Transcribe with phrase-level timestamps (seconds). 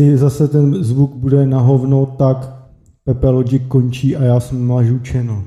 [0.00, 2.54] jestli zase ten zvuk bude na hovno, tak
[3.04, 5.42] Pepe Logic končí a já smažu channel.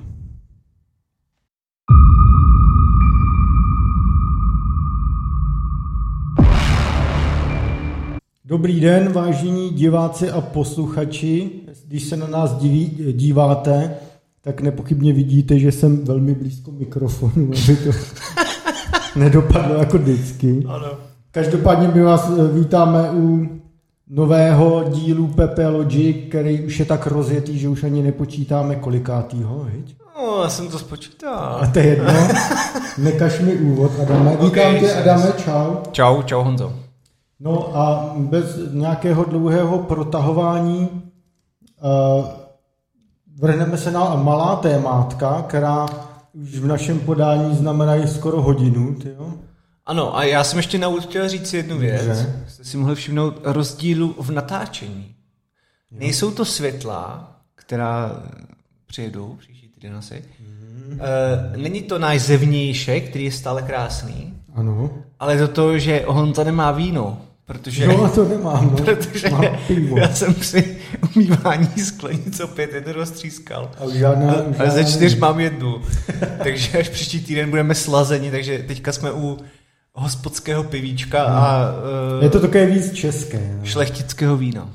[8.45, 11.49] Dobrý den, vážení diváci a posluchači.
[11.87, 13.95] Když se na nás diví, díváte,
[14.41, 17.91] tak nepochybně vidíte, že jsem velmi blízko mikrofonu, aby to
[19.19, 20.63] nedopadlo jako vždycky.
[20.67, 20.87] Ano.
[21.31, 23.49] Každopádně my vás vítáme u
[24.09, 29.95] nového dílu Pepe Logic, který už je tak rozjetý, že už ani nepočítáme kolikátýho, viď?
[30.15, 31.57] No, já jsem to spočítal.
[31.61, 32.13] A to je jedno.
[32.97, 34.31] Nekaž mi úvod, Adame.
[34.31, 35.75] Vítám tě, Adame, čau.
[35.91, 36.73] Čau, čau Honzo.
[37.39, 42.25] No a bez nějakého dlouhého protahování uh,
[43.39, 45.85] vrhneme se na malá témátka, která
[46.33, 49.33] už v našem podání znamenají skoro hodinu, tyjo.
[49.85, 52.05] Ano, a já jsem ještě na úvod chtěl říct jednu věc.
[52.05, 52.43] Dobře.
[52.47, 55.15] Jste si mohli všimnout rozdílu v natáčení.
[55.91, 58.23] Nejsou to světla, která
[58.87, 60.23] přijedou příští týden asi.
[60.39, 60.99] Mhm.
[61.53, 64.89] E, není to náš zevnějšek, který je stále krásný, Ano.
[65.19, 67.21] ale to to, že Honza nemá víno.
[67.45, 68.77] Protože, No a to nemám, no.
[68.85, 69.97] protože Mám pivo.
[69.97, 70.77] já jsem při
[71.15, 73.71] umývání sklenic opět jednu roztřískal.
[73.79, 75.81] A žádná, už Ale ze žádná- čtyř mám jednu.
[76.43, 79.39] takže až příští týden budeme slazeni, takže teďka jsme u
[79.95, 83.55] hospodského pivíčka a uh, Je to také víc české.
[83.59, 83.65] No.
[83.65, 84.69] šlechtického vína.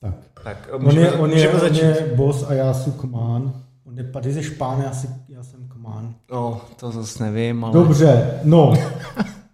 [0.00, 0.14] Tak.
[0.44, 1.82] Tak On můžeme, je, on, je, můžeme on začít.
[1.82, 3.52] je boss a já jsem kmán.
[3.86, 6.14] On je, ty jsi špán, já, si, já jsem kmán.
[6.32, 7.72] No, to zase nevím, ale...
[7.72, 8.74] Dobře, no.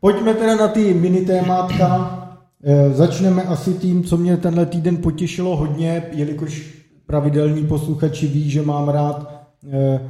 [0.01, 2.17] Pojďme teda na ty mini témátka.
[2.65, 6.75] Eh, Začneme asi tím, co mě tenhle týden potěšilo hodně, jelikož
[7.07, 10.01] pravidelní posluchači ví, že mám rád eh,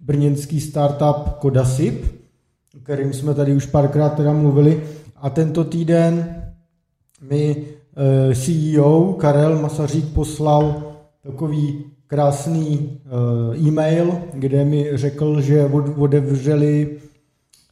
[0.00, 2.23] brněnský startup Kodasip,
[2.84, 4.82] kterým jsme tady už párkrát teda mluvili.
[5.16, 6.36] A tento týden
[7.30, 7.56] mi
[8.30, 10.82] eh, CEO Karel Masařík poslal
[11.22, 16.98] takový krásný eh, e-mail, kde mi řekl, že od- otevřeli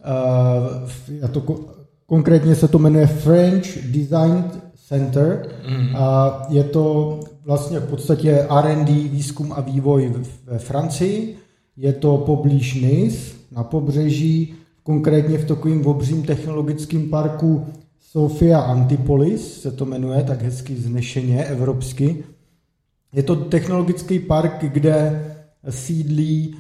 [0.05, 1.65] Uh, já to, ko-
[2.07, 4.45] konkrétně se to jmenuje French Design
[4.89, 5.97] Center Mhm.
[5.97, 10.13] a je to vlastně v podstatě R&D, výzkum a vývoj
[10.45, 11.37] ve Francii.
[11.77, 17.67] Je to poblíž Nice na pobřeží, konkrétně v takovým obřím technologickém parku
[18.01, 22.25] Sofia Antipolis, se to jmenuje tak hezky znešeně evropsky.
[23.13, 25.25] Je to technologický park, kde
[25.71, 26.55] sídlí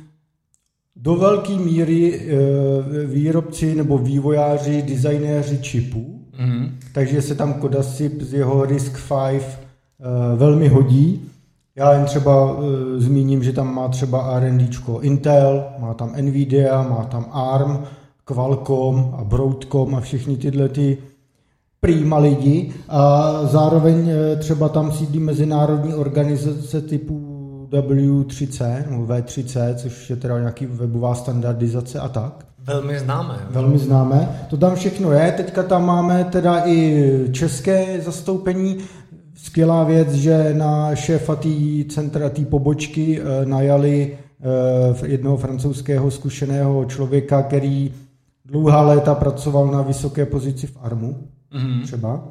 [0.97, 6.79] do velké míry eh, výrobci nebo vývojáři, designéři čipů, Mhm.
[6.95, 9.13] takže se tam Kodasip z jeho RISC-V
[9.45, 11.29] eh, velmi hodí.
[11.77, 17.05] Já jen třeba eh, zmíním, že tam má třeba R&Dčko Intel, má tam Nvidia, má
[17.05, 17.79] tam ARM,
[18.25, 20.99] Qualcomm a Broadcom a všechny tyhle ty
[21.81, 30.11] prýma lidi a zároveň eh, třeba tam sídlí mezinárodní organizace typu W3C nebo V3C, což
[30.11, 32.47] je teda nějaký webová standardizace a tak.
[32.59, 33.39] Velmi známé.
[33.51, 34.47] Velmi známé.
[34.51, 35.33] To tam všechno je.
[35.33, 38.79] Teďka tam máme teda i české zastoupení.
[39.35, 41.49] Skvělá věc, že na šéfa té
[41.89, 47.93] centra, té pobočky eh, najali eh, jednoho francouzského zkušeného člověka, který
[48.45, 51.17] dlouhá léta pracoval na vysoké pozici v ARMu
[51.55, 51.83] Mhm.
[51.83, 52.29] třeba.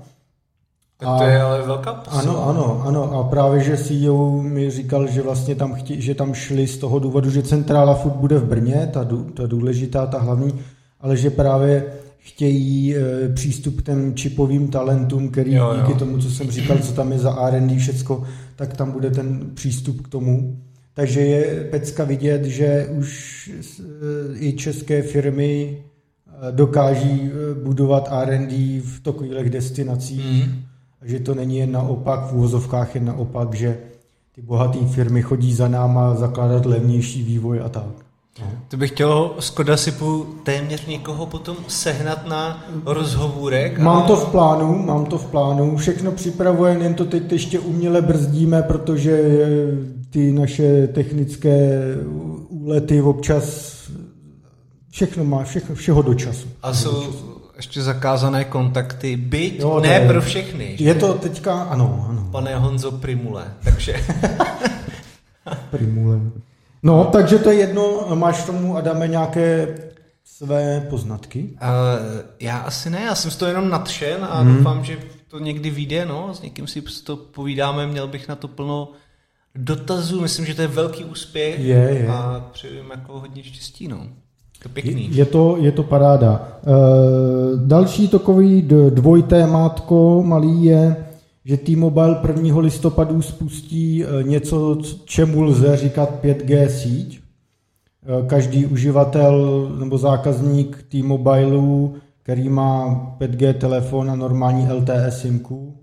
[0.97, 2.22] Tak to je ale velká posila.
[2.22, 3.13] Ano, ano, ano.
[3.19, 6.99] A právě, že CEO mi říkal, že vlastně tam, chtě, že tam šli z toho
[6.99, 10.53] důvodu, že centrála furt bude v Brně, ta, ta důležitá, ta hlavní,
[10.99, 11.83] ale že právě
[12.17, 12.99] chtějí e,
[13.33, 15.81] přístup k těm čipovým talentům, který Jo, jo.
[15.88, 18.23] díky tomu, co jsem říkal, co tam je za R&D všecko,
[18.55, 20.57] tak tam bude ten přístup k tomu.
[20.93, 23.49] Takže je pecka vidět, že už
[24.33, 25.78] e, i české firmy
[26.52, 30.56] dokáží e, budovat R&D v takových destinacích, Mhm.
[31.03, 33.78] že to není jen naopak, v úvozovkách je naopak, že
[34.35, 37.85] ty bohaté firmy chodí za náma zakládat levnější vývoj a tak.
[38.41, 38.47] No.
[38.68, 43.79] To bych chtěl z Kodasipu téměř někoho potom sehnat na rozhovůrek.
[43.79, 47.59] Mám a- to v plánu, mám to v plánu, všechno připravujeme, jen to teď ještě
[47.59, 49.47] uměle brzdíme, protože eh,
[50.09, 51.82] ty naše technické
[52.49, 53.72] úlety občas
[54.91, 56.47] všechno má, všechno, všeho do času.
[56.64, 57.14] A jsou
[57.55, 60.76] ještě zakázané kontakty, byť Jo, ne pro všechny.
[60.78, 60.84] že?
[60.85, 63.53] Je to teďka, ano, ano, Pane Honzo Primule.
[63.64, 63.96] Takže
[65.72, 66.20] primule.
[66.84, 69.76] No, takže to je jedno, máš k tomu, Adame, nějaké
[70.26, 71.49] své poznatky?
[71.52, 71.59] uh,
[72.40, 74.55] já asi ne, já jsem z toho jenom nadšen a Mhm.
[74.58, 74.97] doufám, že
[75.28, 78.91] to někdy vyjde, no, s někým si to povídáme, měl bych na to plno
[79.55, 82.08] dotazů, myslím, že to je velký úspěch Je, je.
[82.08, 84.08] a přeju jim jako hodně štěstí, no.
[84.63, 85.09] To pěkný.
[85.11, 86.59] Je to, je to paráda.
[86.63, 86.72] E,
[87.67, 90.96] další takový dvojtémátko malý je,
[91.46, 92.59] že T-Mobile 1.
[92.59, 97.19] listopadu spustí eh, něco, čemu lze říkat 5G síť.
[98.03, 105.78] Eh, každý uživatel nebo zákazník T-Mobileu, který má 5G telefon a normální LTE SIMku,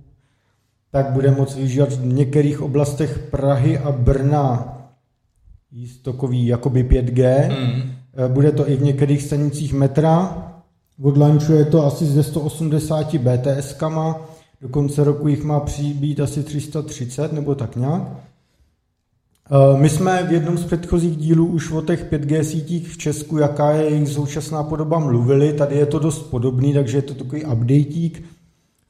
[0.91, 4.75] tak bude moct využívat v některých oblastech Prahy a Brna
[5.71, 7.49] jízdokový jakoby 5G.
[7.49, 7.98] Mm.
[8.29, 10.45] Bude to i v některých stanicích metra.
[11.03, 14.17] Odlančuje to asi ze 180 BTS-kama.
[14.61, 18.03] Do konce roku jich má přibýt asi 330 nebo tak nějak.
[19.51, 23.39] Eh, my jsme v jednom z předchozích dílů už o těch 5G sítích v Česku,
[23.39, 25.53] jaká je jejich současná podoba, mluvili.
[25.53, 28.25] Tady je to dost podobný, takže je to takový updateík.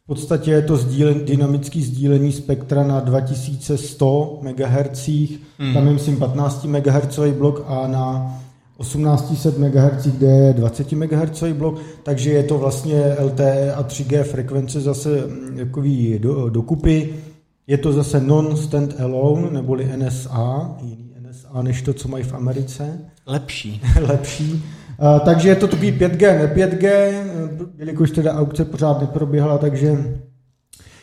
[0.04, 5.08] V podstatě je to sdílen, dynamický sdílení spektra na 2100 MHz,
[5.58, 5.74] mm.
[5.74, 8.34] tam je myslím 15 MHz blok a na
[8.78, 14.80] 1800 MHz, kde je 20 MHz blok, takže je to vlastně LTE a 3G frekvence
[14.80, 17.14] zase mm, jakový do, dokupy.
[17.66, 22.98] Je to zase non-stand alone, neboli NSA, jiný NSA než to, co mají v Americe.
[23.26, 23.82] Lepší.
[24.00, 24.52] Lepší.
[24.52, 27.12] Uh, takže je to takový 5G, ne 5G,
[27.78, 30.18] jelikož teda aukce pořád neproběhla, takže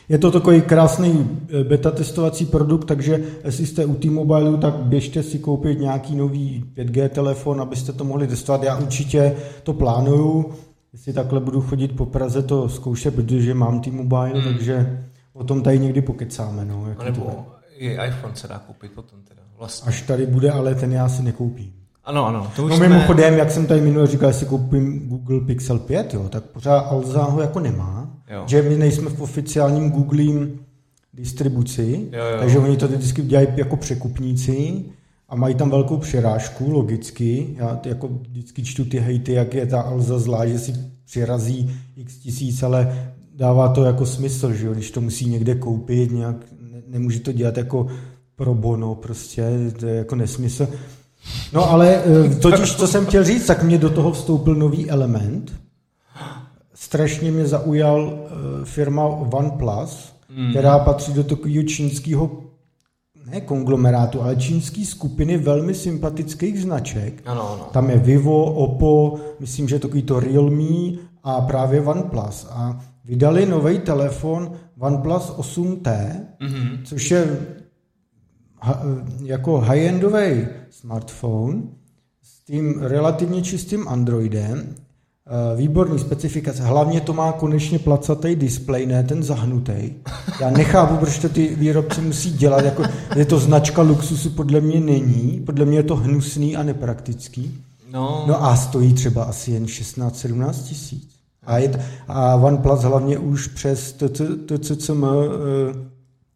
[0.08, 5.22] je to takový krásný eh, beta testovací produkt, takže jestli jste u T-Mobile, tak běžte
[5.22, 8.62] si koupit nějaký nový 5G telefon, abyste to mohli testovat.
[8.62, 10.52] Já určitě to plánuju,
[10.92, 14.44] jestli takhle budu chodit po Praze to zkoušet, protože mám T-Mobile, hmm.
[14.44, 16.64] takže o tom tady někdy pokecáme.
[16.64, 17.44] No, jak nebo to...
[17.76, 19.42] i iPhone se dá koupit potom teda.
[19.58, 19.88] Vlastně.
[19.88, 21.72] Až tady bude, ale ten já si nekoupím.
[22.04, 22.50] Ano, ano.
[22.56, 22.88] To už no jsme...
[22.88, 27.22] mimochodem, jak jsem tady minule říkal, jestli koupím Google Pixel 5, jo, tak pořád Alza
[27.22, 28.05] ho jako nemá.
[28.30, 28.44] Jo.
[28.46, 30.60] Že my nejsme v oficiálním Googlím
[31.14, 32.38] distribuci, jo, jo.
[32.38, 34.84] takže oni to vždycky dělají jako překupníci
[35.28, 37.54] a mají tam velkou přirážku, logicky.
[37.56, 40.74] Já jako vždycky čtu ty hejty, jak je ta Alza zlá, že si
[41.04, 44.72] přirazí x tisíc, ale dává to jako smysl, že jo?
[44.72, 47.86] když to musí někde koupit, nějak, ne, nemůže to dělat jako
[48.36, 49.46] pro bono, prostě,
[49.80, 50.68] to je jako nesmysl.
[51.52, 55.52] No ale eh, totiž, co jsem chtěl říct, tak mě do toho vstoupil nový element.
[56.86, 60.50] Strašně mě zaujal eh, firma OnePlus, mm.
[60.50, 62.30] která patří do takového čínského
[63.30, 67.22] ne konglomerátu, ale čínské skupiny velmi sympatických značek.
[67.26, 67.68] Ano, ano.
[67.72, 72.46] Tam je Vivo, Oppo, myslím, že takový to Realme a právě OnePlus.
[72.50, 76.10] A vydali nový telefon OnePlus 8T,
[76.40, 76.78] mm-hmm.
[76.84, 77.38] což je
[79.22, 81.62] jako high-endový smartphone
[82.22, 84.85] s tím relativně čistým Androidem, eh,
[85.56, 86.62] výborný specifikace.
[86.62, 89.92] Hlavně to má konečně placatý displej, ne ten zahnutý.
[90.40, 92.64] Já nechápu, proč to ty výrobci musí dělat.
[92.64, 92.82] Jako,
[93.16, 95.42] je to značka luxusu, podle mě není.
[95.46, 97.64] Podle mě je to hnusný a nepraktický.
[97.92, 101.16] No, no a stojí třeba asi jen 16-17 tisíc.
[101.46, 103.92] A, je, a OnePlus hlavně už přes
[104.46, 105.08] TCCM eh,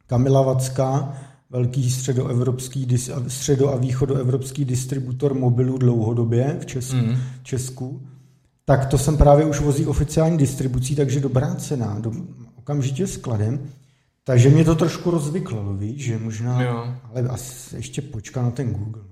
[0.07, 1.13] Kamila Vacka
[1.51, 7.17] velký středoevropský, středo- a východoevropský distributor mobilů dlouhodobě v Česku, mm.
[7.43, 8.01] Česku,
[8.71, 12.13] tak to jsem právě už vozí oficiální distribucí, takže dobrá cena, do,
[12.59, 13.61] okamžitě skladem.
[14.25, 16.95] Takže mě to trošku rozvyklalo, víš, že možná, jo.
[17.05, 19.03] ale asi ještě počká na ten Google.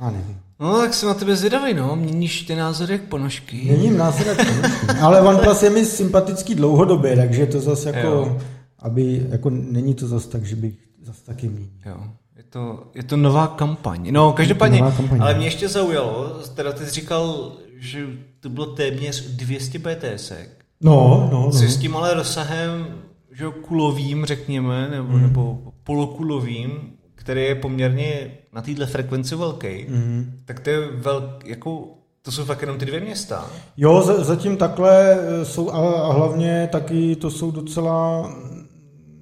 [0.00, 0.06] No.
[0.06, 0.36] A nevím.
[0.60, 1.96] No, tak jsem na tebe zvědavý, no.
[1.96, 3.56] Měníš ty názory jak ponožky.
[3.56, 4.86] Měním názory jak ponožky.
[5.00, 8.38] Ale OnePlus je mi sympatický dlouhodobě, takže to zase jako, jo.
[8.78, 11.68] aby, jako není to zase tak, že bych zase taky míň.
[11.86, 12.04] Jo.
[12.36, 14.08] Je to, je to nová kampaň.
[14.12, 18.06] No, každopádně, kampaň, ale mě ještě zaujalo, teda ty jsi říkal, že
[18.40, 20.32] to bylo téměř 200 BTS.
[20.80, 21.52] No, no, no.
[21.52, 22.86] S tím ale rozsahem,
[23.32, 25.22] že kulovým, řekněme, nebo, mm.
[25.22, 30.32] nebo polokulovým, který je poměrně na této frekvenci velký, mm.
[30.44, 31.88] tak to je velký, jako
[32.22, 33.50] to jsou fakt jenom ty dvě města.
[33.76, 38.30] Jo, zatím takhle jsou a hlavně taky to jsou docela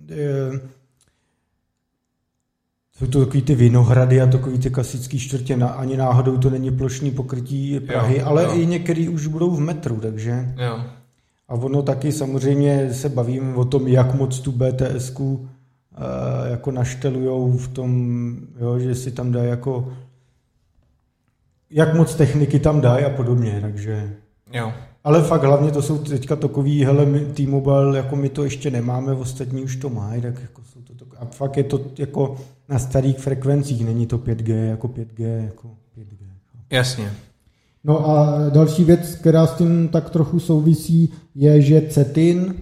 [0.09, 0.61] je,
[2.99, 5.57] jsou to takový ty vinohrady a takový ty klasický čtvrtě.
[5.57, 8.51] Na, ani náhodou to není plošný pokrytí Prahy, jo, ale jo.
[8.55, 10.55] i některý už budou v metru, takže...
[10.57, 10.81] Jo.
[11.49, 15.39] A ono taky samozřejmě se bavím o tom, jak moc tu bts uh,
[15.97, 19.93] eh, jako naštelujou v tom, jo, že si tam dá jako
[21.71, 24.13] jak moc techniky tam dají a podobně, takže...
[24.53, 24.73] Jo.
[25.05, 29.63] Ale fakt hlavně to jsou teďka takový, hele, T-Mobile, jako my to ještě nemáme, ostatní
[29.63, 32.37] už to mají, tak jako jsou to, a fakt je to jako
[32.69, 36.27] na starých frekvencích, není to 5G jako 5G jako 5G.
[36.71, 37.13] Jasně.
[37.85, 42.55] No a další věc, která s tím tak trochu souvisí, je, že Cetin uh,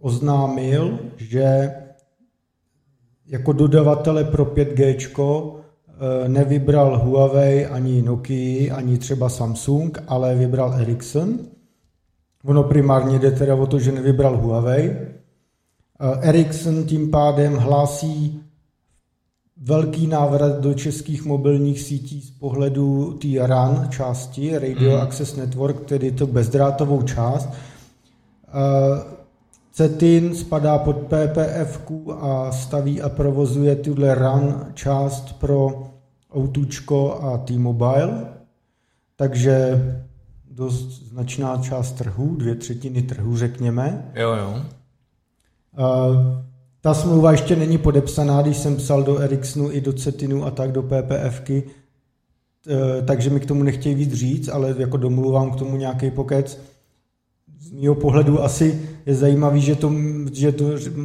[0.00, 1.72] oznámil, že
[3.26, 5.58] jako dodavatele pro 5G uh,
[6.28, 11.38] nevybral Huawei ani Nokia, ani třeba Samsung, ale vybral Ericsson.
[12.44, 14.96] Ono primárně jde teda o to, že nevybral Huawei,
[16.20, 18.42] Ericsson tím pádem hlásí
[19.56, 25.02] velký návrat do českých mobilních sítí z pohledu té RAN části, Radio mm.
[25.02, 27.48] Access Network, tedy to bezdrátovou část.
[29.72, 31.80] CETIN spadá pod PPF
[32.20, 35.90] a staví a provozuje tuhle RAN část pro
[36.36, 38.26] Outučko a T-Mobile,
[39.16, 39.82] takže
[40.50, 44.12] dost značná část trhu, dvě třetiny trhu, řekněme.
[44.14, 44.62] Jo, jo.
[45.78, 46.16] Uh,
[46.80, 50.72] ta smlouva ještě není podepsaná, když jsem psal do Ericssonu i do Cetinu a tak
[50.72, 51.62] do PPFky,
[53.04, 56.60] takže mi k tomu nechtějí víc říct, ale jako domluvám k tomu nějaký pokec.
[57.60, 59.92] Z mého pohledu asi je zajímavý, že to,
[60.32, 60.64] že to,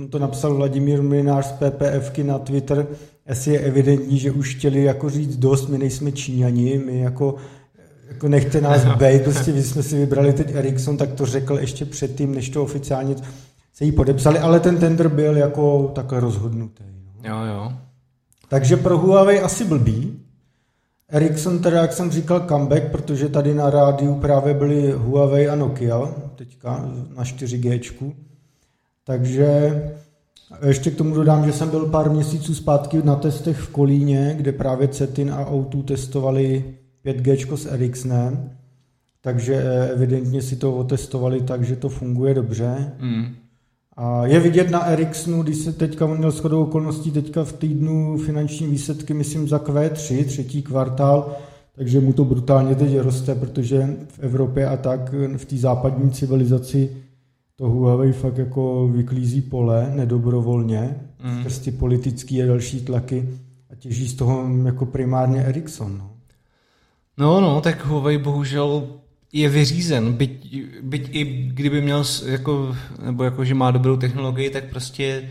[0.09, 2.87] to napsal Vladimír Mlinář z PPFky na Twitter,
[3.27, 7.35] asi je evidentní, že už chtěli jako říct dost, my nejsme Číňani, my jako,
[8.07, 11.85] jako nechte nás bejt, prostě my jsme si vybrali teď Ericsson, tak to řekl ještě
[11.85, 13.15] předtím, než to oficiálně
[13.73, 16.83] se jí podepsali, ale ten tender byl jako takhle rozhodnutý.
[17.23, 17.29] No.
[17.29, 17.73] Jo, jo.
[18.49, 20.19] Takže pro Huawei asi blbý.
[21.09, 26.13] Ericsson teda, jak jsem říkal, comeback, protože tady na rádiu právě byly Huawei a Nokia,
[26.35, 28.13] teďka na 4G.
[29.03, 29.81] Takže
[30.67, 34.51] ještě k tomu dodám, že jsem byl pár měsíců zpátky na testech v Kolíně, kde
[34.51, 36.75] právě Cetin a O2 testovali
[37.05, 38.51] 5G s Ericssonem,
[39.21, 39.63] takže
[39.93, 42.93] evidentně si to otestovali tak, že to funguje dobře.
[42.99, 43.35] Mm.
[43.97, 48.17] A je vidět na Ericssonu, když se teďka, on měl shodou okolností teďka v týdnu
[48.17, 51.35] finanční výsledky, myslím za Q3, třetí kvartál,
[51.75, 56.89] takže mu to brutálně teď roste, protože v Evropě a tak v té západní civilizaci
[57.55, 61.39] to Huawei fakt jako vyklízí pole nedobrovolně, mm.
[61.39, 63.29] skrz ty politický a další tlaky
[63.71, 65.97] a těží z toho jako primárně Ericsson.
[65.97, 66.11] No.
[67.17, 68.87] No, no, tak Huawei bohužel
[69.33, 71.23] je vyřízen, byť, byť i
[71.53, 75.29] kdyby měl, jako, nebo jako, že má dobrou technologii, tak prostě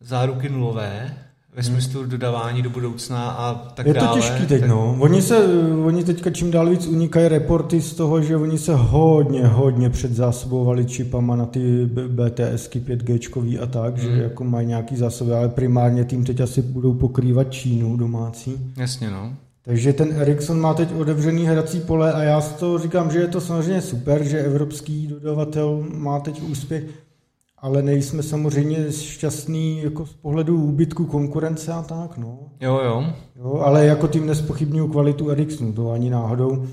[0.00, 1.16] záruky nulové,
[1.54, 1.72] ve hmm.
[1.72, 3.98] smyslu dodávání do budoucna a tak dále.
[3.98, 4.70] Je to těžký teď, tak...
[4.70, 4.96] no.
[4.98, 5.46] Oni, se,
[5.84, 10.84] oni teďka čím dál víc unikají reporty z toho, že oni se hodně, hodně předzásobovali
[10.84, 14.16] čipama na ty BTSky 5G a tak, hmm.
[14.16, 18.72] že jako mají nějaký zásoby, ale primárně tím teď asi budou pokrývat Čínu domácí.
[18.76, 19.32] Jasně, no.
[19.62, 23.40] Takže ten Ericsson má teď otevřený hrací pole a já to říkám, že je to
[23.40, 26.84] samozřejmě super, že evropský dodavatel má teď úspěch,
[27.58, 32.38] ale nejsme samozřejmě šťastní jako z pohledu úbytku konkurence a tak, no.
[32.60, 33.12] Jo, jo.
[33.36, 36.66] jo ale jako tím nespochybnuju kvalitu Ericssonu, to ani náhodou.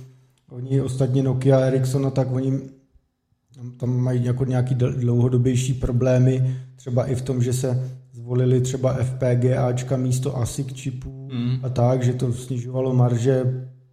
[0.50, 2.60] Oni ostatně Nokia a Ericsson, a tak oni
[3.78, 7.97] tam mají jako nějaký dlouhodobější problémy, třeba i v tom, že se
[8.28, 11.60] zvolili třeba FPGAčka místo ASIC čipů mm.
[11.64, 13.44] a tak, že to snižovalo marže,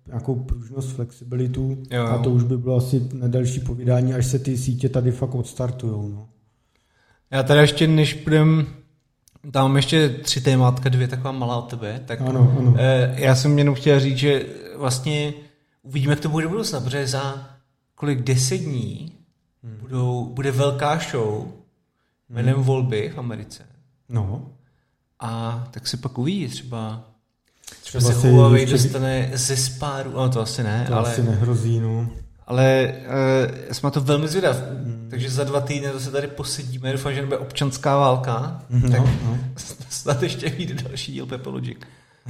[0.07, 2.07] nějakou pružnost, flexibilitu jo, jo.
[2.07, 5.35] a to už by bylo asi na další povídání, až se ty sítě tady fakt
[5.35, 6.09] odstartujou.
[6.09, 6.29] No.
[7.31, 8.67] Já tady ještě, než budem
[9.51, 12.01] tam mám ještě tři témátka, dvě taková malá od tebe.
[12.07, 12.75] Tak ano, ano.
[12.79, 15.35] Eh, já jsem jenom chtěl říct, že vlastně
[15.83, 17.51] uvidíme, jak to bude do budoucna, protože za
[17.95, 19.13] kolik deset dní
[19.63, 19.77] hmm.
[19.81, 21.47] budou, bude velká show
[22.29, 22.65] jménem hmm.
[22.65, 23.74] volby v Americe.
[24.09, 24.51] No.
[25.21, 27.05] A tak se pak uvidí třeba
[27.83, 28.77] Třeba, se Huawei ještě...
[28.77, 31.13] dostane ze spáru, no to asi ne, to ale...
[31.13, 32.09] asi nehrozí, no.
[32.47, 32.93] Ale
[33.67, 35.07] uh, jsme to velmi zvědav, mm.
[35.11, 39.01] takže za dva týdny to se tady posedíme, doufám, že nebude občanská válka, no, tak
[39.01, 39.39] no.
[39.89, 41.79] snad ještě vyjde další díl Pepe Logic.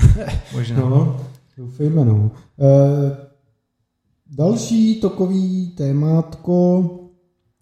[0.52, 0.81] Možná.
[0.81, 1.26] No,
[1.57, 2.31] doufejme, no.
[2.57, 3.11] Uh,
[4.26, 6.83] další tokový témátko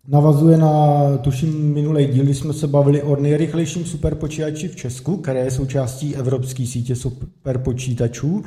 [0.08, 5.40] Navazuje na, tuším, minulý díl, kdy jsme se bavili o nejrychlejším superpočítači v Česku, které
[5.44, 8.42] je součástí evropské sítě superpočítačů.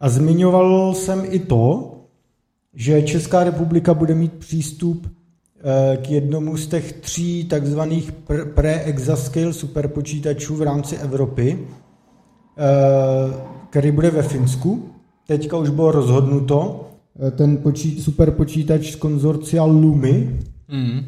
[0.00, 1.94] A zmiňoval jsem i to,
[2.74, 8.12] že Česká republika bude mít přístup eh, k jednomu z těch tří takzvaných
[8.54, 13.34] pre-exascale superpočítačů v rámci Evropy, eh,
[13.70, 14.88] který bude ve Finsku.
[15.26, 16.88] Teďka už bylo rozhodnuto,
[17.26, 21.00] eh, ten počít, superpočítač z konzorcia Lumi, Mm.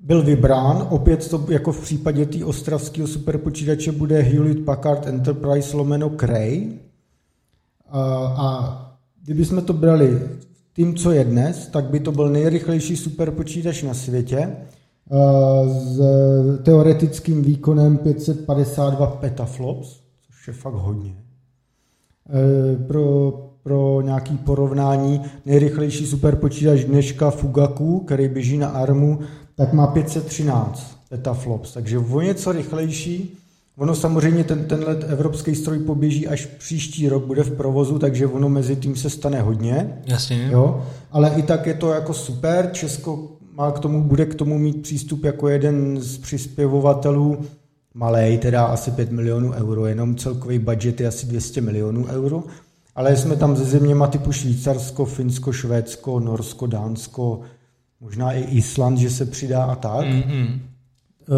[0.00, 6.10] Byl vybrán, opět to jako v případě té ostravského superpočítače bude Hewlett Packard Enterprise lomeno
[6.10, 6.72] Cray.
[7.92, 8.78] A
[9.24, 10.28] kdybychom to brali
[10.74, 14.56] tím, co je dnes, tak by to byl nejrychlejší superpočítač na světě
[15.66, 16.00] s
[16.62, 21.14] teoretickým výkonem 552 petaflops, což je fakt hodně.
[22.86, 23.32] Pro
[23.62, 29.18] pro nějaký porovnání nejrychlejší superpočítač dneška Fugaku, který běží na ARMu,
[29.56, 33.38] tak má 513 petaflops, takže o něco rychlejší.
[33.78, 38.48] Ono samozřejmě ten, tenhle evropský stroj poběží až příští rok, bude v provozu, takže ono
[38.48, 39.98] mezi tím se stane hodně.
[40.06, 40.48] Jasně.
[40.52, 40.86] Jo?
[41.10, 42.70] Ale i tak je to jako super.
[42.72, 47.38] Česko má k tomu, bude k tomu mít přístup jako jeden z přispěvovatelů
[47.94, 52.42] malej, teda asi 5 milionů euro, jenom celkový budget je asi 200 milionů euro,
[52.94, 57.40] ale jsme tam ze zeměma typu Švýcarsko, Finsko, Švédsko, Norsko, Dánsko,
[58.00, 60.06] možná i Island, že se přidá a tak.
[60.06, 60.60] Mm-hmm.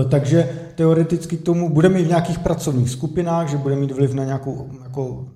[0.09, 4.25] Takže teoreticky k tomu budeme mít v nějakých pracovních skupinách, že bude mít vliv na
[4.25, 5.27] nějakou jako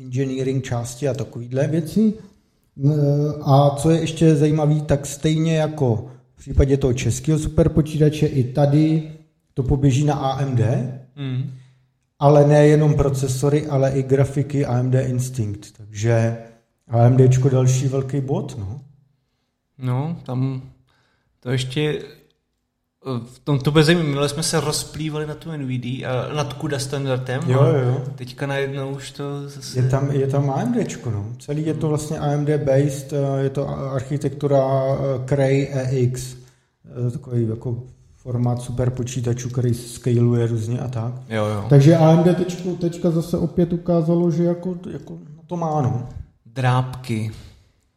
[0.00, 2.14] engineering části a takovýhle věci.
[3.42, 9.10] A co je ještě zajímavé, tak stejně jako v případě toho českého superpočítače i tady
[9.54, 10.60] to poběží na AMD,
[11.16, 11.50] mm.
[12.18, 15.76] Ale ne jenom procesory, ale i grafiky AMD Instinct.
[15.76, 16.38] Takže
[16.88, 17.20] AMD
[17.50, 18.80] další velký bod, no.
[19.78, 20.62] No, tam
[21.40, 22.02] to ještě
[23.24, 27.40] v tom to bez minule jsme se rozplývali na tu NVD a nad CUDA standardem
[27.46, 28.04] jo, jo.
[28.14, 29.78] teďka najednou už to zase...
[29.78, 31.26] Je tam, je tam AMD, no.
[31.38, 36.36] Celý je to vlastně AMD based, eh, je to architektura eh, Cray EX,
[37.06, 37.82] eh, takový jako
[38.18, 41.12] formát super počítačů, který scaluje různě a tak.
[41.28, 41.64] Jo, jo.
[41.68, 46.08] Takže AMD tečku, teďka zase opět ukázalo, že jako, jako to má, no.
[46.46, 47.30] Drápky.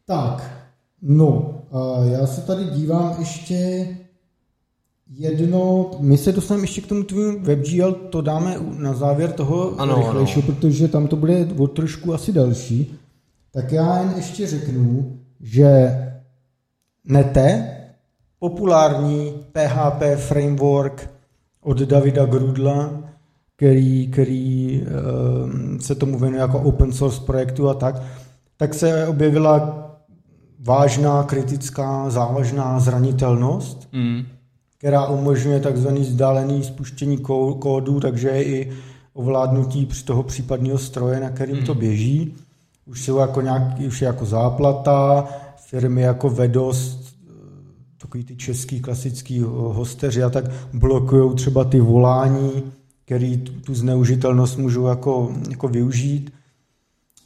[0.06, 0.66] Tak,
[1.02, 3.88] no, a já se tady dívám ještě
[5.10, 9.96] jedno, my se dostaneme ještě k tomu tvým WebGL, to dáme na závěr toho ano,
[9.96, 10.54] rychlejšího, ano.
[10.54, 12.98] protože tam to bude o trošku asi další.
[13.52, 15.98] Tak já jen ještě řeknu, že
[17.04, 17.76] Nete,
[18.42, 21.10] populární PHP framework
[21.60, 22.90] od Davida Grudla,
[23.56, 28.02] který, který uh, se tomu věnuje jako open source projektu a tak,
[28.56, 29.78] tak se objevila
[30.60, 34.22] vážná, kritická, závažná zranitelnost, mm.
[34.78, 37.18] která umožňuje takzvaný vzdálený spuštění
[37.58, 38.72] kódu, takže je i
[39.14, 41.64] ovládnutí při toho případného stroje, na kterým mm.
[41.64, 42.34] to běží.
[42.86, 47.01] Už jsou jako nějaký, už je jako záplata, firmy jako Vedos,
[48.12, 52.62] takový ty český klasický hosteři a tak blokují třeba ty volání,
[53.04, 56.32] který tu, zneužitelnost můžou jako, jako využít.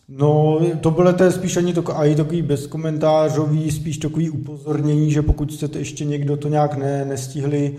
[0.08, 5.52] No, to bylo to spíš ani to, i takový bezkomentářový, spíš takový upozornění, že pokud
[5.52, 7.76] jste to ještě někdo to nějak ne, nestihli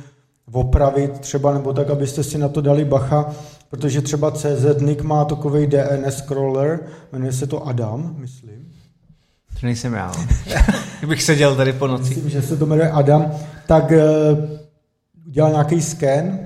[0.52, 3.36] opravit třeba, nebo tak, abyste si na to dali bacha,
[3.70, 6.80] protože třeba CZ Nick má takový DNS scroller,
[7.12, 8.77] jmenuje se to Adam, myslím.
[9.60, 10.12] To nejsem já.
[11.00, 12.10] Kdybych seděl tady po noci.
[12.10, 13.32] Myslím, že se to jmenuje Adam.
[13.66, 13.92] Tak
[15.28, 16.40] udělal nějaký scan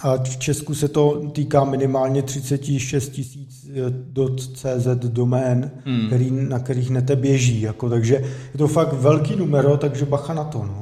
[0.00, 6.06] a v Česku se to týká minimálně 36 tisíc eh, .cz domén, hmm.
[6.06, 7.60] který, na kterých nete běží.
[7.60, 8.14] Jako, takže
[8.52, 10.58] je to fakt velký numero, takže bacha na to.
[10.58, 10.80] No.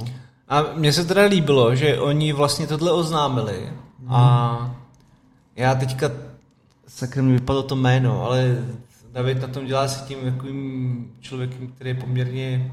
[0.49, 3.69] A mně se teda líbilo, že oni vlastně tohle oznámili
[4.01, 4.15] hmm.
[4.15, 4.77] a
[5.57, 6.11] já teďka
[6.89, 8.65] sakra mi vypadlo to jméno, ale
[9.13, 12.73] David na tom dělá se tím takovým člověkem, který je poměrně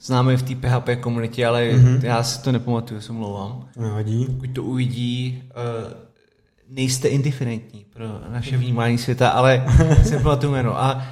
[0.00, 2.04] známý v té PHP komunitě, ale mm-hmm.
[2.04, 3.68] já si to nepamatuju, se mluvám.
[3.76, 4.26] Nevadí.
[4.26, 5.92] Pokud to uvidí, uh,
[6.68, 9.64] nejste indiferentní pro naše vnímání světa, ale
[10.02, 10.82] si nepamatuju jméno.
[10.82, 11.06] A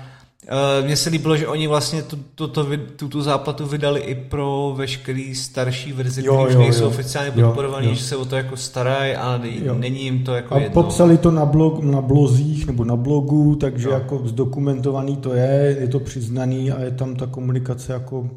[0.84, 4.74] mně se líbilo, že oni vlastně tu, tu, tu, tu, tu záplatu vydali i pro
[4.76, 9.14] veškerý starší verze, které už nejsou jo, oficiálně podporované, že se o to jako starají
[9.14, 9.74] a jo.
[9.74, 10.82] není jim to jako a jedno.
[10.82, 13.94] popsali to na, blog, na blozích nebo na blogu, takže jo.
[13.94, 18.30] jako zdokumentovaný to je, je to přiznaný a je tam ta komunikace jako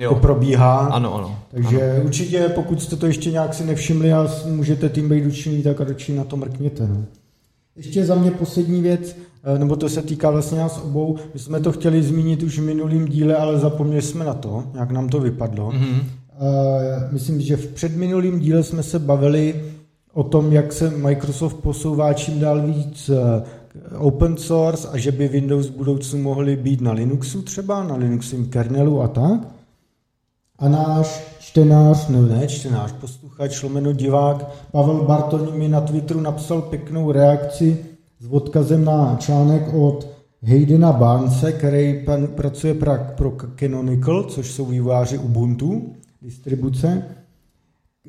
[0.00, 0.14] Jo.
[0.14, 0.78] To probíhá.
[0.78, 1.38] Ano, ano.
[1.50, 2.04] Takže ano.
[2.04, 6.12] určitě, pokud jste to ještě nějak si nevšimli a můžete tím být učinit, tak radši
[6.12, 6.86] na to mrkněte.
[6.86, 7.04] No.
[7.76, 9.27] Ještě za mě poslední věc, Eh,
[9.58, 11.16] nebo to se týká vlastně nás obou.
[11.34, 14.90] My jsme to chtěli zmínit už v minulém díle, ale zapomněli jsme na to, jak
[14.90, 15.70] nám to vypadlo.
[15.70, 16.02] Mm-hmm.
[17.10, 19.54] Myslím, že v předminulém díle jsme se bavili
[20.12, 23.42] o tom, jak se Microsoft posouvá čím dál víc eh,
[23.98, 28.46] open source a že by Windows v budoucnu mohly být na Linuxu třeba, na Linuxovém
[28.46, 29.40] kernelu a tak.
[30.58, 36.62] A náš čtenář, no ne čtenář, posluchač, lomeno divák, Pavel Bartoň mi na Twitteru napsal
[36.62, 37.84] pěknou reakci,
[38.20, 42.74] s odkazem na článek od Haydena Barnese, který pracuje
[43.16, 47.02] pro Canonical, což jsou vývojáři Ubuntu, distribuce,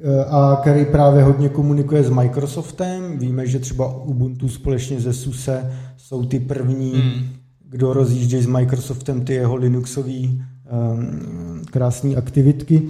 [0.04, 3.20] eh, a který právě hodně komunikuje s Microsoftem.
[3.20, 7.24] Víme, že třeba Ubuntu společně se SUSE jsou ty první, hmm.
[7.70, 12.82] kdo rozjíždějí s Microsoftem ty jeho Linuxové um, krásné aktivitky.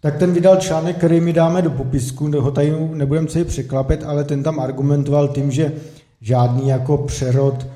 [0.00, 4.24] Tak ten vydal článek, který mi dáme do popisku, ho tady nebudeme celý překlapet, ale
[4.24, 5.72] ten tam argumentoval tím, že
[6.20, 7.66] žádný jako přerod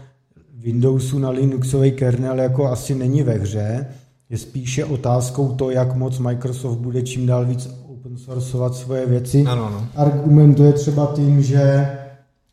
[0.55, 3.87] Windowsu na Linuxový kernel jako asi není ve hře.
[4.31, 9.44] Je spíše otázkou to, jak moc Microsoft bude čím dál víc open sourceovat svoje věci.
[9.48, 9.87] Ano, ano.
[9.96, 11.88] Argumentuje třeba tím, že,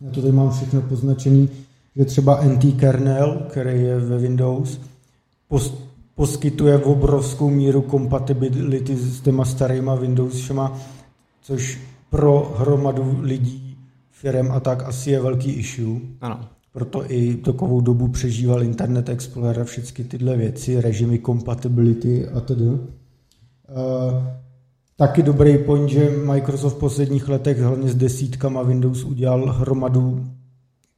[0.01, 1.49] já to tady mám všechno poznačený,
[1.95, 4.79] že třeba NT kernel, který je ve Windows,
[5.47, 5.73] post,
[6.15, 10.79] poskytuje obrovskou míru kompatibility s těma starýma Windowsama,
[11.41, 13.66] což pro hromadu lidí,
[14.21, 15.99] firm a tak asi je velký issue.
[16.21, 16.39] Ano.
[16.71, 22.63] Proto i takovou dobu přežíval Internet Explorer a všechny tyhle věci, režimy compatibility a tedy.
[22.63, 22.79] Uh,
[24.95, 30.25] taky dobrý point, že Microsoft v posledních letech hlavně s desítkama Windows udělal hromadu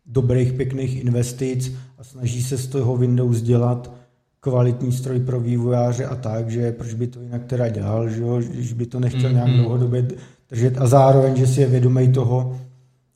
[0.06, 3.92] dobrých, pěkných investic a snaží se z toho Windows dělat
[4.40, 8.42] kvalitní stroj pro vývojáře a tak, že proč by to jinak teda dělal, že jo,
[8.54, 9.34] když by to nechtěl mm-hmm.
[9.34, 10.08] nějak dlouhodobě
[10.50, 12.60] držet a zároveň, že si je vědomý toho,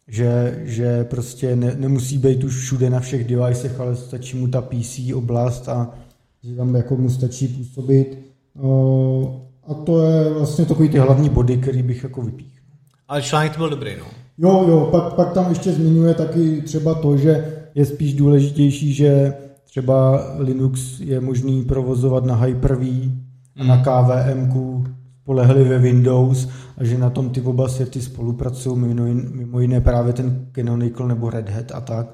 [0.07, 4.61] že, že prostě ne, nemusí být už všude na všech devicech, ale stačí mu ta
[4.61, 5.93] PC oblast a
[6.43, 8.17] že tam jako mu stačí působit.
[9.67, 12.49] A to je vlastně takový ty hlavní body, který bych jako vypíchl.
[13.07, 14.05] Ale článek byl dobrý, no.
[14.37, 19.33] Jo, jo, pak, pak tam ještě zmiňuje taky třeba to, že je spíš důležitější, že
[19.65, 23.11] třeba Linux je možný provozovat na Hyper-V
[23.55, 24.49] a na KVM
[25.23, 30.47] spolehlivě Windows a že na tom ty oba světy spolupracují, mimo, mimo jiné právě ten
[30.51, 32.07] Canonical nebo Red Hat a tak.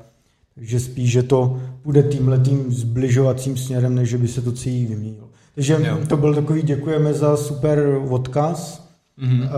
[0.55, 5.29] Takže spíš, že to bude tímhletým zbližovacím směrem, než by se to celý vyměnilo.
[5.55, 5.97] Takže jo.
[6.07, 8.89] to byl takový, děkujeme za super odkaz
[9.21, 9.49] mm-hmm.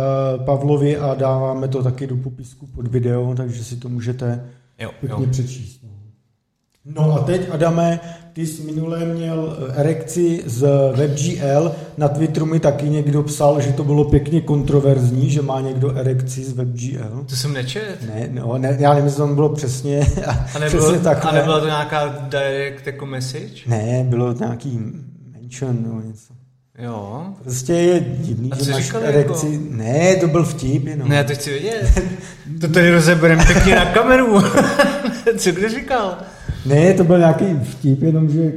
[0.45, 4.45] Pavlovi a dáváme to taky do popisku pod video, takže si to můžete
[4.79, 5.31] jo, pěkně jo.
[5.31, 5.81] přečíst.
[6.86, 8.00] No a teď, Adame,
[8.34, 11.72] ty jsi minule měl eh, erekci z WebGL.
[11.98, 16.44] Na Twitteru mi taky někdo psal, že to bylo pěkně kontroverzní, že má někdo erekci
[16.44, 17.26] z WebGL.
[17.30, 17.98] To jsem nečet.
[18.08, 20.00] Ne, no, ne, já nevím, jestli to bylo přesně,
[20.54, 21.32] a nebylo, přesně takhle.
[21.32, 23.62] A nebyla to nějaká direct jako message?
[23.67, 24.80] Ne, bylo to nějaký
[25.34, 26.34] mention nebo něco.
[26.80, 27.26] Jo.
[27.44, 29.48] Prostě je divný, že máš erekci.
[29.48, 29.65] Jako?
[29.70, 31.10] Ne, to byl vtip jenom.
[31.10, 32.04] Ne, to chci vědět.
[32.62, 34.41] to tady rozebereme pěkně na kameru.
[35.38, 36.17] Co kdo říkal?
[36.65, 38.54] Ne, to byl nějaký vtip, jenom že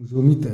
[0.00, 0.50] můžou mít e,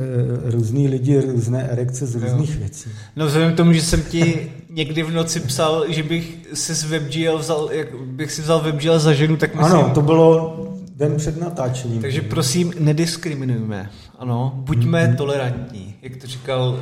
[0.50, 2.58] různý lidi různé erekce z různých jo.
[2.58, 2.90] věcí.
[3.16, 6.84] No vzhledem k tomu, že jsem ti někdy v noci psal, že bych si z
[6.84, 9.72] WebGL vzal, jak bych si vzal WebGL za ženu, tak myslím...
[9.72, 10.56] Ano, to bylo
[10.96, 12.02] den před natáčením.
[12.02, 13.90] Takže prosím, nediskriminujme.
[14.18, 15.16] Ano, buďme hmm.
[15.16, 16.78] tolerantní, jak to říkal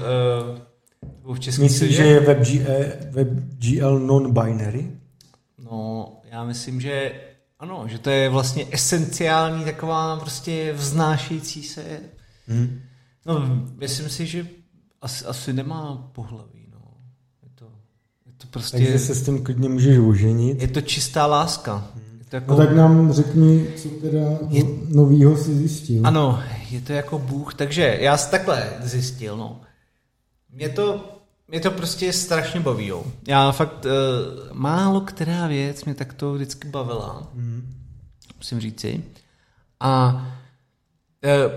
[1.27, 2.73] uh, v české Myslíš, že je WebGL,
[3.11, 4.87] WebGL non-binary?
[5.65, 7.13] No, já myslím, že
[7.59, 12.01] ano, že to je vlastně esenciální taková prostě vznášející se.
[12.47, 12.81] Hmm.
[13.27, 14.47] No, myslím si, že
[15.03, 16.67] asi, asi nemá pohlaví.
[16.73, 16.81] No.
[17.43, 17.65] Je to,
[18.27, 18.77] je to prostě...
[18.77, 20.63] Takže se s tím klidně můžeš oženit.
[20.63, 21.77] Je to čistá láska.
[21.95, 22.19] Hmm.
[22.19, 22.53] Je to jako...
[22.53, 24.19] No tak nám řekni, co teda
[24.49, 24.65] je...
[24.89, 26.07] novýho si zjistil.
[26.07, 27.55] Ano, je to jako Bůh.
[27.55, 29.37] Takže já jsem takhle zjistil.
[29.37, 29.61] No.
[30.53, 31.18] Mě to
[31.49, 32.87] mě to prostě strašně baví.
[32.87, 33.05] Jo.
[33.29, 33.91] Já fakt, uh,
[34.53, 37.75] málo která věc mě takto vždycky bavila, mm.
[38.37, 39.05] musím říci.
[39.81, 40.13] A
[41.25, 41.53] uh,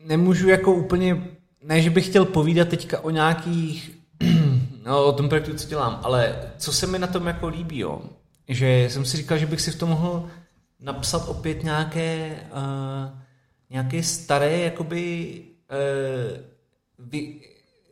[0.00, 1.28] nemůžu jako úplně,
[1.62, 3.98] ne, že bych chtěl povídat teďka o nějakých,
[4.86, 8.02] no, o tom projektu, co dělám, ale co se mi na tom jako líbí, jo,
[8.48, 10.30] že jsem si říkal, že bych si v tom mohl
[10.80, 13.18] napsat opět nějaké, uh,
[13.70, 16.44] nějaké staré, jakoby, uh,
[16.98, 17.40] vy,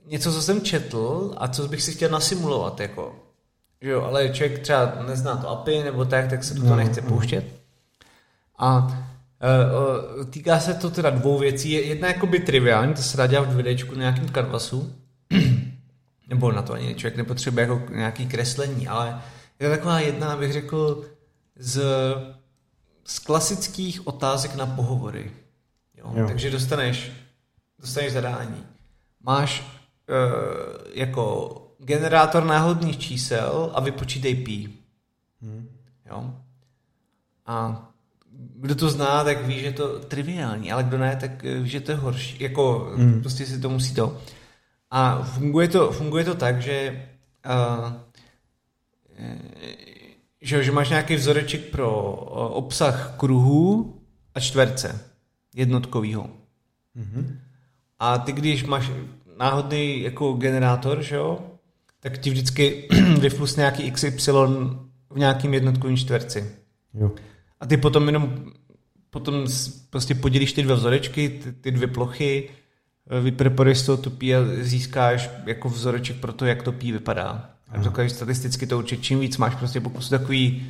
[0.06, 3.14] něco, co jsem četl a co bych si chtěl nasimulovat, jako.
[3.80, 7.08] Jo, ale člověk třeba nezná to API nebo tak, tak se to no, nechce no.
[7.08, 7.44] pouštět.
[8.58, 8.98] A
[10.22, 11.70] e, týká se to teda dvou věcí.
[11.70, 14.92] Jedna je by triviální, to se dá dělat v videčku na nějakým kanvasu.
[16.28, 19.22] nebo na to ani člověk nepotřebuje jako nějaký kreslení, ale
[19.60, 21.04] je to taková jedna, bych řekl,
[21.56, 21.82] z,
[23.04, 25.32] z klasických otázek na pohovory.
[25.94, 26.12] Jo?
[26.14, 26.26] Jo.
[26.26, 27.12] Takže dostaneš,
[27.80, 28.66] dostaneš zadání.
[29.20, 29.75] Máš
[30.94, 34.68] jako generátor náhodných čísel a vypočítej pi.
[35.42, 35.68] Hmm.
[36.10, 36.34] Jo?
[37.46, 37.88] A
[38.56, 41.80] kdo to zná, tak ví, že je to triviální, ale kdo ne, tak ví, že
[41.80, 42.42] to je horší.
[42.42, 43.20] Jako hmm.
[43.20, 44.18] prostě si to musí to.
[44.90, 47.08] A funguje to, funguje to tak, že
[47.46, 47.92] uh,
[50.40, 52.12] že, že máš nějaký vzoreček pro
[52.52, 53.94] obsah kruhu
[54.34, 55.10] a čtverce
[55.54, 56.30] jednotkovýho.
[56.96, 57.38] Mm-hmm.
[57.98, 58.90] A ty, když máš
[59.38, 61.38] náhodný jako generátor, že jo,
[62.00, 62.88] tak ti vždycky
[63.20, 64.32] vyflusne nějaký XY
[65.10, 66.50] v nějakým jednotkovým čtverci.
[66.94, 67.10] Jo.
[67.60, 68.34] A ty potom jenom
[69.10, 69.46] potom
[69.90, 72.48] prostě podělíš ty dva vzorečky, ty, ty dvě plochy,
[73.10, 76.92] eh, vypreporuješ z toho tu pí a získáš jako vzoreček pro to, jak to pí
[76.92, 77.50] vypadá.
[77.68, 80.66] A dokážeš statisticky to určit, čím víc máš prostě pokus takový,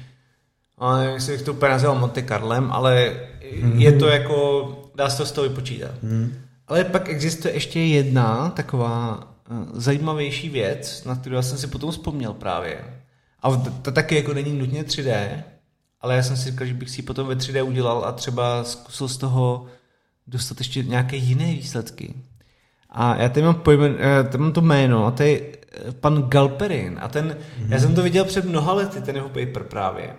[0.79, 3.79] ale nevím, jestli bych to úplně nazval Monte Carlem, ale mm-hmm.
[3.79, 6.02] je to jako, dá se to z toho vypočítat.
[6.02, 6.35] Mm.
[6.68, 9.16] Ale pak existuje ještě jedna taková
[9.50, 12.85] uh, zajímavější věc, na kterou jsem si potom vzpomněl právě.
[13.42, 15.42] A to taky jako není nutně 3D,
[16.00, 18.64] ale já jsem si říkal, že bych si ji potom ve 3D udělal a třeba
[18.64, 19.66] zkusil z toho
[20.26, 22.14] dostat ještě nějaké jiné výsledky.
[22.90, 26.22] A já tady mám, pojmen, eh, tady mám to jméno, a to je eh, pan
[26.22, 26.98] Galperin.
[27.02, 27.66] A ten, mm-hmm.
[27.68, 30.16] já jsem to viděl před mnoha lety, ten jeho paper právě.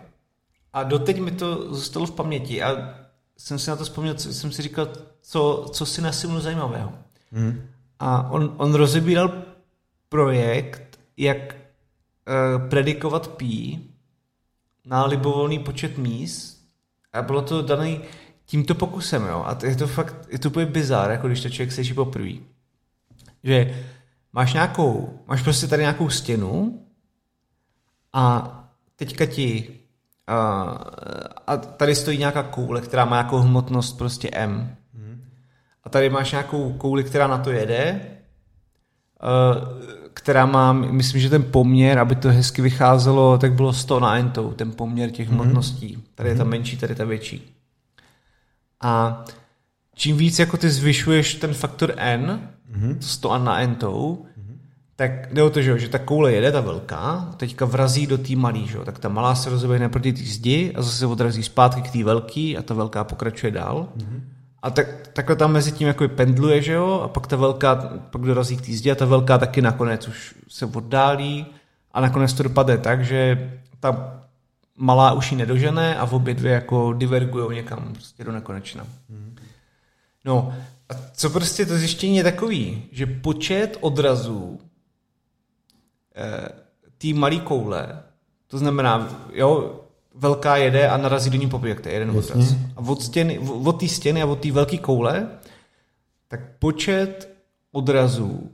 [0.73, 2.93] A doteď mi to zůstalo v paměti a
[3.37, 4.87] jsem si na to vzpomněl, co, jsem si říkal,
[5.21, 6.93] co, co si na Simonu zajímavého.
[7.33, 7.61] Mm-hmm.
[7.99, 9.43] A on, on rozebíral
[10.09, 13.89] projekt, jak uh, predikovat pí
[14.85, 16.67] na libovolný počet míst
[17.13, 18.01] a bylo to daný
[18.45, 19.43] tímto pokusem, jo.
[19.47, 22.33] A je to fakt, je to úplně bizár, jako když to člověk slyší poprvé.
[23.43, 23.85] Že
[24.33, 26.85] máš nějakou, máš prostě tady nějakou stěnu
[28.13, 28.53] a
[28.95, 29.79] teďka ti
[30.27, 30.35] a,
[31.47, 34.75] a tady stojí nějaká koule, která má nějakou hmotnost prostě M.
[35.83, 38.01] A tady máš nějakou kouli, která na to jede,
[40.13, 44.53] která má, myslím, že ten poměr, aby to hezky vycházelo, tak bylo 100 na entou,
[44.53, 46.03] ten poměr těch hmotností.
[46.15, 47.55] Tady je ta menší, tady je ta větší.
[48.81, 49.23] A
[49.95, 52.97] čím víc jako ty zvyšuješ ten faktor n, mm-hmm.
[52.99, 54.25] 100 na n tou.
[54.97, 58.35] Tak jde o to, že, že ta koule jede, ta velká, teďka vrazí do té
[58.35, 58.77] malý, že?
[58.85, 62.57] tak ta malá se rozeběhne proti té zdi a zase odrazí zpátky k té velký
[62.57, 63.87] a ta velká pokračuje dál.
[63.97, 64.21] Mm-hmm.
[64.61, 67.75] A tak, takhle tam mezi tím jako pendluje, že jo, a pak ta velká,
[68.09, 71.45] pak dorazí k té zdi a ta velká taky nakonec už se oddálí
[71.91, 74.19] a nakonec to dopadne tak, že ta
[74.77, 78.87] malá už ji nedožené a v obě dvě jako divergují někam prostě do nekonečna.
[80.25, 80.53] No
[80.89, 84.59] a co prostě to zjištění je takový, že počet odrazů
[86.97, 88.03] té malé koule,
[88.47, 89.81] to znamená, jo,
[90.15, 92.33] velká jede a narazí do ní po je jeden Jasně.
[92.33, 92.55] odraz.
[92.75, 95.27] A od, stěny, od té stěny a od té velké koule,
[96.27, 97.37] tak počet
[97.71, 98.51] odrazů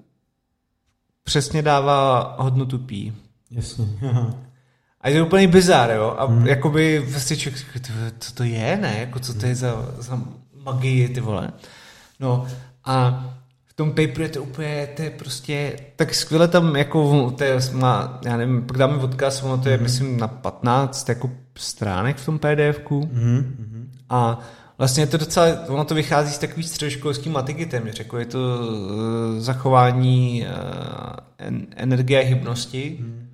[1.23, 3.13] přesně dává hodnotu pí.
[3.51, 3.85] Jasně.
[5.03, 6.15] A je to úplně bizár, jo?
[6.17, 6.47] A hmm.
[6.47, 7.65] jakoby vlastně člověk,
[8.19, 8.95] co to je, ne?
[8.99, 10.21] Jako co to je za, za
[10.63, 11.51] magii, ty vole.
[12.19, 12.47] No
[12.85, 13.25] a
[13.73, 17.59] v tom paperu je to úplně, to je prostě, tak skvěle tam jako, to je,
[17.71, 19.83] má, já nevím, pak dáme odkaz, ono to je, mm.
[19.83, 23.09] myslím, na 15 jako stránek v tom pdfku.
[23.11, 23.91] Mm.
[24.09, 24.39] A
[24.77, 28.39] vlastně je to docela, ono to vychází z takový středoškolský matiky téměř, jako je to
[28.39, 30.53] uh, zachování uh,
[31.37, 32.97] en, energie a hybnosti.
[32.99, 33.27] Mm.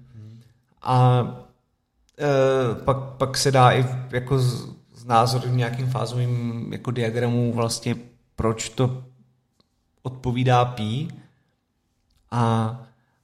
[0.81, 7.53] A uh, pak, pak se dá i jako z, z názoru nějakým fázovým jako diagramů
[7.53, 7.95] vlastně
[8.35, 9.03] proč to
[10.03, 11.07] odpovídá pí.
[12.31, 12.75] A,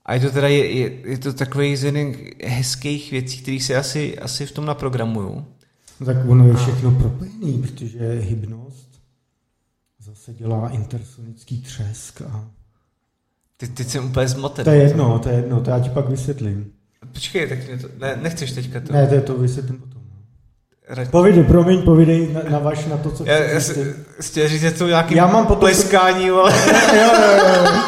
[0.05, 3.75] a je to teda je, je, je to takový z jedných hezkých věcí, které se
[3.75, 5.45] asi, asi v tom naprogramuju.
[5.99, 9.01] No tak ono je všechno propojený, protože hypnost
[9.99, 12.49] zase dělá intersonický třesk a...
[13.57, 14.65] Ty, teď jsem úplně zmaten.
[14.65, 16.71] To je jedno, to je jedno, to já ti pak vysvětlím.
[17.13, 18.93] Počkej, tak mě to, ne, nechceš teďka to?
[18.93, 19.94] Ne, to je to vysvětlím potom.
[21.11, 24.71] Povídej, promiň, povídej na, na vaš, na to, co já, já si, chtěl říct, že
[24.71, 26.53] to nějaký já mám potom pleskání, ale...
[26.97, 27.81] jo, jo, jo.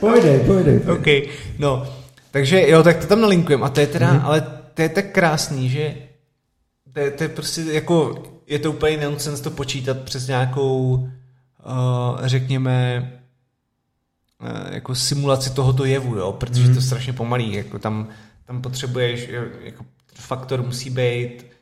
[0.00, 0.80] Povídej, povídej.
[0.92, 1.06] OK,
[1.58, 1.86] no.
[2.30, 3.64] Takže jo, tak to tam nalinkujem.
[3.64, 4.24] A to je teda, mm-hmm.
[4.24, 5.94] ale to je tak krásný, že
[6.92, 12.20] to je, to je prostě jako, je to úplně nonsense to počítat přes nějakou, uh,
[12.24, 13.12] řekněme,
[14.42, 16.72] uh, jako simulaci tohoto jevu, jo, protože mm-hmm.
[16.72, 18.08] to je strašně pomalý, jako tam,
[18.46, 19.28] tam potřebuješ,
[19.64, 19.84] jako
[20.14, 21.53] faktor musí být Eh,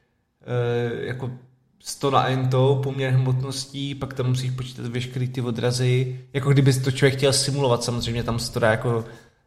[1.02, 1.30] jako
[1.84, 6.90] 100 na entou, poměr hmotností, pak tam musíš počítat veškerý ty odrazy, jako kdyby to
[6.90, 9.04] člověk chtěl simulovat, samozřejmě tam se to dá jako,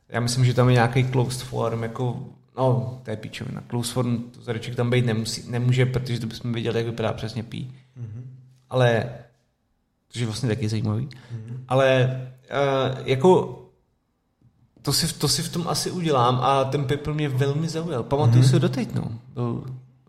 [0.09, 2.25] já myslím, že tam je nějaký closed form, jako,
[2.57, 6.53] no, to je píčovina, closed form, to zadeček tam být nemusí, nemůže, protože to bychom
[6.53, 7.73] viděli, jak vypadá přesně pí.
[7.99, 8.23] Mm-hmm.
[8.69, 9.09] Ale,
[10.09, 11.57] což je vlastně taky zajímavý, mm-hmm.
[11.67, 13.61] ale uh, jako
[14.81, 18.03] to si, to si v tom asi udělám a ten paper mě velmi zaujal.
[18.03, 18.47] Pamatuju mm-hmm.
[18.47, 19.19] si ho doteď, no.
[19.33, 19.63] Byl,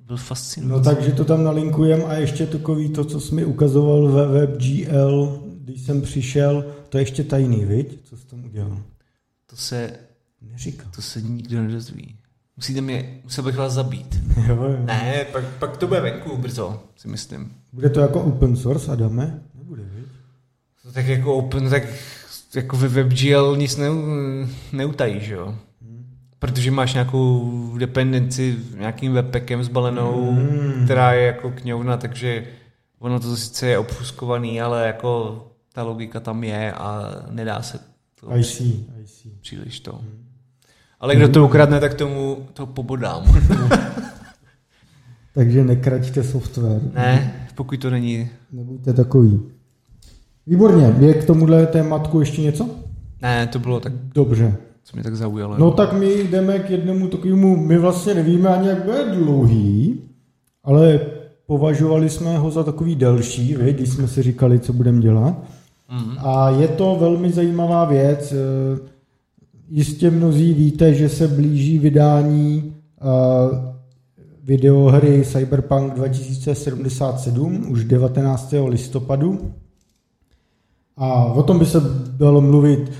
[0.07, 0.79] byl fascinující.
[0.79, 5.43] No takže to tam nalinkujem a ještě takový to, co jsi mi ukazoval ve WebGL,
[5.61, 7.99] když jsem přišel, to je ještě tajný, viď?
[8.05, 8.79] Co jsi tam udělal?
[9.51, 9.93] To se
[10.41, 10.85] neříká.
[10.97, 12.17] To se nikdo nedozví.
[12.57, 14.21] Musíte mě, musel bych vás zabít.
[14.49, 14.77] Jo, jo.
[14.85, 17.53] Ne, pak, pak to bude venku brzo, si myslím.
[17.73, 19.41] Bude to jako open source, Adame?
[19.55, 20.07] Nebude, viď?
[20.83, 21.83] To tak jako open, tak
[22.55, 23.87] jako ve WebGL nic ne,
[24.73, 25.55] neutají, že jo?
[26.39, 30.85] Protože máš nějakou dependenci nějakým webpackem zbalenou, mm.
[30.85, 32.47] která je jako kňovna, takže
[32.99, 37.79] ono to sice je obfuskovaný, ale jako ta logika tam je a nedá se
[38.21, 38.73] to I see,
[39.03, 39.33] I see.
[39.41, 39.93] příliš to.
[39.93, 40.25] Mm.
[41.01, 43.23] Ale kdo to ukradne, tak tomu to pobodám.
[45.35, 46.81] takže nekraťte software.
[46.95, 48.31] Ne, pokud to není.
[48.53, 49.41] Nebuďte takový.
[50.47, 52.69] Výborně, je k tomuhle tématku ještě něco?
[53.23, 53.93] Ne, to bylo tak.
[53.93, 55.59] Dobře co mě tak zaujalo.
[55.59, 60.01] No tak my jdeme k jednomu takovému, my vlastně nevíme ani, jak bude dlouhý,
[60.65, 61.01] ale
[61.47, 65.35] považovali jsme ho za takový delší, vy, když jsme si říkali, co budeme dělat.
[65.91, 66.17] Mm.
[66.19, 68.33] A je to velmi zajímavá věc.
[68.33, 68.79] Eh,
[69.69, 73.75] jistě mnozí víte, že se blíží vydání eh,
[74.43, 78.55] videohry Cyberpunk 2077 už 19.
[78.67, 79.53] listopadu.
[80.97, 81.81] A o tom by se
[82.17, 82.93] bylo mluvit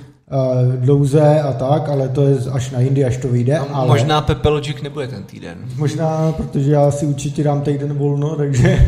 [0.77, 3.59] dlouze a tak, ale to je až na jindy, až to vyjde.
[3.59, 3.89] A ale...
[3.89, 5.59] možná Pepe Logic nebude ten týden.
[5.77, 8.87] Možná, protože já si určitě dám týden volno, takže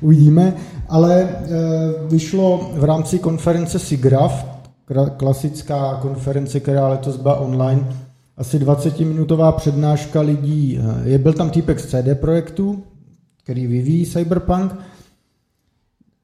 [0.00, 0.54] uvidíme.
[0.88, 4.44] Ale uh, vyšlo v rámci konference SIGGRAPH,
[5.16, 7.86] klasická konference, která letos byla online,
[8.36, 10.78] asi 20-minutová přednáška lidí.
[10.78, 12.82] Eh, je, byl tam týpek z CD Projektu,
[13.42, 14.74] který vyvíjí Cyberpunk,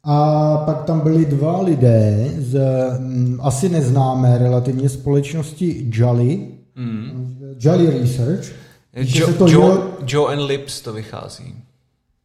[0.04, 7.36] a pak tam byli dva lidé z m, mm, asi neznámé relativně společnosti Jolly, mm.
[7.58, 8.52] Jolly Research.
[8.94, 11.54] Jo, to Joe, Joe, Joe and Lips to vychází.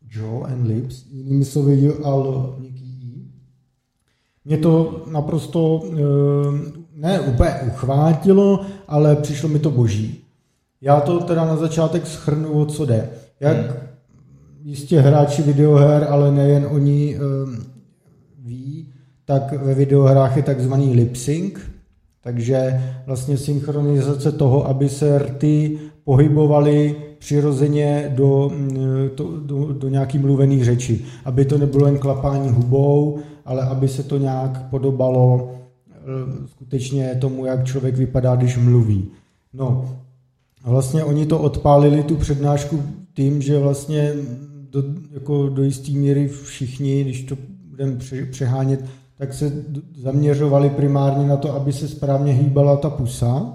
[0.09, 2.55] Joe and Lips, jinými slovy Al
[4.45, 5.97] Mě to naprosto eh,
[6.95, 10.23] ne úplně uchvátilo, ale přišlo mi to boží.
[10.81, 13.09] Já to teda na začátek schrnu, o co jde.
[13.39, 13.86] Jak hmm.
[14.69, 17.57] Jistě hráči videoher, ale nejen oni um,
[18.39, 18.87] ví,
[19.25, 21.53] tak ve videohrách je takzvaný lip sync,
[22.21, 28.51] takže vlastně synchronizace toho, aby se rty pohybovaly přirozeně do,
[29.15, 31.05] do, do, do nějaký mluvený řeči.
[31.25, 35.57] Aby to nebylo jen klapání hubou, ale aby se to nějak podobalo
[36.07, 39.07] Eh, skutečně tomu, jak člověk vypadá, když mluví.
[39.53, 39.89] No,
[40.65, 44.13] vlastně oni to odpálili, tu přednášku, tím, že vlastně
[44.71, 47.37] do, jako do jisté míry všichni, když to
[47.69, 47.97] budeme
[48.31, 48.85] přehánět,
[49.17, 49.63] tak se
[49.95, 53.53] zaměřovali primárně na to, aby se správně hýbala ta pusa,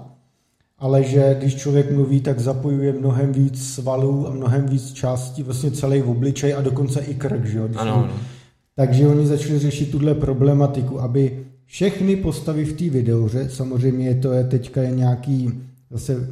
[0.77, 5.71] ale že když člověk mluví, tak zapojuje mnohem víc svalů a mnohem víc částí, vlastně
[5.71, 7.45] celý v obličej a dokonce i krk.
[7.45, 7.69] Že jo?
[7.75, 8.13] Ano, ano.
[8.75, 14.43] Takže oni začali řešit tuhle problematiku, aby všechny postavy v té videoře, samozřejmě to je
[14.43, 15.51] teďka je nějaký,
[15.91, 16.29] zase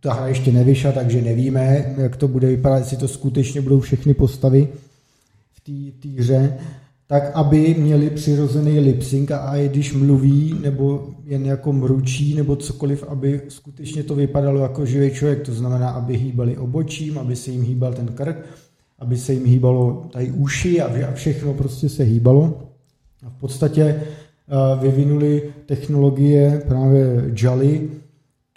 [0.00, 4.14] ta hra ještě nevyšla, takže nevíme, jak to bude vypadat, jestli to skutečně budou všechny
[4.14, 4.68] postavy
[5.52, 5.60] v
[6.00, 6.58] té hře,
[7.06, 12.56] tak aby měli přirozený lip sync a i když mluví nebo jen jako mručí nebo
[12.56, 17.50] cokoliv, aby skutečně to vypadalo jako živý člověk, to znamená, aby hýbali obočím, aby se
[17.50, 18.36] jim hýbal ten krk,
[18.98, 22.62] aby se jim hýbalo tady uši a všechno prostě se hýbalo.
[23.26, 24.02] A v podstatě
[24.80, 27.88] vyvinuli technologie právě Jolly,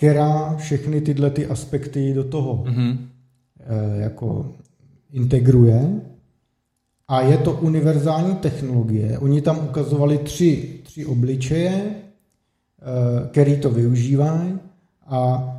[0.01, 2.97] která všechny tyhle ty aspekty do toho mm-hmm.
[3.93, 4.45] jako
[5.11, 6.01] integruje.
[7.07, 9.19] A je to univerzální technologie.
[9.19, 14.59] Oni tam ukazovali tři, tři obličeje, eh, který to využívají
[15.07, 15.49] a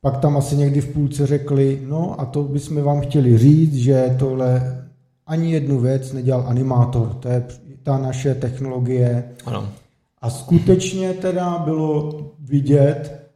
[0.00, 4.16] pak tam asi někdy v půlce řekli, no a to bychom vám chtěli říct, že
[4.18, 4.78] tohle
[5.26, 7.46] ani jednu věc nedělal animátor, to je
[7.82, 9.24] ta naše technologie.
[9.46, 9.68] Ano.
[10.22, 13.30] A skutečně teda bylo vidět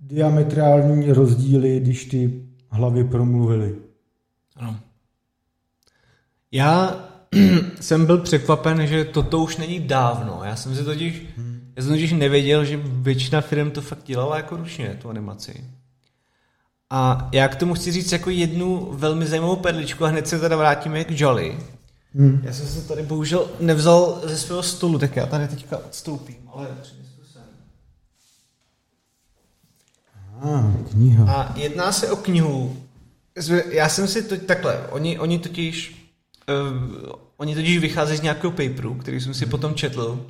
[0.00, 3.74] diametrální rozdíly, když ty hlavy promluvily.
[4.56, 4.76] Ano.
[6.52, 7.04] Já
[7.80, 10.40] jsem byl překvapen, že toto už není dávno.
[10.44, 11.72] Já jsem si totiž, hmm.
[11.76, 15.64] já jsem totiž nevěděl, že většina firm to fakt dělala jako ručně, tu animaci.
[16.90, 20.56] A já k tomu chci říct jako jednu velmi zajímavou perličku a hned se teda
[20.56, 21.58] vrátíme k Jolly.
[22.14, 22.40] Hmm.
[22.44, 26.66] Já jsem se tady bohužel nevzal ze svého stolu, tak já tady teďka odstoupím, ale
[26.82, 27.42] přinesu sem.
[30.42, 31.32] Ah, kniha.
[31.32, 32.76] A jedná se o knihu.
[33.70, 36.08] Já jsem si to takhle, oni, oni totiž
[36.48, 39.50] uh, oni totiž vycházejí z nějakého paperu, který jsem si hmm.
[39.50, 40.26] potom četl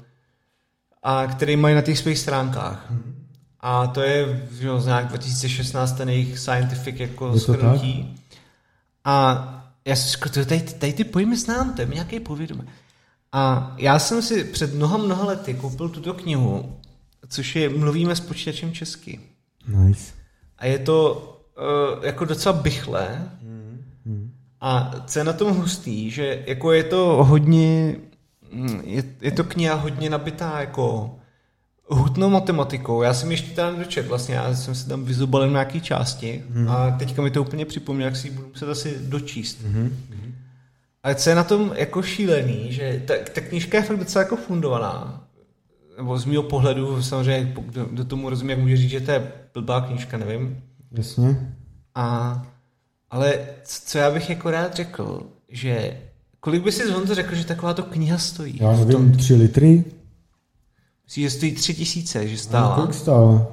[1.03, 2.90] a který mají na těch svých stránkách.
[2.90, 3.27] Hmm.
[3.61, 8.16] A to je že, z nějak 2016 ten jejich scientific jako shrnutí.
[9.05, 9.46] A
[9.85, 12.62] já jsem říkal, tady, tady ty pojmy znám, to je nějaký povědomí.
[13.33, 16.77] A já jsem si před mnoha, mnoha lety koupil tuto knihu,
[17.29, 19.20] což je Mluvíme s počítačem česky.
[19.66, 20.12] Nice.
[20.59, 21.27] A je to
[21.59, 23.31] uh, jako docela bychlé.
[24.05, 24.31] Mm.
[24.61, 27.96] A co je na tom hustý, že jako je to hodně,
[28.53, 31.16] hm, je, je to kniha hodně nabitá jako
[31.91, 33.03] hutnou matematikou.
[33.03, 36.68] Já jsem ještě tam dočet, vlastně já jsem si tam vyzubalil nějaké části hmm.
[36.68, 39.62] a teďka mi to úplně připomněl, jak si ji budu muset asi dočíst.
[39.62, 39.97] Hmm.
[41.03, 44.37] Ale co je na tom jako šílený, že ta, ta knížka je fakt docela jako
[44.37, 45.24] fundovaná.
[46.01, 49.32] Nebo z mého pohledu, samozřejmě, do, do tomu rozumím, jak může říct, že to je
[49.55, 50.62] blbá knížka, nevím.
[50.92, 51.57] Jasně.
[51.94, 52.42] A,
[53.11, 56.01] ale co já bych jako rád řekl, že
[56.40, 58.59] kolik by si zvonto řekl, že takováto kniha stojí?
[58.61, 59.84] Já nevím, tři litry?
[61.05, 62.74] Myslíš, že stojí tři tisíce, že stála?
[62.74, 63.46] kolik stála?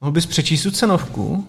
[0.00, 1.48] Mohl bys přečíst tu cenovku?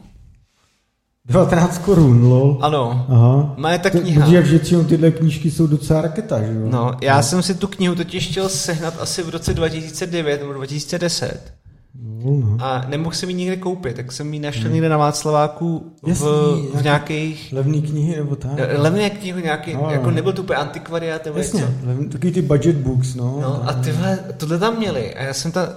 [1.30, 2.58] 19 korun, lol.
[2.62, 3.06] Ano.
[3.10, 3.54] Aha.
[3.58, 4.26] Má je ta kniha.
[4.26, 6.68] Protože většinou tyhle knížky jsou docela raketa, že jo?
[6.70, 11.54] No, já jsem si tu knihu totiž chtěl sehnat asi v roce 2009 nebo 2010
[11.96, 12.58] No, no.
[12.60, 16.28] a nemohl jsem ji nikde koupit, tak jsem ji našel někde na Václaváku v, Jasný,
[16.28, 18.52] v nějaký- nějakých Levný knihy nebo tak?
[18.78, 19.92] Levné knihu nějaký, No, no, no.
[19.94, 21.74] jako nebyl to úplně antikvariát nebo Jasně, něco.
[21.84, 23.40] levný, takový ty budget books, no.
[23.42, 25.68] No a tyhle, tohle tam měli a já jsem tam,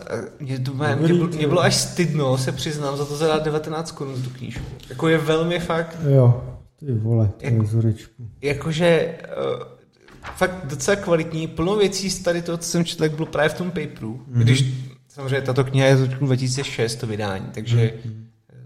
[0.40, 3.90] mě, to, mě, mě, bylo, mě bylo až stydno, se přiznám, za to zadát 19
[3.92, 4.64] korun za tu knížku.
[4.90, 6.44] Jako je velmi fakt, Jo,
[6.80, 8.22] ty vole, ty Jak- vzorečku.
[8.42, 9.14] jakože
[9.56, 9.62] uh,
[10.36, 13.54] fakt docela kvalitní, plno věcí z tady toho, co jsem četl, jak bylo právě v
[13.54, 14.38] tom paperu, mm-hmm.
[14.42, 14.64] když
[15.16, 18.12] samozřejmě tato kniha je z roku 2006 to vydání, takže mm-hmm.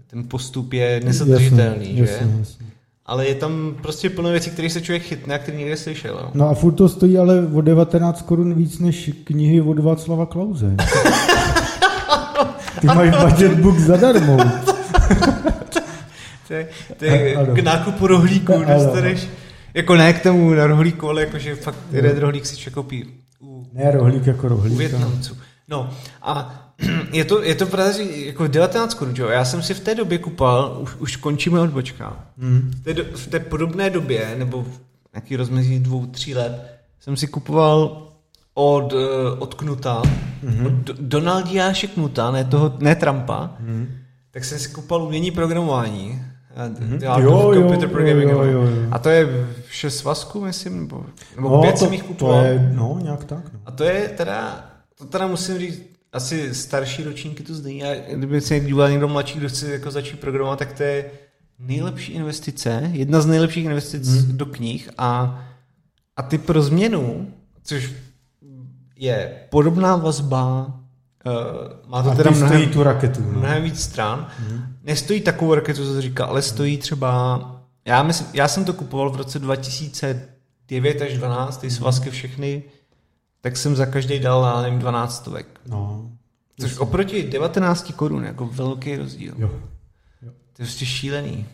[0.07, 2.01] ten postup je nezadržitelný, že?
[2.01, 2.65] Jasně, jasně.
[3.05, 6.19] Ale je tam prostě plno věcí, které se člověk chytne a který někde slyšel.
[6.23, 6.31] No.
[6.33, 10.75] No a furt to stojí ale o 19 korun víc než knihy od Václava Klauze.
[12.81, 14.37] Ty máš budget book zadarmo.
[16.47, 17.55] To je, to je Ano.
[17.55, 18.65] k nákupu rohlíku, Ano.
[18.73, 19.27] dostaneš,
[19.73, 23.05] jako ne k tomu na rohlíku, ale jakože fakt jeden rohlík si člověk koupí
[23.41, 24.77] u, Ne, rohlík jako u rohlík.
[24.77, 25.37] Větnamců.
[25.71, 25.89] No
[26.21, 26.57] a
[27.11, 27.65] je to, je to
[27.95, 29.27] že jako 19 korun, jo?
[29.27, 32.71] Já jsem si v té době kupoval, už, už končíme odbočka, Hmm.
[32.75, 34.79] v té, do, v té podobné době, nebo v
[35.13, 36.65] nějaký rozmezí dvou, tří let,
[36.99, 38.07] jsem si kupoval
[38.53, 40.01] od, eh, od Knuta,
[40.45, 40.65] mm-hmm.
[40.65, 43.87] od Do- Donaldiáše Knuta, ne, toho, ne Trumpa, mm-hmm.
[44.31, 46.21] tak jsem si kupoval umění programování.
[46.57, 46.97] Mm-hmm.
[47.03, 48.31] Já, Jo, jo, computer jo, programming.
[48.31, 48.67] jo, jo, jo.
[48.91, 49.25] A to je
[49.67, 51.05] v šest svazků, myslím, nebo,
[51.35, 52.43] nebo No, pět to, jsem jich to kupoval.
[52.45, 53.53] je, no, nějak tak.
[53.53, 53.59] No.
[53.65, 54.65] A to je teda,
[55.01, 55.81] to teda musím říct,
[56.13, 57.83] asi starší ročníky to zdají.
[57.83, 61.11] A kdyby se díval někdo mladší, kdo chce jako začít programovat, tak to je
[61.59, 64.37] nejlepší investice, jedna z nejlepších investic hmm.
[64.37, 65.41] do knih a,
[66.15, 67.33] a ty pro změnu,
[67.63, 67.91] což
[68.95, 70.79] je podobná vazba,
[71.25, 73.21] uh, má to A teda mnohem, tu raketu.
[73.21, 73.39] No.
[73.39, 74.61] mnohem víc stran, hmm.
[74.83, 77.41] nestojí takovou raketu, co se říká, ale stojí třeba,
[77.85, 82.63] já, myslím, já jsem to kupoval v roce 2009 až 12, ty svazky všechny,
[83.41, 85.45] tak jsem za každý dal, já nevím, 12 stovek.
[85.69, 86.07] no.
[86.59, 89.33] Což oproti 19 korun, jako velký rozdíl.
[89.37, 89.47] Jo.
[90.21, 90.31] To je
[90.65, 91.45] prostě šílený.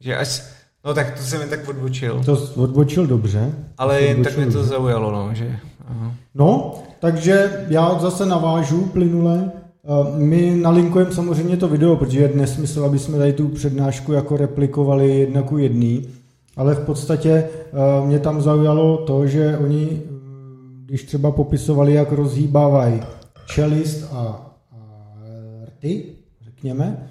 [0.00, 0.42] Že až,
[0.84, 2.22] no tak to jsem jen tak odbočil.
[2.24, 3.52] To odbočil dobře.
[3.78, 4.68] Ale To jen tak mě to dobře.
[4.68, 5.56] zaujalo, no, že...
[5.88, 6.14] Aha.
[6.34, 9.52] No, takže já zase navážu plynule.
[9.84, 14.36] Eh, My nalinkujeme samozřejmě to video, protože je nesmysl, aby jsme tady tu přednášku jako
[14.36, 16.08] replikovali jedna ku jedný,
[16.56, 20.02] ale v podstatě eh, mě tam zaujalo to, že oni,
[20.86, 23.00] když třeba popisovali, jak rozhýbávají
[23.46, 24.18] čelist a,
[24.72, 25.14] a
[25.66, 26.04] rty,
[26.44, 27.10] řekněme,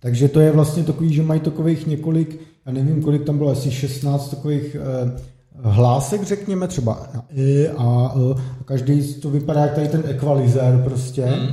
[0.00, 3.70] takže to je vlastně takový, že mají takových několik, já nevím, kolik tam bylo, asi
[3.70, 5.20] 16 takových eh,
[5.62, 10.82] hlásek, řekněme, třeba na I a E, a každý to vypadá jak tady ten ekvalizér
[10.84, 11.24] prostě.
[11.24, 11.48] Hmm.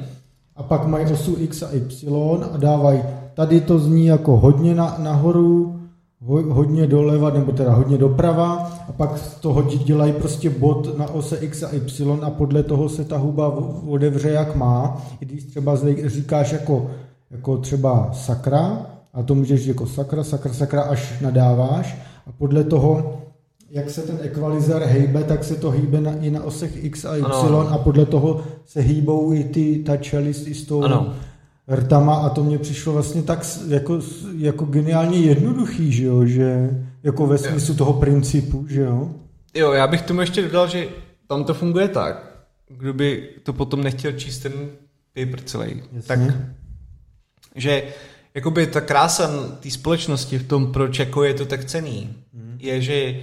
[0.56, 3.02] A pak mají osu X a Y a dávají,
[3.34, 5.83] tady to zní jako hodně na, nahoru, ho,
[6.28, 11.08] hodně doleva, nebo teda hodně doprava a pak z toho dě- dělají prostě bod na
[11.14, 13.48] ose X a Y a podle toho se ta huba
[13.88, 15.02] otevře jak má.
[15.22, 16.92] I když třeba říkáš jako,
[17.32, 21.98] jako třeba sakra, a to můžeš říct jako sakra, sakra, sakra, až nadáváš
[22.28, 23.18] a podle toho,
[23.72, 27.16] jak se ten ekvalizér hejbe, tak se to hýbe na, i na osech X a
[27.16, 27.58] Y Ano.
[27.72, 31.14] a podle toho se hýbou i ty, ta čelist i s tou Ano.
[31.72, 34.00] Rtama a to mně přišlo vlastně tak jako,
[34.38, 36.70] jako geniálně jednoduchý, že jo, že
[37.04, 39.12] jako ve smyslu toho principu, že jo.
[39.56, 40.88] Jo, já bych tomu ještě dodal, že
[41.28, 44.52] tam to funguje tak, kdo by to potom nechtěl číst ten
[45.14, 46.02] paper celý, Jasně.
[46.08, 46.20] tak
[47.56, 47.84] že
[48.36, 52.58] jakoby ta krása té společnosti v tom, proč jako je to tak cený, Mhm.
[52.60, 53.20] je, že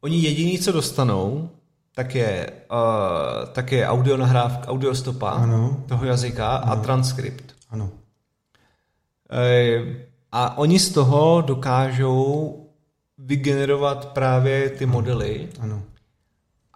[0.00, 1.50] oni jediný, co dostanou,
[1.94, 5.84] tak je, uh, tak je audio nahrávka, audio stopa Ano.
[5.88, 7.55] toho jazyka a transkript.
[7.70, 7.90] Ano.
[9.30, 12.62] Eh, A oni z toho dokážou
[13.18, 15.82] vygenerovat právě ty modely Ano.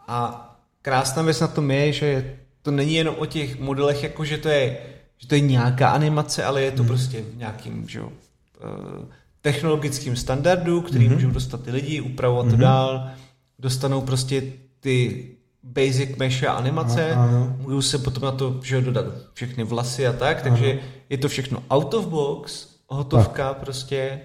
[0.09, 0.47] a
[0.83, 4.49] krásná věc na tom je, že to není jenom o těch modelech, jako že to
[4.49, 4.79] je,
[5.19, 8.13] že to je nějaká animace, ale je to prostě v nějakým že jo,
[8.61, 9.07] eh,
[9.41, 11.15] technologickým standardu, který mm-hmm.
[11.15, 12.51] můžou dostat ty lidi, upravovat mm-hmm.
[12.51, 13.11] to dál,
[13.59, 14.43] dostanou prostě
[14.81, 15.27] ty
[15.63, 17.57] basic mesh a animace, A- ano.
[17.61, 20.79] můžou se potom na to že jo, dodat všechny vlasy a tak, takže
[21.11, 24.21] je to všechno out of box, hotovka prostě.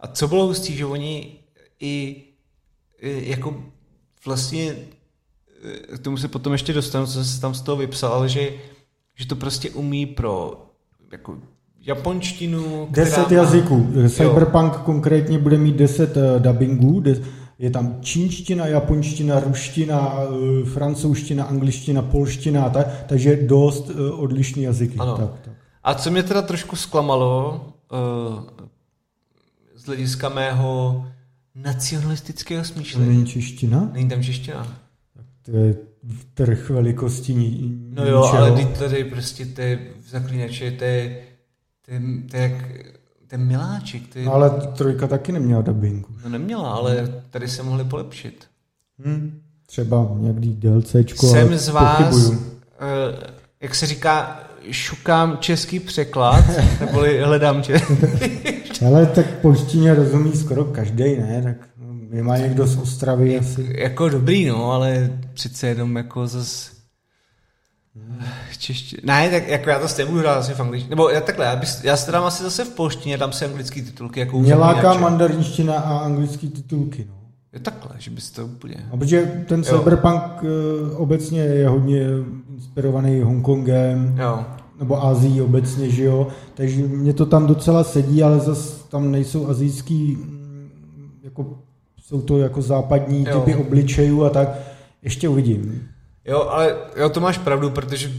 [0.00, 1.36] A co bylo hustý, že oni
[1.80, 2.22] i,
[3.00, 3.62] i jako
[4.26, 4.74] vlastně
[5.92, 8.50] eh, k tomu se potom ještě dostanu, co se tam z toho vypsal, ale že,
[9.14, 10.64] že to prostě umí pro
[11.12, 11.38] jako
[11.80, 13.88] japonštinu, Deset má- jazyků.
[13.94, 14.08] Jo.
[14.08, 17.00] Cyberpunk konkrétně bude mít deset uh, dubbingů.
[17.00, 17.22] De-
[17.58, 24.62] je tam čínština, japonština, ruština, uh, francouzština, angličtina, polština, a tak, takže dost uh, odlišný
[24.62, 24.98] jazyky.
[24.98, 25.16] Ano.
[25.16, 25.54] Tak, tak.
[25.84, 27.60] A co mě teda trošku zklamalo,
[27.92, 28.44] uh,
[29.76, 31.04] z hlediska mého
[31.54, 33.08] nacionalistického smýšlení.
[33.08, 33.90] není čeština?
[33.92, 34.76] Není tam čeština.
[35.42, 35.74] To je
[36.34, 38.38] trh velikosti ni, No jo, ničeho.
[38.38, 41.18] ale teď tady prostě to je v zaklínači, to je,
[41.86, 42.00] to je,
[42.30, 42.64] to je jak,
[43.32, 46.08] je miláček, je, No, ale trojka taky neměla dubbingu.
[46.24, 48.44] no neměla, ale tady se mohli polepšit.
[49.04, 49.40] Hm.
[49.66, 52.42] Třeba nějaký DLCčko, Jsem ale z vás, pochybuju.
[52.80, 53.26] eh,
[53.60, 56.44] jak se říká, šukám český překlad,
[56.80, 57.80] neboli hledám tě.
[58.86, 61.40] Ale tak polštině rozumí skoro každý, ne?
[61.42, 61.68] Tak
[62.12, 63.74] no, má někdo z Ostravy asi.
[63.78, 66.70] jako dobrý, no, ale přece jenom jako zas...
[68.58, 68.96] Čeště...
[69.04, 70.90] Ne, tak jako já to stejně budu hrát asi v angličtině.
[70.90, 73.82] Nebo já takhle, já, bys, já se dám asi zase v polštině, dám si anglický
[73.82, 77.14] titulky jako Mě láká mandarinština a anglický titulky, no.
[77.52, 78.76] Jo, takhle, že bys to úplně...
[78.92, 82.06] A protože ten cyberpunk eh, obecně je hodně
[82.54, 84.44] inspirovaný Hongkongem, Jo,
[84.78, 89.48] nebo Azií obecně, že jo, takže mě to tam docela sedí, ale zas tam nejsou
[89.48, 90.68] azijský, mm,
[91.22, 91.46] jako
[92.02, 93.40] jsou to jako západní Jo.
[93.40, 94.48] typy obličejů a tak,
[95.02, 95.88] ještě uvidím.
[96.28, 98.12] Jo, ale jo, to máš pravdu, protože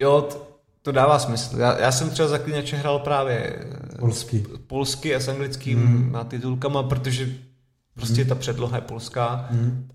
[0.00, 0.36] jo, t-
[0.82, 1.58] to dává smysl.
[1.58, 3.56] Já, já jsem třeba zaklínače hrál právě
[3.94, 4.44] eh, Polsky.
[4.66, 6.16] polsky a s anglickým hmm.
[6.28, 7.28] titulkama, protože
[7.94, 9.48] prostě ta předloha je polská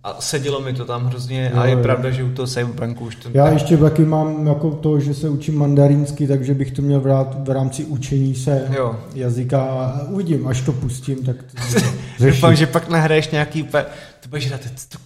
[0.03, 1.81] a sedělo mi to tam hrozně Jo, a je jo.
[1.83, 3.29] pravda, že u toho Cyberpunku už to...
[3.33, 7.47] Já ještě taky mám jako to, že se učím mandarínsky, takže bych to měl vrát
[7.47, 8.95] v rámci učení se Jo.
[9.13, 11.79] jazyka a uvidím, až to pustím, tak to
[12.25, 13.63] Doufám, že pak nahraješ nějaký...
[13.63, 13.85] Pe...
[14.19, 14.97] Ty budeš hrát, co to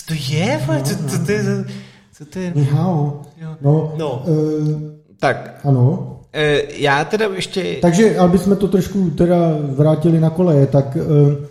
[0.00, 0.82] co to je, vole?
[0.82, 1.64] co, co to je, za-
[2.12, 2.52] co to je?
[2.54, 3.22] Ni hao.
[3.40, 3.56] Jo.
[3.60, 4.22] No, No.
[4.26, 4.80] Uh,
[5.20, 6.14] Tak, ano.
[6.32, 7.76] eh, já teda ještě...
[7.82, 9.36] Takže, aby jsme to trošku teda
[9.76, 11.46] vrátili na koleje, tak eh,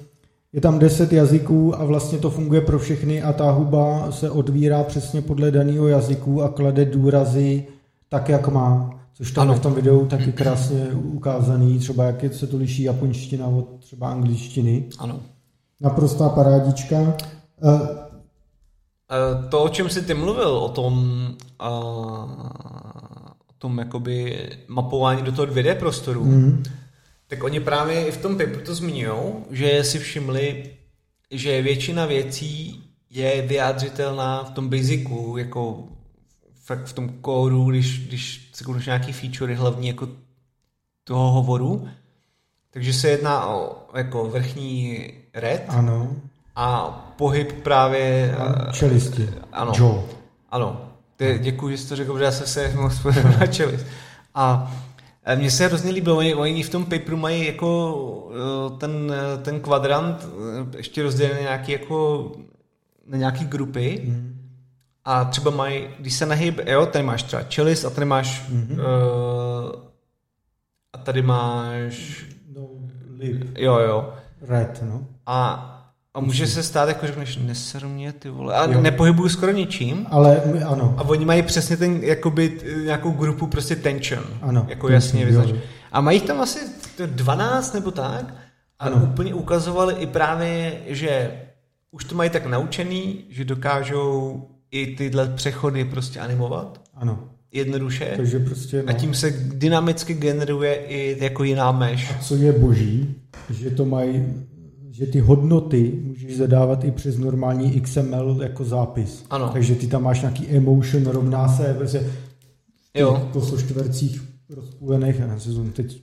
[0.53, 4.83] je tam 10 jazyků a vlastně to funguje pro všechny a ta huba se odvírá
[4.83, 7.63] přesně podle daného jazyku a klade důrazy
[8.09, 8.89] tak, jak má.
[9.13, 9.55] Což tam Ano.
[9.55, 14.09] v tom videu taky krásně ukázaný, třeba jak je- se to liší japonština od třeba
[14.11, 14.83] angličtiny.
[14.99, 15.19] Ano.
[15.81, 17.13] Naprostá parádička.
[19.49, 21.27] To, o čem jsi ty mluvil, o tom,
[21.59, 21.69] a,
[23.47, 26.63] o tom jakoby mapování do toho 2D prostoru, Mhm.
[27.27, 30.69] tak oni právě i v tom paperu to zmiňují, že si všimli,
[31.31, 35.83] že většina věcí je vyjádřitelná v tom basicu, jako
[36.63, 40.07] fakt v tom kódu, když, když se nějaký featurey hlavní jako
[41.03, 41.87] toho hovoru,
[42.71, 46.15] takže se jedná o jako vrchní red Ano.
[46.59, 48.35] A pohyb právě
[48.67, 49.29] eh, Čelisti.
[49.51, 49.71] ano.
[49.75, 50.01] Joe.
[50.49, 50.81] Ano,
[51.15, 53.03] Ty, děkuji, že jsi to řekl, protože já jsem se moc
[53.39, 53.85] na čelis.
[54.35, 54.73] A
[55.25, 59.37] eh, mně se hrozně líbilo, oni, oni v tom paperu mají jako eh, ten, eh,
[59.43, 60.27] ten kvadrant
[60.73, 62.31] eh, ještě rozdělený nějaký jako
[63.07, 64.33] na nějaký grupy Mhm.
[65.05, 68.79] a třeba mají, když se nahyb, jo, tady máš třeba čelis a tady máš Mhm.
[68.79, 68.85] uh,
[70.93, 72.61] a tady máš No,
[73.17, 73.57] lip.
[73.57, 74.13] jo, jo.
[74.41, 75.05] Red, no.
[75.25, 75.73] A,
[76.17, 78.55] a může se stát, jako řekneš, neser mě ty vole.
[78.55, 78.81] A Jo.
[78.81, 80.05] nepohybuju skoro ničím.
[80.09, 80.95] Ale my- ano.
[80.97, 84.23] A oni mají přesně ten, jakoby, nějakou grupu prostě tension.
[84.41, 85.27] Ano, Jako jasně jo.
[85.27, 85.59] vyznačený.
[85.91, 86.59] A mají tam asi
[86.97, 88.33] to 12 nebo tak.
[88.79, 89.09] A Ano.
[89.11, 91.31] úplně ukazovali i právě, že
[91.91, 94.41] už to mají tak naučený, že dokážou
[94.71, 97.29] i tyhle přechody prostě animovat Ano.
[97.51, 98.13] jednoduše.
[98.15, 98.89] Takže prostě, no.
[98.89, 102.19] A tím se dynamicky generuje i jako jiná mesh.
[102.27, 103.15] co je boží,
[103.49, 104.25] že to mají,
[104.97, 109.23] že ty hodnoty můžeš zadávat i přes normální XML jako zápis.
[109.29, 109.49] Ano.
[109.53, 112.03] Takže ty tam máš nějaký emotion, rovná se, prostě
[112.95, 113.29] Jo.
[113.33, 114.21] kosočtvercích
[114.55, 116.01] rozpůlených, já nevím, teď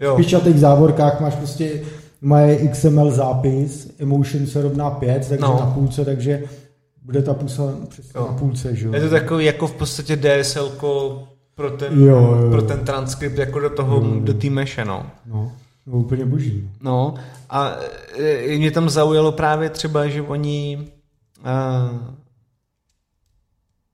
[0.00, 0.14] Jo.
[0.14, 1.82] v pičatých závorkách máš prostě
[2.20, 5.56] mají XML zápis, emotion se rovná 5, takže No.
[5.60, 6.42] na půlce, takže
[7.02, 8.94] bude ta půlka přesně na půlce, že jo?
[8.94, 10.72] Je to takový jako v podstatě DSL
[11.54, 12.50] pro ten, Jo, jo, jo.
[12.50, 14.20] pro ten transkript jako do toho, Jo, jo.
[14.20, 15.06] do té meše, no.
[15.26, 15.52] No,
[15.86, 16.70] no úplně boží.
[16.80, 16.90] no.
[16.90, 17.14] No
[17.50, 17.76] a
[18.18, 20.78] e, mě tam zaujalo právě třeba, že oni...
[21.44, 22.00] Uh,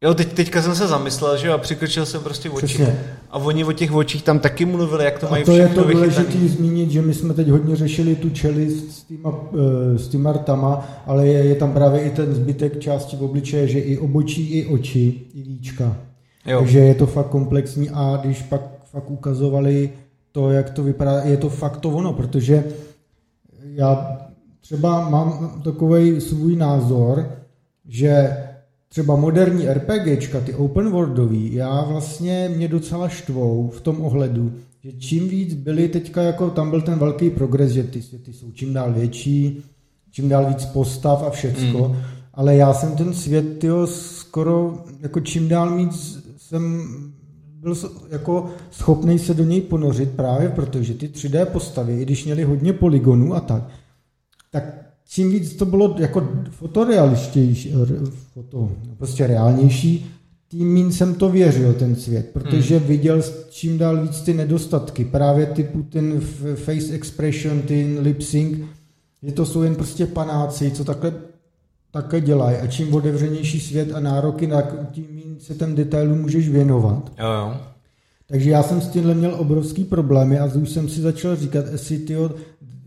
[0.03, 2.67] jo, teď, teďka jsem se zamyslel, že jo, a přikročil jsem prostě oči.
[2.67, 3.05] Přesně.
[3.31, 5.85] A oni o těch očích tam taky mluvili, jak to A mají to je to
[5.85, 10.33] důležité zmínit, že my jsme teď hodně řešili tu čelist s týma, eh, s týma
[10.33, 14.51] rtama, ale je, je tam právě i ten zbytek části v obličeje, že i obočí,
[14.51, 15.97] i oči, i víčka.
[16.47, 16.59] Jo.
[16.59, 19.91] Takže je to fakt komplexní a když pak fakt ukazovali
[20.33, 22.65] to, jak to vypadá, je to fakt to ono, protože
[23.65, 24.19] já
[24.61, 27.31] třeba mám takový svůj názor,
[27.89, 28.37] že
[28.89, 34.53] třeba moderní RPGčka, ty open worldový, já vlastně mě docela štvou v tom ohledu,
[34.85, 38.51] že čím víc byly teďka, jako tam byl ten velký progres, že ty světy jsou
[38.51, 39.65] čím dál větší,
[40.11, 41.97] čím dál víc postav a všecko, mm.
[42.35, 46.85] ale já jsem ten svět, tyjo, skoro jako čím dál víc jsem
[47.61, 47.75] byl
[48.11, 52.73] jako schopný se do něj ponořit právě protože ty 3D postavy, i když měly hodně
[52.73, 53.69] polygonů a tak,
[54.51, 54.65] tak
[55.09, 57.75] čím víc to bylo jako fotorealištější,
[58.33, 60.11] foto, prostě reálnější,
[60.49, 62.87] tím méně jsem to věřil, ten svět, protože hmm.
[62.87, 66.21] viděl čím dál víc ty nedostatky, právě typu ten
[66.55, 68.59] face expression, ten lip sync,
[69.23, 71.13] že to jsou jen prostě panáci, co takhle
[71.91, 74.63] také dělají a čím otevřenější svět a nároky, na
[74.93, 77.13] tím méně se ten detailu můžeš věnovat.
[77.19, 77.57] Jo, jo.
[78.27, 81.99] Takže já jsem s tímhle měl obrovský problémy a už jsem si začal říkat, jestli
[81.99, 82.17] ty,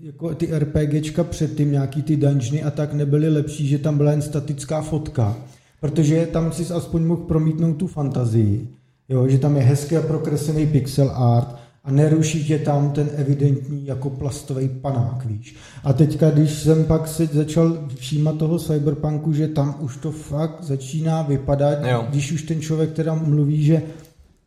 [0.02, 4.22] jako ty RPGčka předtím, nějaký ty dungeony a tak nebyly lepší, že tam byla jen
[4.22, 5.36] statická fotka
[5.84, 8.68] protože tam si aspoň mohl promítnout tu fantazii,
[9.10, 13.86] jo, že tam je hezký a prokreslený pixel art a neruší tě tam ten evidentní
[13.86, 15.56] jako plastový panák, víš.
[15.84, 20.64] A teďka, když jsem pak se začal všímat toho cyberpunku, že tam už to fakt
[20.64, 22.06] začíná vypadat, jo.
[22.10, 23.82] když už ten člověk teda mluví, že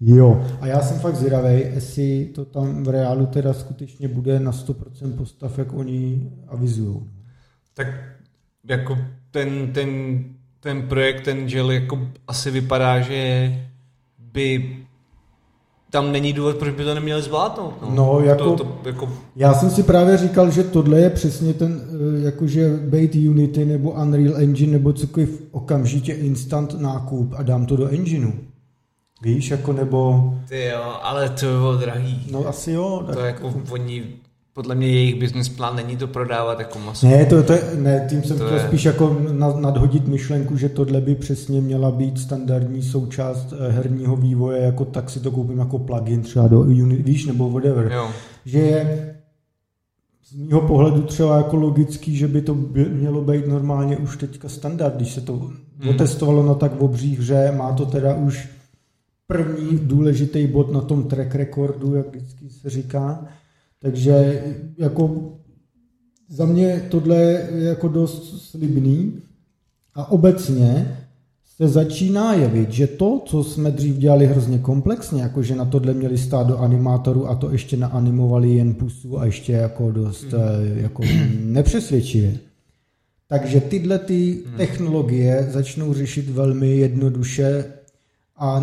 [0.00, 0.44] jo.
[0.60, 5.16] A já jsem fakt zvědavý, jestli to tam v reálu teda skutečně bude na 100%
[5.16, 6.96] postav, jak oni avizují.
[7.74, 7.86] Tak
[8.68, 8.98] jako
[9.30, 10.24] ten, ten
[10.66, 13.52] ten projekt, ten gel jako asi vypadá, že
[14.18, 14.76] by
[15.96, 17.74] tam není důvod, proč by to neměli zvládnout.
[17.82, 19.08] No, no jako, to, to, jako...
[19.36, 23.90] Já jsem si právě říkal, že tohle je přesně ten, eh, jakože Bait Unity nebo
[23.90, 28.32] Unreal Engine nebo cokoliv okamžitě instant nákup a dám to do engineu.
[29.22, 30.34] Víš, jako nebo...
[30.48, 32.26] Ty jo, ale to bylo drahý.
[32.30, 33.02] No asi jo.
[33.06, 33.16] Tak...
[33.16, 34.04] To jako oni
[34.56, 37.06] podle mě jejich business plán není to prodávat jako maso.
[37.06, 38.66] Ne, to, to je, ne, tím jsem to chtěl je...
[38.66, 39.16] spíš jako
[39.60, 45.10] nadhodit myšlenku, že tohle by přesně měla být standardní součást eh, herního vývoje, jako tak
[45.10, 47.92] si to koupím jako plugin třeba do Unity, víš, nebo whatever.
[47.92, 48.10] Jo.
[48.44, 49.14] Že je
[50.24, 52.54] z mýho pohledu třeba jako logický, že by to
[52.92, 55.88] mělo být normálně už teďka standard, když se to hmm.
[55.88, 58.48] otestovalo na tak obří hře, má to teda už
[59.26, 63.26] první důležitý bod na tom track recordu, jak vždycky se říká,
[63.86, 64.42] takže
[64.78, 65.32] jako
[66.28, 69.22] za mě tohle je jako dost slibný
[69.94, 70.98] a obecně
[71.56, 76.18] se začíná jevit, že to, co jsme dřív dělali hrozně komplexně, jakože na tohle měli
[76.18, 80.78] stát do animátoru a to ještě naanimovali jen pusu a ještě jako dost mm.
[80.78, 81.02] jako
[81.40, 82.38] nepřesvědčivě.
[83.28, 84.56] Takže tyhle ty mm.
[84.56, 87.64] technologie začnou řešit velmi jednoduše
[88.36, 88.62] a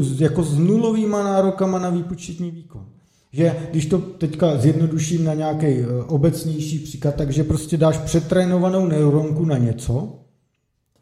[0.00, 2.93] z, jako s nulovýma nárokama na výpočetní výkon.
[3.34, 9.44] Že když to teďka zjednoduším na nějaký eh, obecnější příklad, takže prostě dáš přetrénovanou neuronku
[9.44, 10.20] na něco,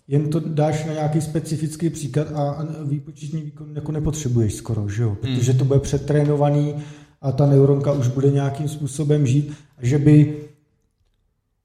[0.09, 5.09] jen to dáš na nějaký specifický příklad a výpočetní výkon jako nepotřebuješ skoro, že jo?
[5.09, 5.17] Hmm.
[5.17, 6.75] Protože to bude přetrénovaný
[7.21, 10.37] a ta neuronka už bude nějakým způsobem žít, že by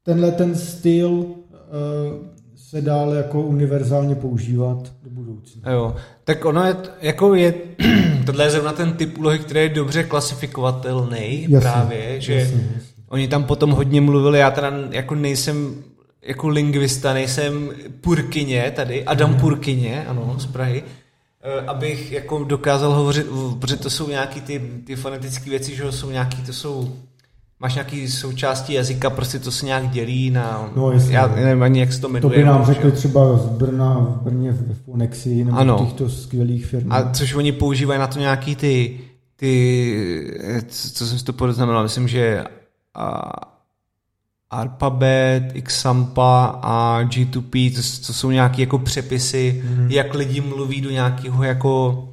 [0.04, 1.36] tenhle ten styl uh,
[2.70, 5.72] se dál jako univerzálně používat do budoucna.
[5.72, 7.54] Jo, tak ono je, jako je,
[8.26, 12.92] tohle je zrovna ten typ úlohy, který je dobře klasifikovatelný jasně, právě, že jasně, jasně.
[13.08, 15.76] oni tam potom hodně mluvili, já teda jako nejsem
[16.22, 17.70] jako lingvista, nejsem
[18.02, 19.40] Purkyně tady, Adam mm.
[19.40, 20.84] Purkyně, ano, z Prahy,
[21.42, 23.28] eh, abych jako dokázal hovořit,
[23.60, 26.96] protože to jsou nějaký ty, ty fonetické věci, že jsou nějaký, to jsou
[27.60, 30.72] máš nějaký součástí jazyka, prostě to se nějak dělí na...
[30.76, 32.22] No, jasně, já nevím ani, jak se to jmenuje.
[32.22, 35.78] To by nám řekli třeba z Brna, v Brně v Fonexi nebo ano.
[35.86, 36.92] těchto skvělých firm.
[36.92, 39.00] A což oni používají na to nějaký ty,
[39.36, 42.44] ty co jsem si to poznamenal, myslím, že
[42.94, 43.32] a,
[44.50, 49.92] Alphabet, Xampa a G2P, to, to jsou nějaké jako přepisy, mm.
[49.92, 52.07] jak lidi mluví do nějakého jako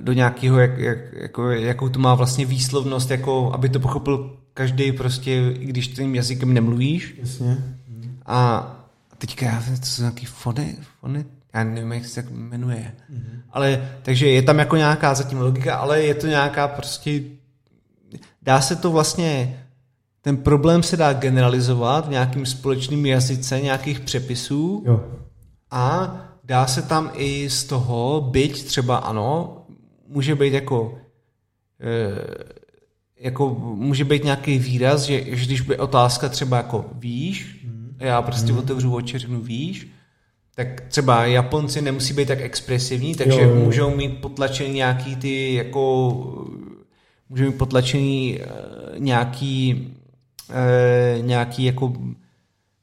[0.00, 4.92] do nějakého, jak, jak, jako, jakou to má vlastně výslovnost, jako, aby to pochopil každý
[4.92, 7.14] prostě, i když tím jazykem nemluvíš.
[7.18, 7.58] Jasně.
[8.26, 8.66] A
[9.18, 12.92] teďka já to jsou nějaký fony, fony, já nevím, jak se tak jmenuje.
[13.12, 13.40] Mm-hmm.
[13.50, 17.20] Ale, takže je tam jako nějaká zatím logika, ale je to nějaká prostě,
[18.42, 19.64] dá se to vlastně,
[20.22, 25.04] ten problém se dá generalizovat v nějakým společným jazyce, nějakých přepisů jo.
[25.70, 26.14] a
[26.48, 29.56] dá se tam i z toho, byť třeba ano,
[30.08, 30.98] může být jako,
[31.80, 37.96] e, jako může být nějaký výraz, že, že když by otázka třeba jako víš, hmm.
[38.00, 38.58] já prostě hmm.
[38.58, 39.88] otevřu oči, řeknu víš,
[40.54, 43.64] tak třeba Japonci nemusí být tak expresivní, takže jo, jo.
[43.64, 46.12] můžou mít potlačený nějaký ty jako
[47.28, 49.88] můžou mít potlačený uh, nějaký
[50.50, 51.92] uh, nějaký jako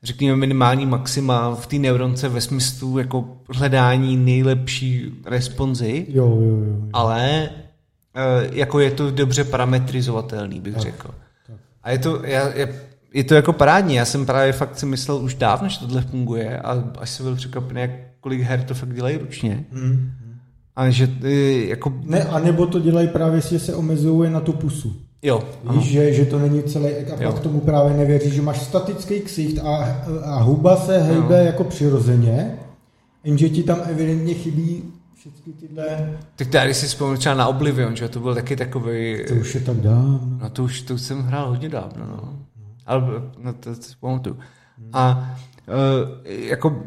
[0.06, 6.58] řekněme, minimální maxima v té neuronce ve smyslu jako hledání nejlepší responzy, jo, jo, jo,
[6.66, 6.90] jo.
[6.94, 7.50] ale
[8.16, 11.08] eh, jako je to dobře parametrizovatelný, bych tak, řekl.
[11.48, 11.56] Tak.
[11.84, 12.76] A je to, je,
[13.14, 13.96] je to jako parádní.
[13.96, 17.36] Já jsem právě fakt si myslel už dávno, že tohle funguje a až jsem byl
[17.36, 17.92] překvapený, jak
[18.22, 19.66] kolik her to fakt dělají ručně.
[19.72, 20.12] Mm.
[20.76, 21.94] A že ty, jako...
[22.04, 24.96] Ne, a nebo to dělají právě, že se omezují na tu pusu.
[25.26, 27.32] Jo, Víš, že, že to není celé, a Jo.
[27.32, 32.60] pak tomu právě nevěří, že máš statický ksicht a, a huba se hejbe jako přirozeně,
[33.24, 34.84] jenže ti tam evidentně chybí
[35.16, 39.18] všechny tyhle, Tak tady si vzpomínám třeba na Oblivion, že to byl taky takový.
[39.28, 40.20] to už je tak dávno.
[40.42, 42.40] No to už, to už jsem hrál hodně dávno, no.
[42.86, 43.02] Ale
[43.44, 44.38] no, to, to si pamatuju.
[44.94, 45.36] A
[45.68, 46.84] uh, jako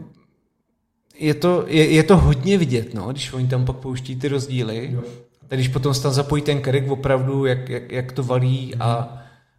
[1.19, 4.89] je to, je, je to hodně vidět, no, když oni tam pak pouští ty rozdíly.
[4.93, 5.03] Jo.
[5.49, 9.19] Tak když potom se tam zapojí ten Kerik opravdu, jak, jak, jak to valí a...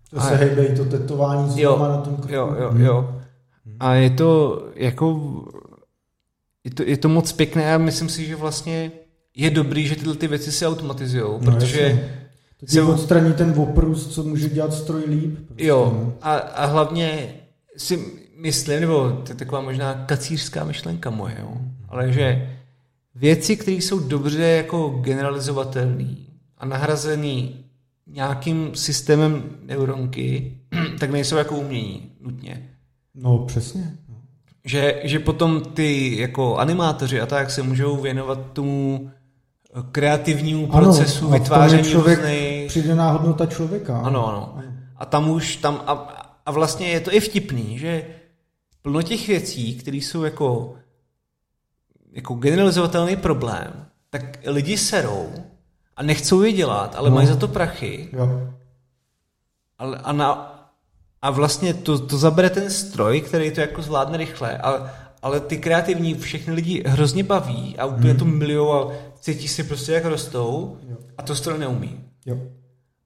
[0.10, 2.34] To se hejbe to tetování s Jo, na tom krku.
[2.34, 3.16] jo, jo, jo.
[3.80, 5.22] A je to jako...
[6.64, 8.92] Je to, je to moc pěkné a myslím si, že vlastně
[9.36, 11.82] je dobrý, že tyhle ty věci se automatizují, No, protože...
[11.82, 12.16] jasně.
[12.60, 15.38] Ti se- odstraní ten oprus, co může dělat stroj líp.
[15.48, 16.14] Prostě, Jo, no.
[16.22, 17.34] a, a hlavně
[17.78, 18.00] si
[18.38, 21.58] myslím, nebo to je taková možná kacířská myšlenka moje, jo,
[21.90, 22.50] ale že
[23.20, 26.16] věci, které jsou dobře jako generalizovatelné
[26.58, 27.66] a nahrazený
[28.08, 30.58] nějakým systémem neuronky,
[31.00, 32.70] tak nejsou jako umění nutně.
[33.16, 33.98] No, přesně.
[34.66, 39.12] Že, že potom ty jako animátoři a tak se můžou věnovat tomu
[39.92, 44.00] kreativnímu procesu a v tom je vytváření člověk, různých přidaná hodnota člověka.
[44.00, 44.58] ano, ano.
[44.96, 45.94] A tam už, tam, a,
[46.46, 48.06] a vlastně je to i vtipný, že
[48.82, 50.74] plno těch věcí, které jsou jako,
[52.12, 55.30] jako generalizovatelný problém, tak lidi serou
[55.96, 57.16] a nechcou je dělat, ale No.
[57.16, 58.54] mají za to prachy Jo.
[59.78, 60.56] ale, a, na,
[61.22, 64.92] a vlastně to, to zabere ten stroj, který to jako zvládne rychle, ale,
[65.22, 69.92] ale ty kreativní všechny lidi hrozně baví a úplně to milují a cítí si prostě
[69.94, 70.98] jak rostou Jo.
[71.18, 72.04] a to stroj neumí.
[72.26, 72.38] Jo.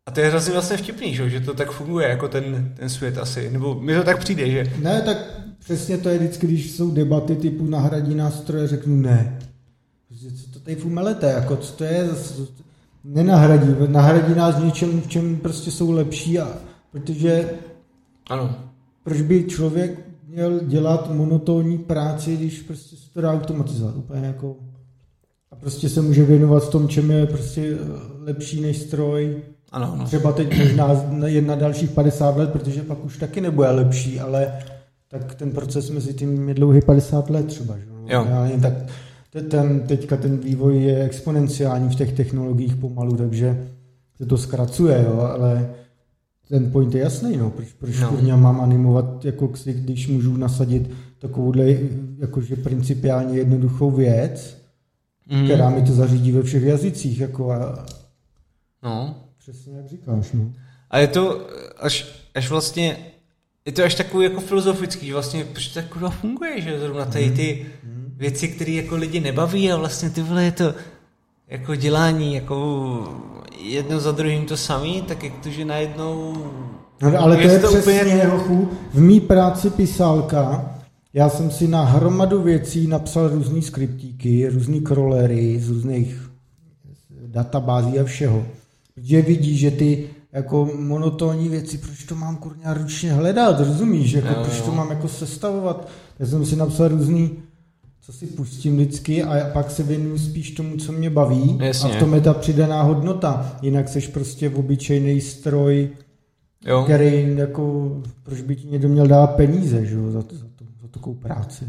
[0.06, 2.90] A to je hrozně vlastně vtipný, že, jo, že to tak funguje jako ten, ten
[2.90, 3.50] svět asi.
[3.52, 5.18] Nebo mi to tak přijde, že Ne, tak
[5.60, 9.40] přesně to je vždycky, když jsou debaty typu nahradí nástroje, řeknu ne.
[10.08, 12.48] Prostě, Co to tady fumelete, jako co to je, zase-
[13.04, 16.58] nenahradí, nahradí nás v něčem, v čem prostě jsou lepší a
[16.92, 17.50] protože
[18.30, 18.56] ano.
[19.04, 24.56] proč by člověk měl dělat monotónní práci, když prostě se to dá automatizovat úplně jako
[25.52, 27.78] a prostě se může věnovat v tom, čem je prostě eh,
[28.20, 29.42] lepší než stroj.
[29.74, 30.06] Ano, ano.
[30.06, 30.90] Třeba teď možná
[31.26, 34.54] jen na dalších 50 let, protože pak už taky nebude lepší, ale
[35.08, 37.78] tak ten proces mezi tím je dlouhý 50 let třeba.
[37.78, 37.86] Že?
[38.14, 38.24] Jo.
[38.28, 38.74] Reálně, tak
[39.30, 43.68] te- ten, teďka ten vývoj je exponenciální v těch technologiích pomalu, takže
[44.18, 45.70] se to zkracuje, jo, ale
[46.50, 48.08] ten point je jasný, no, proč, proč No.
[48.10, 51.66] kurňa mám animovat, jako ksich, když můžu nasadit takovouhle
[52.20, 54.58] jakože principiálně jednoduchou věc,
[55.32, 55.44] Mm.
[55.46, 57.86] která mi to zařídí ve všech jazycích, jako a
[58.84, 59.16] No.
[59.44, 60.52] Přesně jak říkáš, no.
[60.92, 61.48] A je to
[61.80, 62.98] až, až vlastně,
[63.66, 67.32] je to až takový jako filozofický, že vlastně proč to kurva funguje, že zrovna tady
[67.32, 67.66] ty
[68.18, 70.74] věci, které jako lidi nebaví a vlastně ty vole je to
[71.48, 73.08] jako dělání jako
[73.60, 76.34] jedno za druhým to samý, tak jak to, že najednou
[77.02, 80.72] No, ale to je to přesně, úplně- hochu, v mý práci pisálka,
[81.14, 86.30] já jsem si na hromadu věcí napsal různý skriptíky, různý crawlery z různých
[87.28, 88.46] databází a všeho.
[88.96, 94.28] Protože vidí, že ty jako monotónní věci, proč to mám kurňa ručně hledat, rozumíš, jako
[94.28, 94.66] Jo, proč jo.
[94.66, 95.90] to mám jako sestavovat.
[96.20, 97.32] Já jsem si napsal různý
[98.06, 101.92] co si pustím vždycky a pak se věnuju spíš tomu, co mě baví Jasně.
[101.92, 103.58] a v tom je ta přidaná hodnota.
[103.62, 105.90] Jinak seš prostě obyčejný stroj,
[106.66, 107.92] jo, který jako,
[108.24, 111.16] proč by ti někdo měl dát peníze, že jo, za, to, za, to, za takovou
[111.16, 111.66] práci.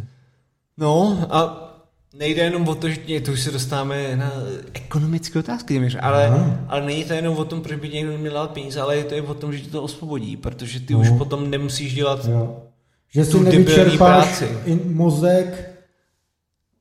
[0.78, 1.70] no a
[2.18, 4.32] nejde jenom o to, že to už se dostáváme na
[4.72, 6.60] ekonomické otázky, téměř, ale, Aha.
[6.68, 9.14] ale není to jenom o tom, proč by někdo měl dát peníze, ale je to
[9.14, 11.00] i o tom, že ti to osvobodí, protože ty No.
[11.00, 12.62] už potom nemusíš dělat Jo.
[13.08, 15.70] Že si Tu nevyčerpáš in, mozek,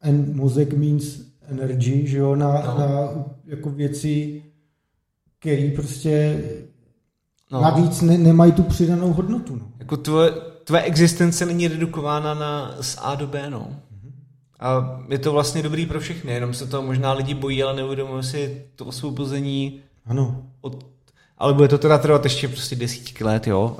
[0.02, 1.20] and mozek means
[1.50, 2.80] energy, že jo, na, No.
[2.80, 3.10] na
[3.46, 4.44] jako věci,
[5.40, 6.44] které prostě
[7.52, 7.58] no.
[7.58, 7.64] no.
[7.64, 9.56] navíc ne, nemají tu přidanou hodnotu.
[9.56, 9.72] No.
[9.80, 10.32] Jako tvoje,
[10.64, 13.76] tvoje existence není redukována na z A do B, no.
[14.64, 18.24] A je to vlastně dobrý pro všechny, jenom se to možná lidi bojí, ale neuvědomují
[18.24, 20.44] si to osvobození Ano.
[20.62, 20.86] od...
[21.38, 23.78] Ale bude to teda trvat ještě prostě desítky let, jo.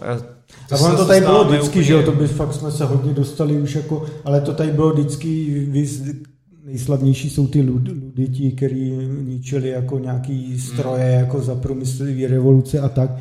[0.72, 3.14] A ono to tady bylo vždycky, úplně- že jo, to by fakt jsme se hodně
[3.14, 5.68] dostali už jako, ale to tady bylo vždycky,
[6.66, 12.90] nejslavnější jsou ty lud, luditi, který ničili jako nějaký stroje jako za průmyslové revoluce a
[12.90, 13.12] tak.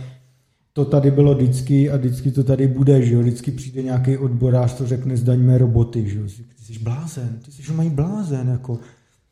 [0.75, 4.73] To tady bylo vždycky a vždycky to tady bude, že jo, vždycky přijde nějaký odborář,
[4.75, 6.25] to řekne zdaňme roboty, že jo,
[6.59, 8.79] ty jsi blázen, ty jsi mají blázen, jako,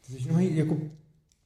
[0.07, 0.77] ty jsi mají jako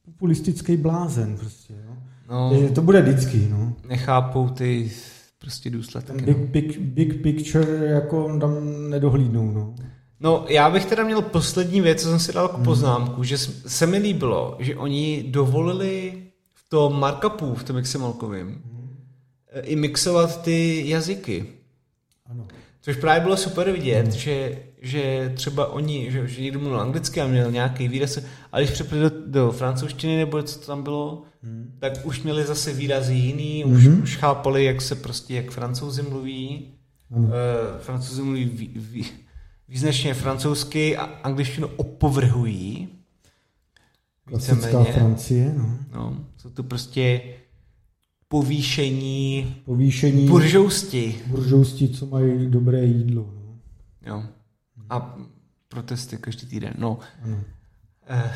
[0.05, 1.97] populistický blázen prostě, jo.
[2.31, 3.73] No, Takže to bude vždycky, no.
[3.89, 4.91] nechápou ty
[5.39, 6.13] prostě Ten důsledky.
[6.25, 6.47] big, No.
[6.47, 8.53] big, big picture jako tam
[8.91, 9.75] nedohlídnou, no.
[10.21, 13.63] No, já bych teda měl poslední věc, co jsem si dal jako poznámku, že s-
[13.67, 16.13] se mi líbilo, že oni dovolili
[16.55, 18.74] v tom markupu, v tom XML-kovým, eh,
[19.63, 21.47] i mixovat ty jazyky.
[22.31, 22.47] Ano.
[22.81, 27.27] Což právě bylo super vidět, že, že třeba oni, že, že někdo mluvil anglicky a
[27.27, 28.19] měl nějaký výraz,
[28.53, 31.77] a když přepli do, do francouzštiny nebo co tam bylo, hmm.
[31.79, 34.03] tak už měli zase výrazy jiný, už, Mhm.
[34.03, 36.69] už chápali, jak se prostě, jak francouzi mluví.
[37.17, 37.27] Ano.
[37.27, 37.33] Uh,
[37.81, 39.07] francouzi mluví vý, vý,
[39.69, 42.89] význačně francouzsky a angličtinu opovrhují.
[44.25, 44.85] Klasická.
[44.85, 45.79] Francie, no.
[45.95, 47.21] No, jsou to prostě
[48.29, 51.15] povýšení Povýšení buržousti.
[51.27, 53.23] buržousti, co mají dobré jídlo.
[53.35, 53.57] No.
[54.07, 54.23] Jo.
[54.91, 55.17] A
[55.69, 56.73] protesty každý týden.
[56.79, 56.99] No.
[57.25, 57.37] Ano.
[58.09, 58.31] Eh,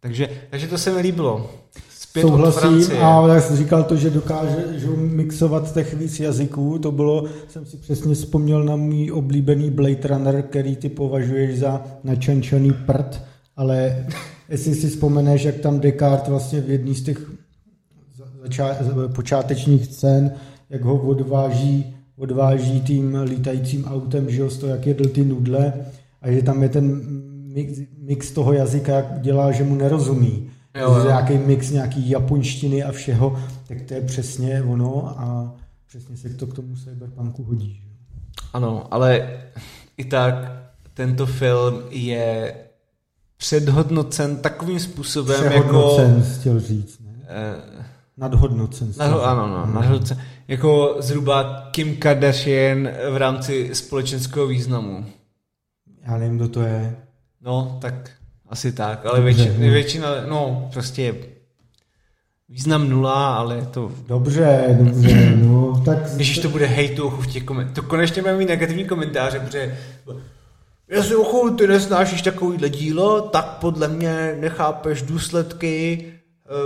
[0.00, 1.50] takže, takže to se mi líbilo.
[1.90, 3.00] Zpět Souhlasím Francie.
[3.00, 7.66] a já jsem říkal to, že dokáže že mixovat těch víc jazyků, to bylo, jsem
[7.66, 13.22] si přesně vzpomněl na můj oblíbený Blade Runner, který ty považuješ za načančaný prd,
[13.56, 14.06] ale
[14.48, 17.30] jestli si vzpomeneš, jak tam Descartes vlastně v jedné z těch
[19.14, 20.32] počátečních scén,
[20.70, 25.72] jak ho odváží, odváží tím lítajícím autem, že jo, z toho, jak jedl ty nudle
[26.22, 27.02] a že tam je ten
[27.54, 30.50] mix, mix toho jazyka, jak dělá, že mu nerozumí.
[30.74, 31.04] Jo, jo.
[31.04, 33.38] Nějaký mix nějaký japonštiny a všeho,
[33.68, 35.54] tak to je přesně ono a
[35.86, 37.72] přesně se to k tomu cyberpunku hodí.
[37.72, 37.88] že.
[38.52, 39.40] Ano, ale
[39.96, 40.34] i tak
[40.94, 42.54] tento film je
[43.36, 45.58] předhodnocen takovým způsobem jako...
[45.58, 47.00] Přehodnocen, chtěl říct.
[47.00, 47.12] Ne?
[47.28, 47.83] Eh,
[48.16, 48.92] Nadhodnocen.
[48.96, 50.20] Nadho, ano, no, nadhodnocen.
[50.48, 55.06] Jako zhruba Kim Kardashian v rámci společenského významu.
[56.06, 56.96] Já nevím, kdo to je.
[57.40, 58.10] No, tak
[58.48, 59.72] asi tak, ale Dobře, většina, no.
[59.72, 61.14] většina, no, prostě
[62.48, 65.98] význam nula, ale je to Dobře, dobře, no, tak...
[66.14, 67.74] Když to bude hejtu v těch komentářích.
[67.74, 69.78] To konečně bude mít negativní komentáře, protože
[70.88, 76.06] jestli ochu, ty nesnášíš takovýhle dílo, tak podle mě nechápeš důsledky,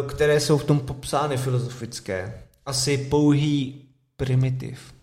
[0.09, 2.35] které jsou v tom popsány filozofické.
[2.67, 3.85] Asi pouhý
[4.17, 4.95] primitiv.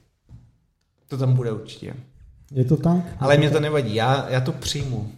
[1.08, 1.94] To tam bude určitě.
[2.52, 3.04] Je to tak?
[3.20, 5.12] Ale mě to nevadí, já, já to přijmu.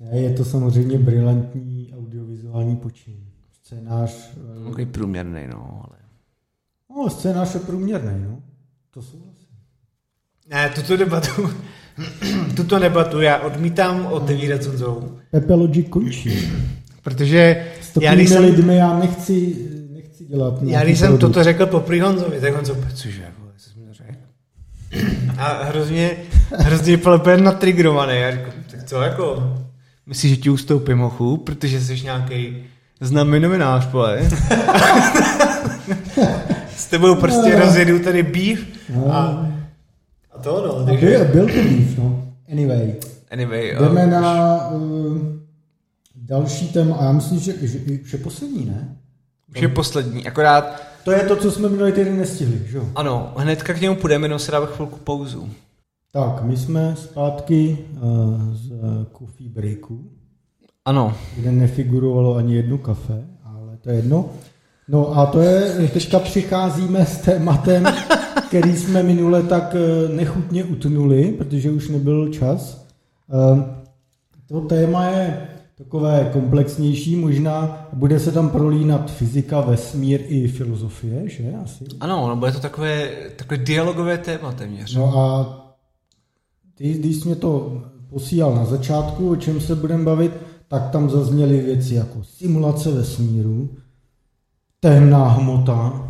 [0.00, 3.16] Ne, je to samozřejmě brilantní audiovizuální počin.
[3.52, 4.30] Scénář...
[4.60, 5.98] eh, Takový průměrný, no, ale...
[6.90, 8.42] No, scénář je průměrný, no.
[8.90, 9.46] To souhlasím.
[10.50, 11.50] Ne, tuto debatu,
[12.56, 16.48] tuto debatu já odmítám otevírat Honzou, Pepe Logic končí.
[17.02, 19.56] protože S takovými jsem, lidmi já nechci,
[19.94, 22.54] nechci dělat Já když jsem toto řekl po Honzovi, tak
[22.94, 24.12] cože, vole, co to řekl?
[25.38, 26.10] A hrozně,
[26.58, 28.20] hrozně úplně natrigrovaný.
[28.20, 29.54] Já říkám, tak co jako,
[30.06, 32.56] myslíš, že ti ustoupím hochu, protože jsi nějaký
[33.00, 34.20] známý novinář, vole.
[36.76, 37.58] S tebou prostě No.
[37.58, 38.58] rozjedu tady beef
[38.94, 39.14] No.
[39.14, 39.46] a,
[40.34, 41.06] a to no, takže...
[41.06, 42.22] byl, byl to beef, no.
[42.52, 42.94] Anyway,
[43.30, 45.18] Anyway, jdeme uh, na uh,
[46.26, 46.96] další téma.
[46.96, 48.96] A já myslím, že, že, že poslední, ne?
[49.50, 52.88] už je poslední, akorát, To je to, co jsme minulý týden nestihli, že jo?
[52.94, 55.48] ano, hnedka k němu půjdeme, jenom si dáme chvilku pauzu.
[56.12, 58.78] Tak, my jsme zpátky uh, z uh,
[59.18, 60.10] coffee breaku,
[60.84, 64.28] Ano, kde nefigurovalo ani jedno kafe, ale to je jedno.
[64.88, 67.84] No a to je, teďka přicházíme s tématem,
[68.48, 72.86] který jsme minule tak eh, nechutně utnuli, protože už nebyl čas.
[73.52, 73.64] Ehm,
[74.48, 75.48] To téma je
[75.78, 81.84] takové komplexnější, možná bude se tam prolínat fyzika, vesmír i filozofie, že asi?
[82.00, 84.94] ano, no bude to takové, takové dialogové téma téměř.
[84.94, 85.56] No a
[86.74, 90.32] ty, když jsi mě to posílal na začátku, o čem se budeme bavit,
[90.68, 93.76] tak tam zazněly věci jako simulace vesmíru,
[94.80, 96.02] temná hmota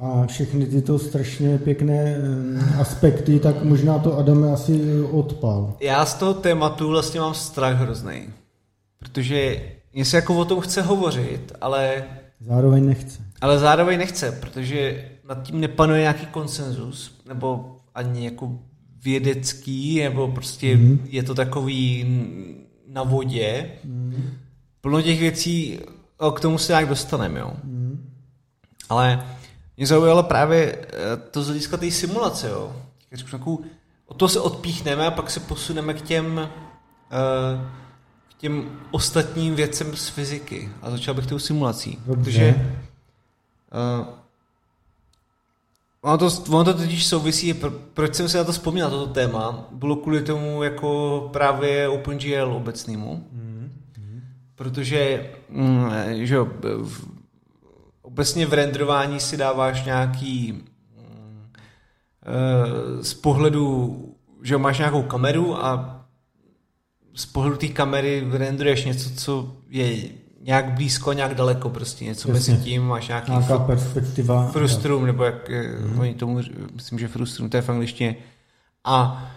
[0.00, 5.74] a všechny tyto strašně pěkné eh, aspekty, tak možná to Adame asi odpal.
[5.80, 8.28] Já z toho tématu vlastně mám strach hrozný.
[8.98, 12.04] Protože mě se jako o tom chce hovořit, ale,
[12.40, 13.20] Zároveň nechce.
[13.40, 18.58] ale zároveň nechce, protože nad tím nepanuje nějaký konsenzus, nebo ani jako
[19.04, 20.98] vědecký, nebo prostě mm.
[21.04, 22.06] je to takový
[22.88, 23.70] na vodě.
[23.84, 24.30] Mm.
[24.80, 25.78] Plno těch věcí,
[26.18, 27.52] o, k tomu se nějak dostaneme, jo.
[27.64, 28.12] Mm.
[28.88, 29.26] Ale
[29.76, 32.76] mě zaujalo právě eh, to z hlediska té simulace, jo.
[33.12, 33.64] Řeknu, takovou-
[34.06, 36.48] Od toho se odpíchneme a pak se posuneme k těm,
[37.10, 37.87] k
[38.38, 40.68] těm ostatním věcem z fyziky.
[40.82, 41.98] A začal bych tou simulací.
[42.06, 42.30] Dobře.
[42.30, 42.76] Protože
[44.00, 44.18] uh,
[46.00, 49.68] ono, to, ono to totiž souvisí, pro, proč jsem se na to vzpomněl, toto téma,
[49.72, 53.24] bylo kvůli tomu jako právě OpenGL obecnému.
[53.32, 53.72] Mm.
[54.54, 56.48] Protože mm, že jo,
[56.82, 57.08] v,
[58.02, 61.50] obecně v renderování si dáváš nějaký mm,
[62.22, 63.96] eh, z pohledu,
[64.42, 65.97] že máš nějakou kameru a
[67.14, 69.96] z pohledu té kamery rendruješ něco, co je
[70.40, 72.52] nějak blízko, nějak daleko, prostě něco Jasně.
[72.54, 74.48] mezi tím, máš nějaký Nějaká fru- perspektiva.
[74.50, 75.50] frustrum, nebo jak
[75.80, 75.98] mm.
[76.00, 76.40] oni tomu,
[76.74, 78.16] myslím, že frustrum, to je v angličtině.
[78.84, 79.30] A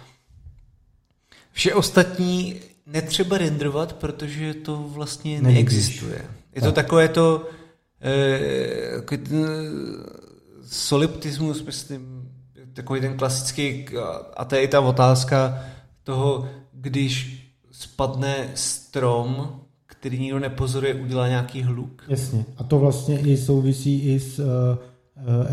[1.51, 2.55] vše ostatní
[2.85, 5.55] netřeba renderovat, protože to vlastně Nevidíš.
[5.55, 6.21] neexistuje.
[6.55, 6.85] Je to Tak.
[6.85, 7.49] takové to
[8.01, 9.45] eh, takový ten
[10.65, 12.29] soliptismus, myslím,
[12.73, 13.85] takový ten klasický,
[14.37, 15.59] a to je i ta otázka
[16.03, 17.40] toho, když
[17.81, 19.49] spadne strom,
[19.85, 22.03] který nikdo nepozoruje, udělá nějaký hluk.
[22.09, 22.45] Jasně.
[22.57, 24.45] A to vlastně i souvisí i s uh,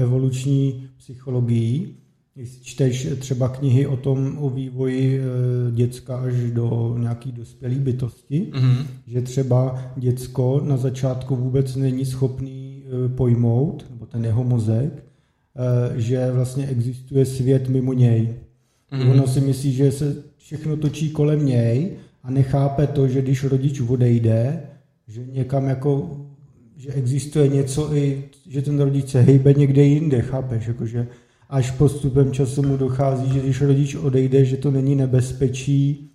[0.02, 1.94] evoluční psychologií.
[2.34, 8.50] Když čteš třeba knihy o tom, o vývoji uh, děcka až do nějaký dospělé bytosti,
[8.54, 8.86] Mhm.
[9.06, 14.92] že třeba děcko na začátku vůbec není schopný uh, pojmout, nebo ten jeho mozek,
[15.92, 18.34] uh, že vlastně existuje svět mimo něj.
[18.90, 19.02] Mhm.
[19.02, 19.10] Mm-hmm.
[19.10, 21.90] Ono si myslí, že se všechno točí kolem něj
[22.22, 24.62] a nechápe to, že když rodič odejde,
[25.08, 26.20] že někam jako,
[26.76, 31.06] že existuje něco i, že ten rodič se hejbe někde jinde, chápeš, jakože
[31.48, 36.10] až postupem času mu dochází, že když rodič odejde, že to není nebezpečí,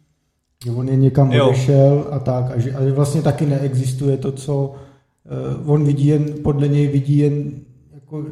[0.66, 1.48] že on je někam Jo.
[1.48, 4.76] odešel a tak, a že ale vlastně taky neexistuje to, co
[5.64, 7.52] uh, on vidí jen, podle něj vidí jen
[7.94, 8.26] jako,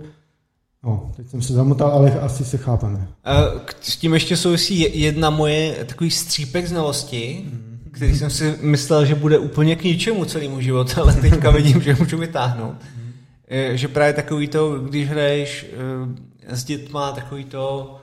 [0.84, 3.08] no, teď jsem se zamotal, ale asi se chápeme.
[3.66, 7.46] K- S tím ještě souvisí je- jedna moje takový střípek znalosti,
[7.92, 11.96] který jsem si myslel, že bude úplně k ničemu celému životu, ale teďka vidím, že
[12.00, 12.76] můžu vytáhnout.
[13.48, 15.66] Eh, Že právě takový to, když hraješ
[16.48, 17.96] eh, s dětma, takový to,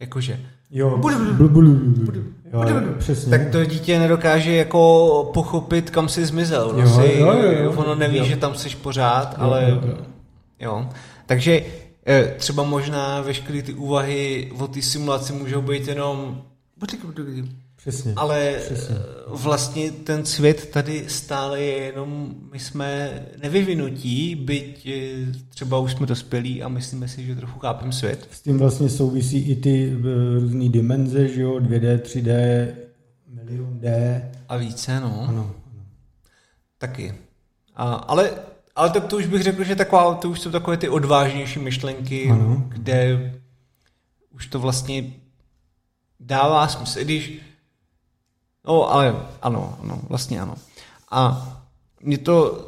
[0.00, 2.22] jakože, Jo, Budu- blu, blu, blu, blu.
[2.52, 3.30] jo, jo, přesně.
[3.30, 6.68] tak to dítě nedokáže jako pochopit, kam jsi zmizel.
[6.70, 7.72] Ono, Jo, si, jo, jo, jo.
[7.76, 8.24] ono neví, Jo.
[8.24, 9.96] že tam jsi pořád, ale jo, jo.
[10.60, 10.88] jo.
[11.26, 11.85] Takže eh,
[12.36, 16.42] třeba možná veškeré ty úvahy o té simulaci můžou být jenom
[17.76, 18.12] Přesně.
[18.16, 18.96] ale Přesně.
[18.96, 25.92] eh, vlastně ten svět tady stále je jenom, my jsme nevyvinutí, byť eh, třeba už
[25.92, 28.28] jsme dospělí a myslíme si, že trochu chápem svět.
[28.32, 32.66] S tím vlastně souvisí i ty eh, různé dimenze, že jo, 2D, 3D,
[33.28, 34.22] milion D.
[34.48, 35.24] A více, no.
[35.28, 35.54] Ano,
[36.78, 37.14] Taky.
[37.76, 38.30] A, ale
[38.76, 42.30] ale to, to už bych řekl, že taková, to už jsou takové ty odvážnější myšlenky,
[42.30, 42.62] Ano.
[42.68, 43.32] kde
[44.30, 45.04] už to vlastně
[46.20, 47.40] dává smysl, i když
[48.66, 50.54] no, ale ano, ano, vlastně ano.
[51.10, 51.52] A
[52.02, 52.66] mě to,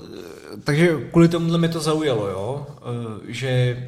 [0.64, 3.86] takže kvůli tomuhle mě to zaujalo, jo, eh, že,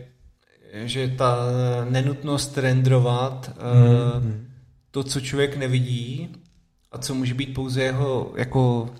[0.72, 1.36] že ta
[1.90, 3.50] nenutnost rendrovat
[4.22, 4.46] mm.
[4.90, 6.36] to, co člověk nevidí
[6.92, 8.90] a co může být pouze jeho jako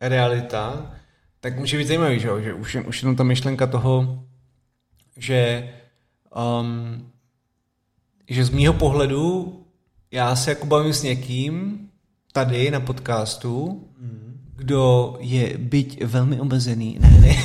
[0.00, 0.92] realita,
[1.40, 4.24] tak může být zajímavý, že, že už, už jenom ta myšlenka toho,
[5.16, 5.70] že,
[6.60, 7.10] um,
[8.28, 9.56] že z mýho pohledu
[10.10, 11.78] já se jako bavím s někým
[12.32, 13.84] tady na podcastu,
[14.60, 17.36] kdo je byť velmi omezený, ne, ne,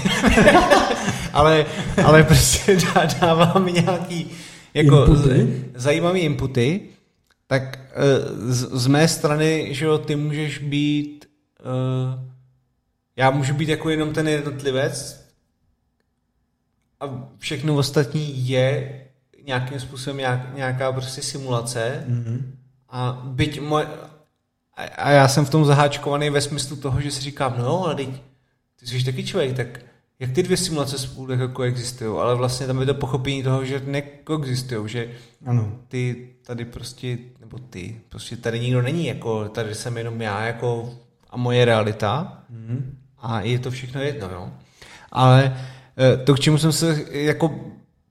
[1.33, 1.65] ale,
[2.05, 4.31] ale prostě dá, dává mi nějaký
[4.73, 5.63] jako Inputy?
[5.75, 6.81] z, zajímavý inputy,
[7.47, 11.25] tak eh, z, z mé strany, že jo, ty můžeš být,
[11.65, 12.34] uh,
[13.15, 15.25] já můžu být jako jenom ten jednotlivec
[16.99, 19.01] a všechno ostatní je
[19.45, 22.41] nějakým způsobem nějak, nějaká prostě simulace mm-hmm.
[22.89, 23.87] a byť moje,
[24.75, 27.95] a, a já jsem v tom zaháčkovaný ve smyslu toho, že si říkám, no ale
[27.95, 28.09] teď,
[28.79, 29.79] ty jsi taky člověk, tak
[30.19, 33.81] jak ty dvě simulace spolu jako koexistují, ale vlastně tam je to pochopení toho, že
[33.85, 35.11] nekoexistují, že
[35.45, 35.79] Ano.
[35.87, 40.93] ty tady prostě, nebo ty, prostě tady nikdo není, jako tady jsem jenom já jako
[41.29, 42.81] a moje realita Mm-hmm.
[43.25, 44.49] A je to všechno jedno, jo.
[45.11, 45.57] Ale
[45.97, 47.59] eh, to, k čemu jsem se jako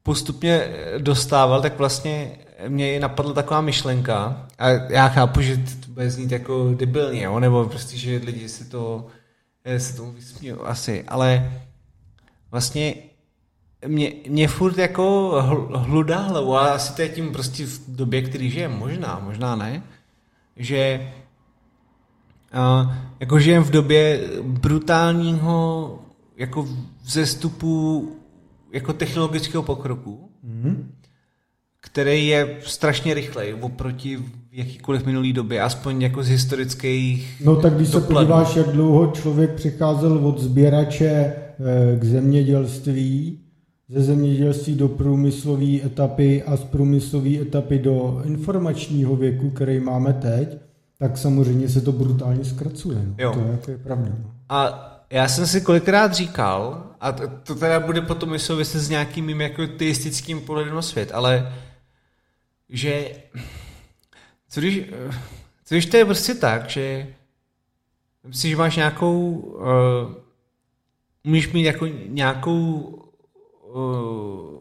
[0.03, 2.31] postupně eh, dostával, tak vlastně
[2.69, 4.47] mě napadla taková myšlenka.
[4.59, 8.65] A já chápu, že to bude znít jako debilně, jo, nebo prostě, že lidi si
[8.65, 9.07] to
[9.65, 11.53] eh, se tomu vysmějí asi, ale
[12.51, 12.95] vlastně
[13.87, 18.23] mě, mě furt jako hl- hludá hlavu a asi to je tím prostě v době,
[18.23, 19.83] který žijem, možná, možná ne,
[20.57, 21.13] že
[22.55, 25.99] uh, jako žijem v době brutálního
[26.37, 26.69] jako
[27.05, 28.09] vzestupu
[28.73, 30.77] jako technologického pokroku, Mm-hmm.
[31.81, 34.19] který je strašně rychlej oproti
[34.53, 38.27] jakýkoliv minulý době, aspoň jako z historických No tak když se dokladů.
[38.29, 43.39] podíváš, jak dlouho člověk přicházel od sběrače eh, k zemědělství,
[43.89, 50.59] ze zemědělství do průmyslové etapy a z průmyslové etapy do informačního věku, který máme teď,
[50.99, 52.99] tak samozřejmě se to brutálně zkracuje.
[53.07, 53.15] No.
[53.19, 53.33] Jo.
[53.33, 54.11] To je, to je pravda.
[54.19, 54.35] No.
[54.49, 58.91] A já jsem si kolikrát říkal, a to, to teda bude potom i souviset s
[58.91, 61.53] nějakým mým jako teistickým pohledem na svět, ale
[62.69, 63.11] že
[64.49, 64.81] co když,
[65.65, 67.07] co když to je prostě tak, že
[68.27, 70.15] Myslím, že máš nějakou, uh,
[71.25, 72.81] umíš mít jako nějakou,
[73.75, 74.61] uh,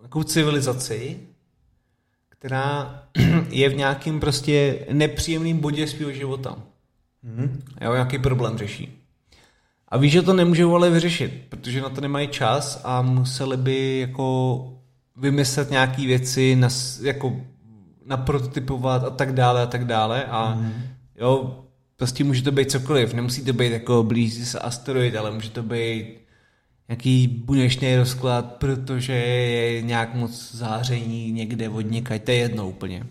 [0.00, 1.20] nějakou civilizaci,
[2.44, 3.02] která
[3.50, 6.56] je v nějakém prostě nepříjemném bodě svého života.
[7.24, 7.50] Mm-hmm.
[7.80, 8.98] Jo, nějaký problém řeší.
[9.88, 13.98] A víš, že to nemůžou ale vyřešit, protože na to nemají čas a museli by
[14.00, 14.68] jako
[15.16, 16.68] vymyslet nějaké věci, na,
[17.02, 17.36] jako
[18.06, 20.72] naprototypovat a tak dále a tak dále a mm.
[21.16, 21.64] jo,
[21.96, 25.62] prostě může to být cokoliv, nemusí to být jako blíží se asteroid, ale může to
[25.62, 26.04] být
[26.88, 33.06] nějaký buněčný rozklad, protože je nějak moc záření někde od někaj, to je jedno úplně.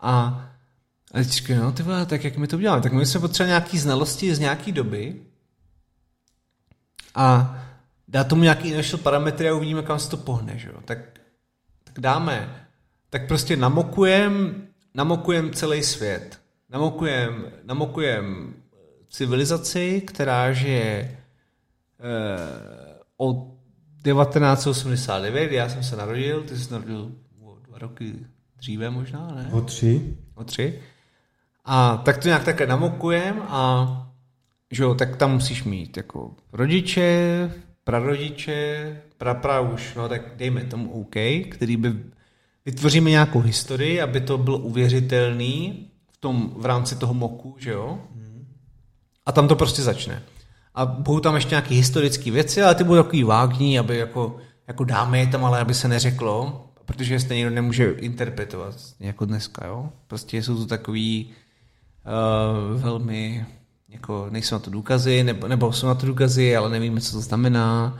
[0.00, 0.44] A,
[1.14, 2.82] a říkám, no ty vole, tak jak my to uděláme?
[2.82, 5.16] Tak my jsme potřebovali nějaký znalosti z nějaký doby
[7.14, 7.58] a
[8.08, 10.80] dá tomu nějaký initial parametry a uvidíme, kam se to pohne, že jo?
[10.84, 10.98] Tak,
[11.84, 12.66] tak dáme,
[13.10, 14.62] tak prostě namokujem,
[14.94, 16.40] namokujem celý svět.
[16.70, 18.54] Namokujem, namokujem
[19.08, 21.19] civilizaci, která žije
[23.16, 23.36] od
[24.02, 28.12] 1989, já jsem se narodil, ty jsi se narodil o dva roky
[28.56, 29.48] dříve možná, ne?
[29.52, 30.16] O tři.
[30.34, 30.80] O tři.
[31.64, 33.86] A tak to nějak také namokujem a
[34.70, 37.50] že jo, tak tam musíš mít jako rodiče,
[37.84, 41.14] prarodiče, prapra už, no tak dejme tomu OK,
[41.50, 41.94] který by
[42.64, 47.98] vytvoříme nějakou historii, aby to bylo uvěřitelný v, tom, v rámci toho moku, že jo?
[49.26, 50.22] A tam to prostě začne.
[50.74, 54.36] A budou tam ještě nějaké historické věci, ale ty budou takový vágní, aby jako,
[54.68, 59.66] jako dáme je tam, ale aby se neřeklo, protože je stejně nemůže interpretovat, jako dneska,
[59.66, 59.88] jo?
[60.06, 61.30] Prostě jsou to takový
[62.06, 63.46] uh, velmi
[63.88, 67.20] jako nejsou na to důkazy, nebo, nebo jsou na to důkazy, ale nevíme, co to
[67.20, 67.98] znamená.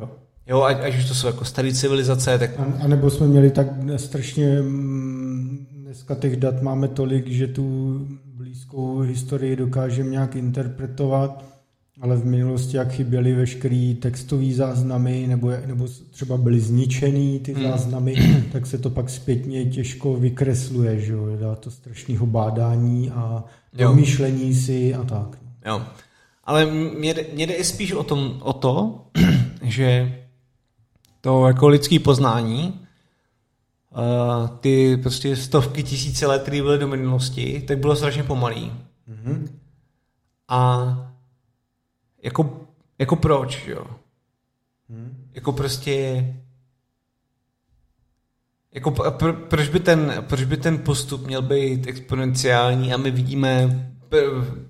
[0.00, 0.10] Jo.
[0.46, 2.50] Jo, ať, ať už to jsou jako staré civilizace, tak...
[2.58, 7.98] A, a nebo jsme měli tak strašně, mm, dneska těch dat máme tolik, že tu
[8.24, 11.44] blízkou historii dokážeme nějak interpretovat,
[12.00, 17.62] ale v minulosti, jak chyběly veškerý textový záznamy, nebo, nebo třeba byly zničený ty hmm.
[17.62, 18.14] záznamy,
[18.52, 23.44] tak se to pak zpětně těžko vykresluje, že jo, dá to strašného bádání a
[23.94, 25.38] myšlení si a tak.
[25.66, 25.82] Jo.
[26.44, 29.04] Ale mě, mě jde i spíš o, tom, o to,
[29.62, 30.18] že
[31.20, 32.80] to jako lidský poznání,
[33.90, 38.72] uh, ty prostě stovky tisíce let, které byly do minulosti, tak bylo strašně pomalý.
[39.08, 39.48] Mm-hmm.
[40.48, 41.12] A
[42.26, 42.60] jako,
[42.98, 43.86] jako proč, jo?
[44.88, 45.30] Hmm.
[45.34, 46.24] Jako prostě
[48.74, 53.86] jako pr- proč, by ten, proč by ten postup měl být exponenciální a my vidíme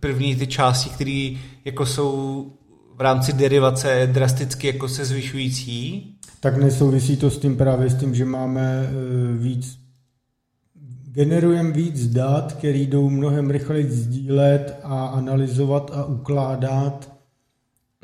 [0.00, 1.30] první ty části, které
[1.64, 2.52] jako jsou
[2.96, 6.12] v rámci derivace drasticky jako se zvyšující?
[6.40, 9.86] Tak nesouvisí to s tím právě s tím, že máme e, víc
[11.16, 17.15] generujeme víc dat, které jdou mnohem rychleji sdílet a analyzovat a ukládat.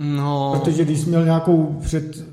[0.03, 0.53] No.
[0.59, 2.25] Protože když jsi měl nějakou před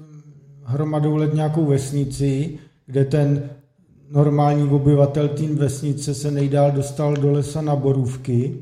[0.64, 3.50] hromadou let nějakou vesnici, kde ten
[4.12, 8.56] normální obyvatel té vesnice se nejdál dostal do lesa na borůvky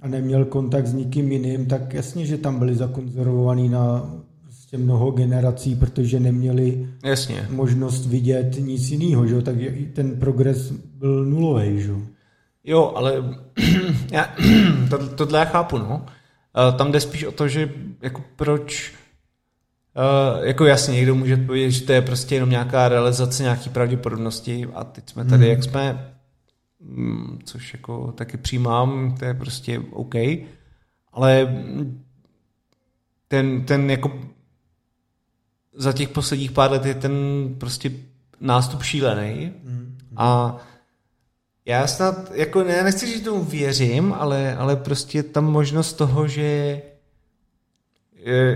[0.00, 4.10] a neměl kontakt s nikým jiným, tak jasně, že tam byli zakonzervovaný na
[4.42, 7.48] prostě mnoho generací, protože neměli jasně.
[7.50, 9.42] možnost vidět nic jiného, že?
[9.42, 9.56] tak
[9.92, 11.80] ten progres byl nulový.
[11.82, 11.92] Že?
[12.64, 13.24] Jo, ale
[14.12, 14.34] já,
[14.90, 16.06] to, tohle já chápu, no.
[16.76, 18.94] Tam jde spíš o to, že jako proč
[19.96, 24.68] Uh, jako jasně, někdo může odpovědět, že to je prostě jenom nějaká realizace nějaký pravděpodobnosti
[24.74, 25.50] a teď jsme tady, hmm.
[25.50, 26.14] jak jsme,
[26.80, 30.14] mm, což jako taky přijímám, to je prostě OK,
[31.12, 31.56] ale
[33.28, 34.20] ten, ten jako
[35.74, 37.14] za těch posledních pár let je ten
[37.58, 37.90] prostě
[38.40, 39.98] nástup šílený hmm.
[40.16, 40.56] a
[41.66, 46.82] já snad, jako ne, nechci že tomu věřím, ale, ale prostě tam možnost toho, že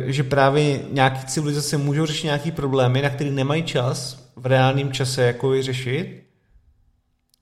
[0.04, 5.22] že právě nějaký civilizace můžou řešit nějaký problémy, na který nemají čas v reálném čase
[5.22, 6.22] jako je řešit,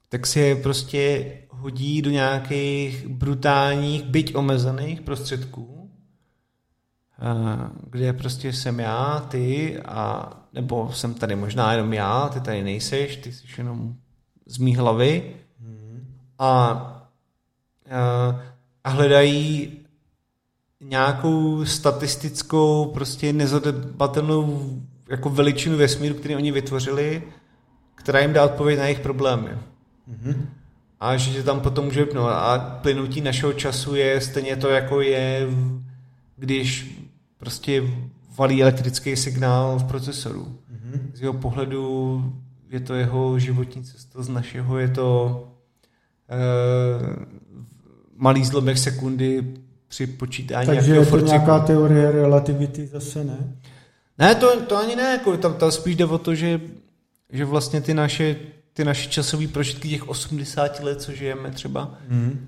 [0.09, 5.91] tak si je prostě hodí do nějakých brutálních, byť omezených prostředků,
[7.91, 13.17] kde prostě jsem já, ty a nebo jsem tady možná jenom já, ty tady nejseš,
[13.17, 13.95] ty jsi jenom
[14.47, 15.35] z mý hlavy
[16.39, 16.49] a,
[17.91, 18.41] a,
[18.85, 19.73] a hledají
[20.81, 24.71] nějakou statistickou, prostě nezadebatelnou
[25.09, 27.23] jako veličinu vesmíru, který oni vytvořili,
[27.95, 29.49] která jim dá odpověď na jejich problémy.
[30.11, 30.37] Mm-hmm.
[31.01, 32.29] A že tam potom může vypnout.
[32.29, 35.49] A plynutí našeho času je stejně to, jako je,
[36.37, 36.99] když
[37.37, 37.83] prostě
[38.39, 40.45] valí elektrický signál v procesoru.
[40.45, 41.01] Mm-hmm.
[41.15, 42.23] Z jeho pohledu
[42.71, 45.49] je to jeho životní cesta, z našeho je to
[48.17, 49.45] malý zlomek sekundy
[49.89, 51.29] při počítání Takže je to forcíku.
[51.29, 53.37] nějaká teorie relativity zase, ne?
[54.19, 56.61] Ne, to, to ani ne, jako tam, tam spíš jde o to, že,
[57.33, 58.37] že vlastně ty naše,
[58.73, 62.47] ty naše časové prožitky těch 80 let, co žijeme třeba, Mm.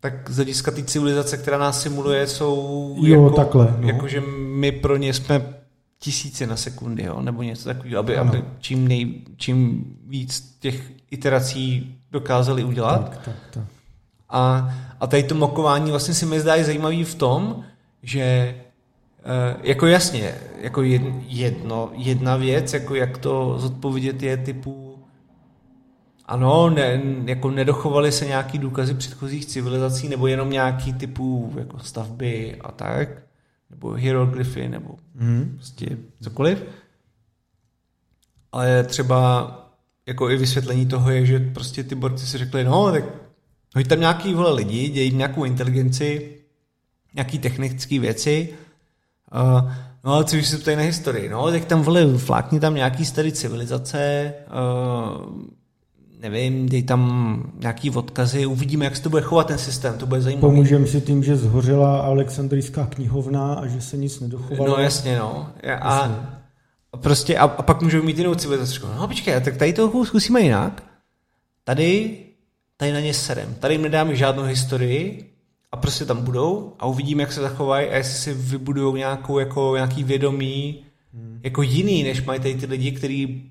[0.00, 3.88] tak z hlediska té civilizace, která nás simuluje, jsou Jo, jako, takhle, no.
[3.88, 5.54] jako, že my pro ně jsme
[6.00, 8.30] tisíce na sekundy, jo, nebo něco takového, aby, Ano.
[8.30, 13.10] aby čím, nej, čím víc těch iterací dokázali udělat.
[13.10, 13.64] Tak, tak, tak.
[14.28, 17.64] A, a tady to mokování vlastně si mi zdá je zajímavý v tom,
[18.02, 24.84] že eh, jako jasně, jako jed- jedno, jedna věc, jako jak to zodpovědět je typu
[26.26, 32.56] ano, ne, jako nedochovaly se nějaký důkazy předchozích civilizací, nebo jenom nějaký typu jako stavby
[32.60, 33.08] a tak,
[33.70, 35.52] nebo hieroglyfy, nebo Mm.
[35.56, 35.86] prostě
[36.22, 36.64] cokoliv.
[38.52, 39.50] Ale třeba
[40.08, 43.04] jako i vysvětlení toho je, že prostě ty borci si řekli, no tak
[43.76, 46.30] hoď tam nějaký vole lidi, dějí nějakou inteligenci,
[47.14, 48.48] nějaký technické věci,
[49.34, 49.70] uh,
[50.04, 53.04] no ale co když se ptají na historii, no tak tam vole flákni tam nějaký
[53.04, 55.26] starý civilizace, uh,
[56.20, 60.20] nevím, dej tam nějaký odkazy, uvidíme, jak se to bude chovat ten systém, to bude
[60.20, 60.48] zajímavé.
[60.48, 64.76] Pomůžeme si tím, že zhořela Alexandrijská knihovna a že se nic nedochovalo.
[64.76, 65.48] No jasně, no.
[65.80, 66.37] A, a
[67.02, 68.80] prostě, a, a pak můžou mít jinou civilizaci.
[68.96, 70.82] No počkej, tak tady to zkusíme jinak.
[71.64, 72.18] Tady,
[72.76, 73.54] tady na ně serem.
[73.54, 75.30] Tady jim nedáme žádnou historii
[75.72, 79.72] a prostě tam budou a uvidíme, jak se zachovají a jestli si vybudují nějakou, jako,
[79.74, 80.84] nějaký vědomí
[81.14, 81.40] hmm.
[81.42, 83.50] jako jiný, než mají tady ty lidi, kteří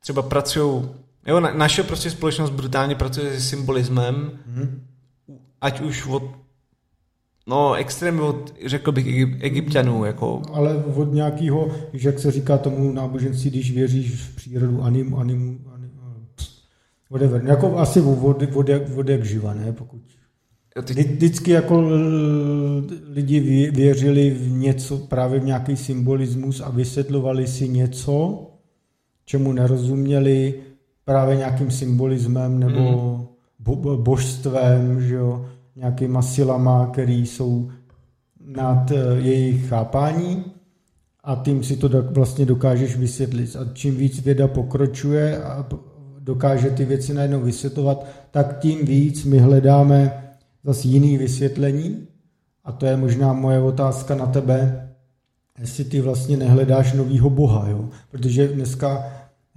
[0.00, 0.88] třeba pracují
[1.28, 4.86] Jo, na, naše prostě společnost brutálně pracuje s symbolismem, Hmm.
[5.60, 6.22] ať už od
[7.48, 10.42] No, extrémně od, řekl bych, Egyp, egyptianů, jako...
[10.52, 15.60] Ale od nějakého, že jak se říká tomu náboženství, když věříš v přírodu, anim, anim,
[15.74, 15.90] anim
[17.10, 17.42] whatever.
[17.46, 19.72] Jako asi od, od, jak, od jak živa, ne?
[19.72, 20.00] Pokud
[20.84, 21.84] ty, Vždy- Vždycky jako
[23.12, 28.46] lidi vě- věřili v něco, právě v nějaký symbolismus a vysvětlovali si něco,
[29.24, 30.54] čemu nerozuměli
[31.04, 33.26] právě nějakým symbolismem nebo Mm.
[33.58, 35.46] bo- bo- božstvem, že jo,
[35.78, 37.70] nějakýma silama, které jsou
[38.46, 40.44] nad eh, jejich chápání
[41.24, 43.56] a tím si to vlastně dokážeš vysvětlit.
[43.56, 45.66] A čím víc věda pokročuje a
[46.18, 50.24] dokáže ty věci najednou vysvětlovat, tak tím víc my hledáme
[50.64, 52.06] zase jiný vysvětlení.
[52.64, 54.88] A to je možná moje otázka na tebe,
[55.60, 57.88] jestli ty vlastně nehledáš novýho boha, jo?
[58.10, 59.04] protože dneska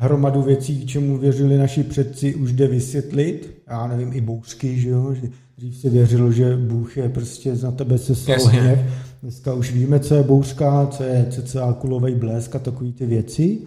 [0.01, 3.61] hromadu věcí, k čemu věřili naši předci, už jde vysvětlit.
[3.69, 5.13] Já nevím, i bouřky, že jo?
[5.13, 8.79] Že dřív se věřilo, že Bůh je prostě na tebe se hněv.
[9.21, 13.59] Dneska už víme, co je bouřka, co je cca kulový blesk a takový ty věci.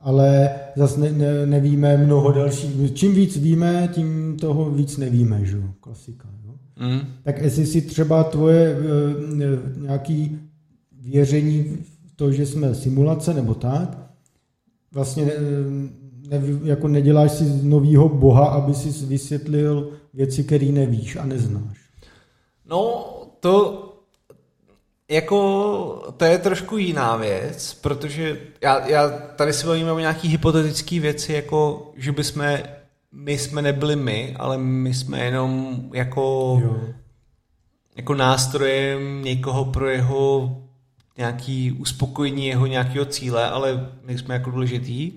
[0.00, 2.94] Ale zase ne, ne, nevíme mnoho dalších.
[2.94, 5.62] Čím víc víme, tím toho víc nevíme, že jo?
[5.80, 6.54] Klasika, jo?
[6.88, 10.38] mm, Tak jestli si třeba tvoje eh, nějaký
[11.02, 11.64] věření
[12.06, 14.07] v to, že jsme simulace nebo tak,
[14.98, 15.32] vlastně ne,
[16.28, 21.78] ne, jako neděláš si novýho boha, aby si vysvětlil věci, které nevíš a neznáš.
[22.66, 23.04] No,
[23.40, 23.84] to
[25.10, 31.00] jako, to je trošku jiná věc, protože já, já tady si bavíme o nějaký hypotetické
[31.00, 32.62] věci, jako, že by jsme,
[33.12, 36.76] my jsme nebyli my, ale my jsme jenom jako, Jo.
[37.96, 40.56] jako nástrojem někoho pro jeho
[41.18, 45.12] nějaký uspokojení jeho nějakého cíle, ale my jsme jako důležitý.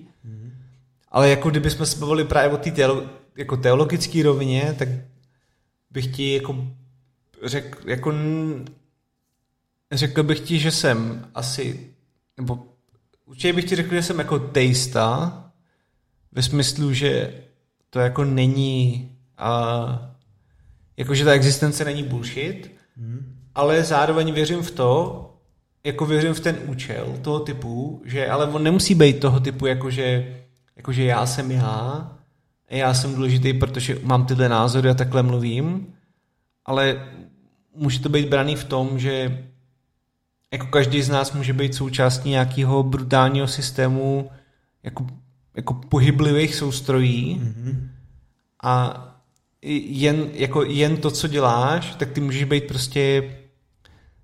[1.08, 3.02] Ale jako kdyby jsme se bavili právě o té teolo,
[3.36, 4.88] jako teologické rovině, tak
[5.90, 6.66] bych ti jako
[7.42, 8.12] řekl, jako
[9.92, 11.90] řekl bych ti, že jsem asi,
[12.36, 12.66] nebo
[13.24, 15.38] určitě bych ti řekl, že jsem jako teista,
[16.32, 17.42] ve smyslu, že
[17.90, 20.14] to jako není, a,
[20.96, 22.70] jako že ta existence není bullshit,
[23.54, 25.28] ale zároveň věřím v to,
[25.84, 30.36] jako věřím v ten účel toho typu, že ale on nemusí být toho typu, jakože,
[30.76, 31.66] jakože já jsem já,
[32.70, 35.86] a já jsem důležitý, protože mám tyhle názory a takhle mluvím,
[36.64, 37.06] ale
[37.76, 39.44] může to být braný v tom, že
[40.52, 44.30] jako každý z nás může být součástí nějakého brutálního systému
[44.82, 45.06] jako,
[45.56, 47.90] jako pohyblivých soustrojí Mhm.
[48.62, 49.08] a
[49.62, 53.34] jen, jako jen to, co děláš, tak ty můžeš být prostě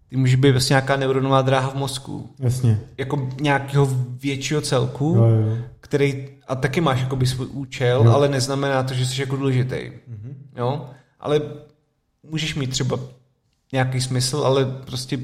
[0.09, 2.31] ty můžeš být prostě nějaká neuronová dráha v mozku.
[2.41, 2.81] Jasně.
[2.99, 3.87] Jako nějakého
[4.23, 5.57] většího celku, Jo, jo.
[5.81, 8.11] který, a taky máš jakoby svůj účel, Jo.
[8.13, 9.77] ale neznamená to, že jsi jako důležitý.
[10.09, 10.37] Mhm.
[10.57, 10.91] Jo?
[11.21, 11.41] Ale
[12.31, 12.99] můžeš mít třeba
[13.73, 15.19] nějaký smysl, ale prostě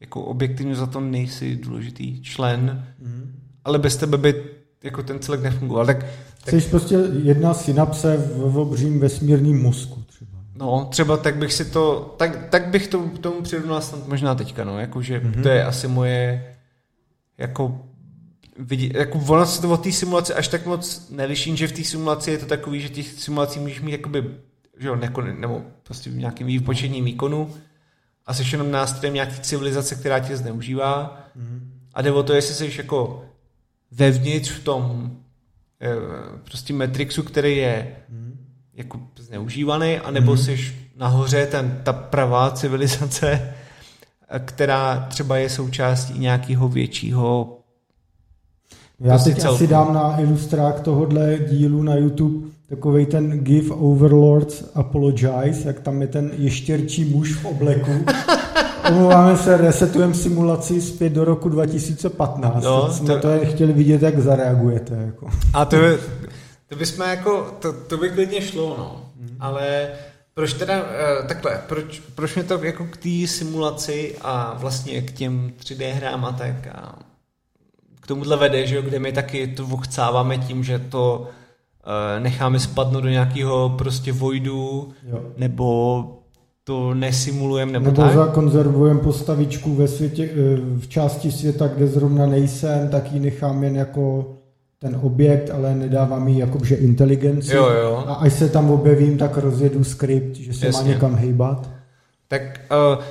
[0.00, 3.34] jako objektivně za to nejsi důležitý člen, Mhm.
[3.64, 4.44] ale bez tebe by
[4.84, 5.86] jako ten celek nefungoval.
[5.86, 6.06] Tak
[6.48, 10.29] Jsi prostě jedna synapse v, v obřím vesmírným mozku třeba.
[10.60, 14.64] No, třeba tak bych si to, tak, tak bych to, tomu přirovnal snad možná teďka,
[14.64, 15.42] no, jakože mm-hmm.
[15.42, 16.54] to je asi moje,
[17.38, 17.80] jako,
[18.58, 21.84] vidí, jako ono se to od té simulace až tak moc neliší, že v té
[21.84, 24.24] simulaci je to takový, že těch simulací můžeš mít jakoby,
[24.78, 27.54] že jo, nekon, nebo prostě v nějakém výpočetním výkonu
[28.26, 31.60] a jsi jenom nástrojem nějaké civilizace, která tě zneužívá mm-hmm.
[31.94, 33.24] a jde o to, jestli jsi jako
[33.90, 35.16] vevnitř v tom
[35.80, 35.88] eh,
[36.44, 38.29] prostě Matrixu, který je mm-hmm
[38.80, 40.56] jako zneužívaný, anebo mm-hmm.
[40.56, 43.54] jsi nahoře ten, ta pravá civilizace,
[44.44, 47.56] která třeba je součástí nějakého většího
[49.00, 49.54] já teď celku.
[49.54, 56.02] asi dám na ilustrák tohohle dílu na YouTube takový ten Give Overlords Apologize, jak tam
[56.02, 57.90] je ten ještěrčí muž v obleku.
[58.88, 62.64] Omlouváme se, resetujeme simulaci zpět do roku 2015.
[62.64, 63.18] No, jsme to...
[63.18, 64.94] to chtěli vidět, jak zareagujete.
[65.06, 65.26] Jako.
[65.54, 65.98] A to je,
[66.70, 69.10] to bychom jako, to, to by klidně šlo, no.
[69.20, 69.36] Hmm.
[69.40, 69.88] Ale
[70.34, 75.10] proč teda, uh, takhle, proč, proč mě to jako k té simulaci a vlastně k
[75.12, 76.98] těm 3D hrám a tak a
[78.00, 82.60] k tomuhle vede, že jo, kde my taky to vochcáváme tím, že to uh, necháme
[82.60, 85.22] spadnout do nějakého prostě vojdu, jo.
[85.36, 86.04] nebo
[86.64, 88.14] to nesimulujeme, nebo, nebo tak.
[88.14, 93.76] zakonzervujeme postavičku ve světě, eh, v části světa, kde zrovna nejsem, tak ji nechám jen
[93.76, 94.34] jako
[94.82, 97.54] ten objekt, ale nedávám jí jakože inteligenci.
[97.54, 98.04] Jo, jo.
[98.06, 100.82] A až se tam objevím, tak rozjedu skript, že se Jasně.
[100.82, 101.70] má někam hejbat.
[102.28, 102.60] Tak
[102.96, 103.04] uh,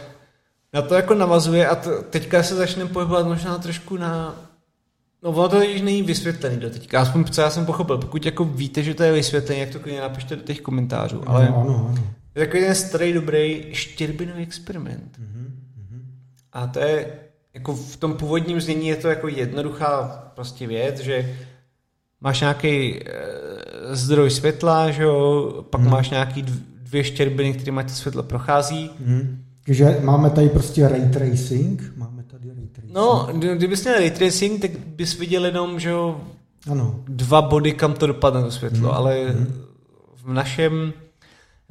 [0.73, 4.35] na to jako navazuje a to, teďka se začneme pohybovat možná trošku na
[5.23, 7.97] No ono to již není vysvětlený do teďka, aspoň co já jsem pochopil.
[7.97, 11.29] Pokud jako víte, že to je vysvětlené, jak to klidně napište do těch komentářů.
[11.29, 12.03] Ale no, ano, ano.
[12.35, 15.19] je takový ten starý, dobrý štěrbinový experiment.
[15.19, 15.51] Mm-hmm.
[16.53, 17.07] A to je,
[17.53, 21.37] jako v tom původním znění je to jako jednoduchá prostě věc, že
[22.21, 23.03] máš nějaký e,
[23.95, 25.91] zdroj světla, že jo, pak hmm.
[25.91, 26.45] máš nějaký
[26.83, 28.91] dvě štěrbiny, kterými to světlo prochází.
[29.05, 29.43] Hmm.
[29.65, 31.93] Takže máme tady prostě ray tracing.
[31.95, 32.93] Máme tady ray tracing.
[32.93, 36.21] No, kdybys měl ray tracing, tak bys viděl jenom, že jo,
[36.71, 36.99] ano.
[37.07, 38.97] dva body, kam to dopadne to světlo, hmm.
[38.97, 39.53] ale hmm.
[40.23, 40.93] v našem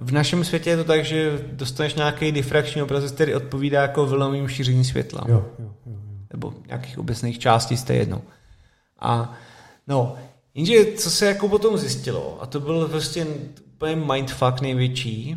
[0.01, 4.49] v našem světě je to tak, že dostaneš nějaký difrakční obrazec, který odpovídá jako vlnovým
[4.49, 5.25] šíření světla.
[5.29, 5.97] Jo, jo, jo, jo.
[6.33, 8.23] Nebo nějakých obecných částí z té jednou.
[9.01, 9.35] A
[9.87, 10.17] no,
[10.59, 13.27] Jenže co se jako potom zjistilo, a to byl prostě
[13.75, 15.37] úplně mindfuck největší,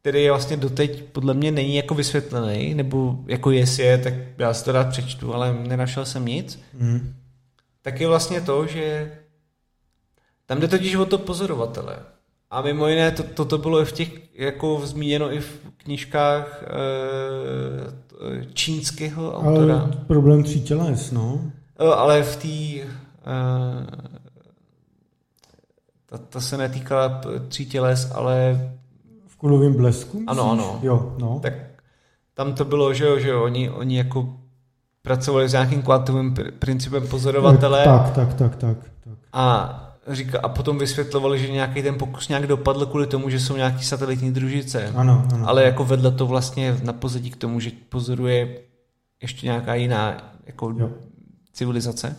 [0.00, 4.54] který je vlastně doteď podle mě není jako vysvětlený, nebo jako jestli je, tak já
[4.54, 7.14] si to rád přečtu, ale nenašel jsem nic, mm.
[7.82, 9.12] tak je vlastně to, že
[10.46, 11.96] tam jde totiž o to pozorovatele.
[12.50, 16.66] A mimo jiné, to, toto bylo i v těch, jako zmíněno i v knižkách e,
[18.52, 19.78] čínského autora.
[19.78, 21.40] Ale problém tří těles, no.
[21.80, 22.86] E, ale v té e,
[26.06, 28.60] ta, ta se netýkala tří těles, ale...
[29.26, 30.16] V kulovém blesku?
[30.16, 30.28] Myslíš?
[30.28, 30.78] Ano, ano.
[30.82, 31.40] Jo, no.
[31.42, 31.52] Tak
[32.34, 34.36] tam to bylo, že jo, že jo, oni, oni jako
[35.02, 37.84] pracovali s nějakým kvantovým principem pozorovatele.
[37.84, 38.78] Tak, tak, tak, tak.
[39.04, 39.14] tak.
[39.32, 43.56] A říká, a potom vysvětlovali, že nějaký ten pokus nějak dopadl kvůli tomu, že jsou
[43.56, 44.92] nějaký satelitní družice.
[44.96, 45.48] Ano, ano.
[45.48, 48.60] Ale jako vedle to vlastně na pozadí k tomu, že pozoruje
[49.22, 50.90] ještě nějaká jiná jako jo.
[51.52, 52.16] civilizace.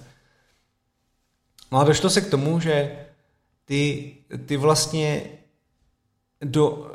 [1.71, 2.91] No a došlo se k tomu, že
[3.67, 4.13] ty,
[4.45, 5.23] ty vlastně
[6.41, 6.91] do,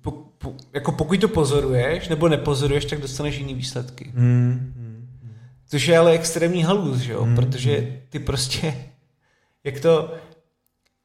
[0.00, 4.12] po, po, jako pokud to pozoruješ nebo nepozoruješ, tak dostaneš jiný výsledky.
[4.14, 5.38] Mm, mm, mm.
[5.66, 7.24] Což je ale extrémní halus, že jo?
[7.24, 7.96] Mm, protože mm.
[8.08, 8.88] ty prostě,
[9.64, 10.14] jak to,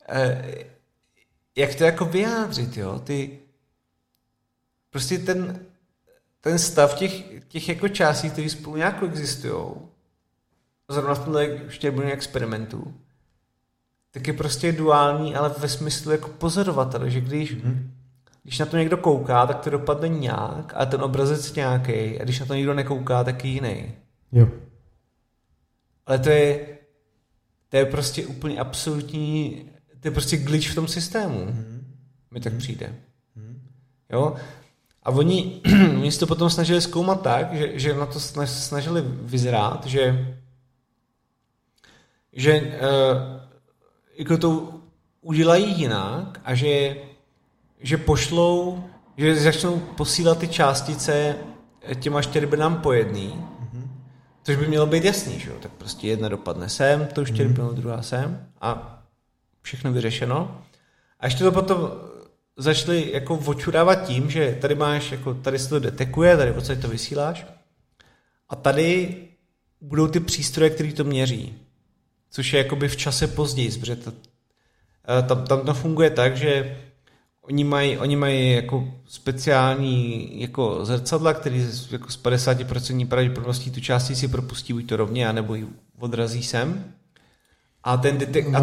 [0.10, 0.66] eh,
[1.56, 3.00] jak to jako vyjádřit, jo?
[3.00, 3.40] Ty,
[4.90, 5.60] prostě ten,
[6.42, 9.64] ten stav těch, těch jako částí, které spolu nějak existují,
[10.90, 12.94] zrovna v tomhle štěrbuně experimentu,
[14.12, 17.88] tak je prostě duální, ale ve smyslu jako pozorovatel, že když, mm-hmm.
[18.44, 22.40] když na to někdo kouká, tak to dopadne nějak a ten obrazec nějaký, a když
[22.40, 23.92] na to někdo nekouká, tak je jiný.
[24.32, 24.48] Jo.
[26.06, 26.68] Ale to je,
[27.70, 29.66] to je prostě úplně absolutní,
[30.00, 31.46] to je prostě glitch v tom systému.
[31.46, 31.84] Mm-hmm.
[32.32, 32.58] Mi tak mm-hmm.
[32.58, 32.96] přijde.
[33.38, 33.60] Mm-hmm.
[34.10, 34.36] Jo?
[35.04, 35.62] A oni,
[36.00, 40.34] oni se to potom snažili zkoumat tak, že, že na to snažili vyzrát, že
[42.38, 43.37] že uh,
[44.18, 44.74] jako to
[45.22, 46.96] udělají jinak a že,
[47.80, 48.84] že pošlou,
[49.18, 51.36] že začnou posílat ty částice
[52.00, 53.88] těma čtyřbinám po jedný, mm-hmm.
[54.44, 55.56] což by mělo být jasný, že jo?
[55.60, 57.74] Tak prostě jedna dopadne sem, to už mm-hmm.
[57.74, 59.04] druhá sem a
[59.62, 60.62] všechno vyřešeno.
[61.20, 61.92] A ještě to potom
[62.58, 66.88] začali jako očurávat tím, že tady máš, jako tady se to detekuje, tady v to
[66.88, 67.46] vysíláš
[68.50, 69.18] a tady
[69.82, 71.67] budou ty přístroje, které to měří
[72.38, 74.14] což je jakoby v čase později, protože to,
[75.20, 76.78] eh, tam, tam to funguje tak, že
[77.42, 84.28] oni mají, oni mají jako speciální jako zrcadla, který jako z 50% pravděpodobností tu částici
[84.28, 85.68] propustí buď to rovně, anebo ji
[86.00, 86.94] odrazí sem.
[87.84, 88.62] A ten, detek- a,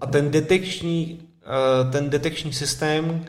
[0.00, 3.24] a ten detekční eh, ten detekční systém,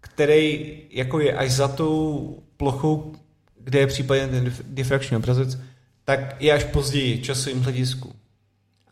[0.00, 3.14] který jako je až za tou plochou,
[3.60, 5.58] kde je případně ten dif- difrakční obrazec,
[6.04, 8.14] tak je až později časovým hledisku.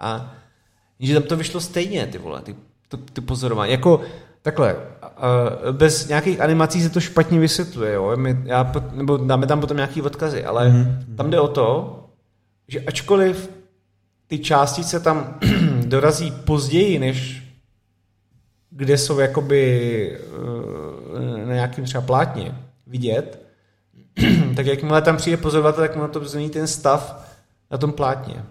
[0.02, 0.34] A
[1.00, 2.56] že tam to vyšlo stejně, ty vole, ty,
[2.88, 3.72] ty, ty pozorování.
[3.72, 4.00] Jako
[4.42, 4.76] takhle,
[5.72, 8.16] bez nějakých animací se to špatně vysvětluje, jo?
[8.16, 11.16] My, já, nebo dáme tam potom nějaký odkazy, ale mm-hmm.
[11.16, 11.98] tam jde o to,
[12.68, 13.50] že ačkoliv
[14.26, 15.38] ty částice tam
[15.86, 17.42] dorazí později, než
[18.70, 20.18] kde jsou jakoby
[21.42, 22.54] eh, na nějakým třeba plátně
[22.86, 23.42] vidět,
[24.56, 27.28] tak jakmile tam přijde pozorovatel, tak mu to změní ten stav
[27.70, 28.44] na tom plátně.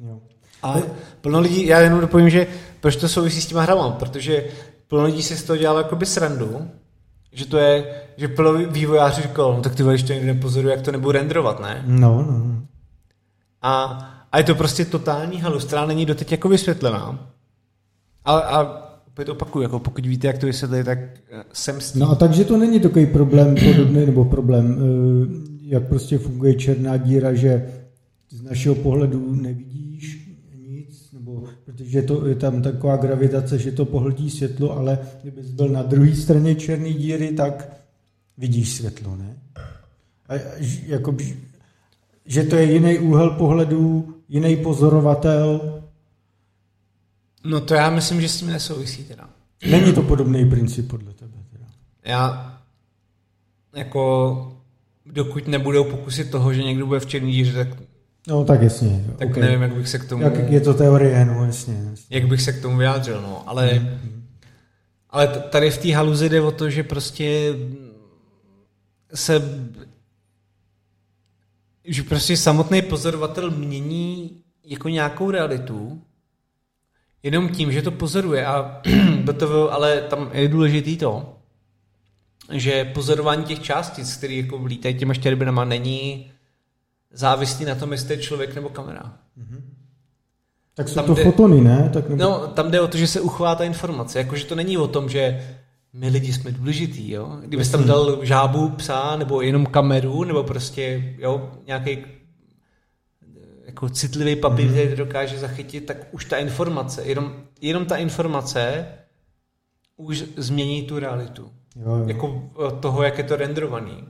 [0.00, 0.20] Jo.
[0.62, 0.76] A
[1.20, 2.46] plno lidí, já jenom dopovím, že
[2.80, 4.44] proč to souvisí s těma hrama, protože
[4.88, 6.68] plno lidí si z toho dělalo jakoby srandu,
[7.32, 7.84] že to je,
[8.16, 11.12] že plno vývojářů říkalo, no tak ty vole, když to někdo nepozoruje, jak to nebudu
[11.12, 11.84] renderovat, ne?
[11.86, 12.62] No, no, no.
[13.62, 13.82] A,
[14.32, 17.28] a je to prostě totální halus, která není doteď jako vysvětlená.
[18.24, 22.00] A, a opět opakuju, jako pokud víte, jak to vysvětlit, tak eh, jsem s tím.
[22.00, 26.96] No a takže to není takový problém podobný, nebo problém, eh, jak prostě funguje černá
[26.96, 27.72] díra, že
[28.30, 29.60] z našeho pohledu nebo
[31.66, 36.16] protože to, je tam taková gravitace, že to pohltí světlo, ale kdybys byl na druhé
[36.16, 37.72] straně černé díry, tak
[38.38, 39.36] vidíš světlo, ne?
[40.28, 40.34] A,
[40.86, 41.16] jako,
[42.26, 45.82] že to je jiný úhel pohledu, jiný pozorovatel.
[47.44, 49.28] No to já myslím, že s tím nesouvisí teda.
[49.70, 51.38] Není to podobný princip podle tebe.
[51.52, 51.66] Teda.
[52.04, 52.52] Já
[53.74, 54.52] jako
[55.06, 57.68] dokud nebudou pokusy toho, že někdo bude v černý díře, tak,
[58.28, 59.04] No tak jasně.
[59.18, 59.42] tak okay.
[59.42, 60.22] nevím, jak bych se k tomu...
[60.22, 61.74] Jak je to teorie, no jasně.
[61.90, 62.16] jasně.
[62.16, 63.98] jak bych se k tomu vyjádřil, no, ale,
[65.10, 67.54] ale t- tady v té haluzi jde o to, že prostě
[69.14, 69.42] se
[71.84, 76.02] že prostě samotný pozorovatel mění jako nějakou realitu
[77.22, 78.80] jenom tím, že to pozoruje a
[79.24, 81.38] BTV, ale tam je důležitý to,
[82.52, 86.30] že pozorování těch částic, které jako lítají těma štěrbinama, není
[87.16, 89.16] závislý na tom, jestli to je člověk nebo kamera.
[90.74, 91.90] Tak jsou Tam to jde- fotony, ne?
[91.92, 92.22] Tak nebo...
[92.22, 94.18] No, tam jde o to, že se uchová ta informace.
[94.18, 95.54] Jakože to není o tom, že
[95.92, 97.38] my lidi jsme důležitý, jo.
[97.44, 101.98] Kdybys tam dal žábu, psa, nebo jenom kameru, nebo prostě, jo, nějaký
[103.66, 108.86] jako citlivý papír, který to dokáže zachytit, tak už ta informace, jenom, jenom ta informace
[109.96, 111.50] už změní tu realitu.
[111.76, 112.04] Jo, jo.
[112.08, 114.04] Jako toho, jak je to renderovaný.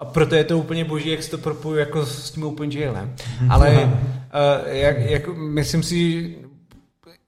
[0.00, 3.14] A proto je to úplně boží, jak se to propojuje jako s tím OpenGLem.
[3.48, 6.36] Ale uh, jak, jak, myslím si,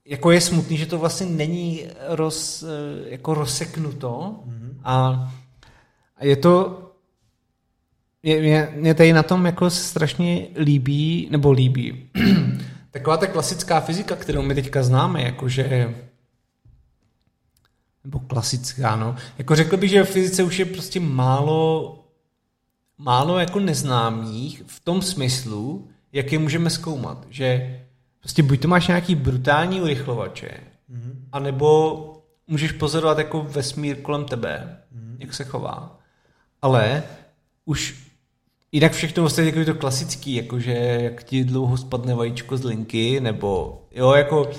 [0.05, 4.39] jako je smutný, že to vlastně není roz, eh, jako rozseknuto
[4.83, 4.95] a,
[6.17, 6.79] a je to
[8.23, 12.09] je, mě, mě tady na tom jako strašně líbí, nebo líbí,
[12.91, 15.93] taková ta klasická fyzika, kterou my teďka známe, jakože
[18.03, 19.15] nebo klasická, no.
[19.37, 22.02] Jako řekl bych, že v fyzice už je prostě málo
[22.97, 27.25] málo jako neznámých v tom smyslu, jak je můžeme zkoumat.
[27.29, 27.79] Že
[28.19, 30.51] prostě buď to máš nějaký brutální urychlovače,
[30.91, 31.13] mm-hmm.
[31.31, 32.09] anebo
[32.47, 35.15] můžeš pozorovat jako vesmír kolem tebe, mm-hmm.
[35.19, 35.99] jak se chová.
[36.61, 37.03] Ale
[37.65, 38.03] už
[38.71, 43.19] jinak všechno ostatně jako je to klasický, jakože jak ti dlouho spadne vajíčko z linky,
[43.19, 44.51] nebo jo, jako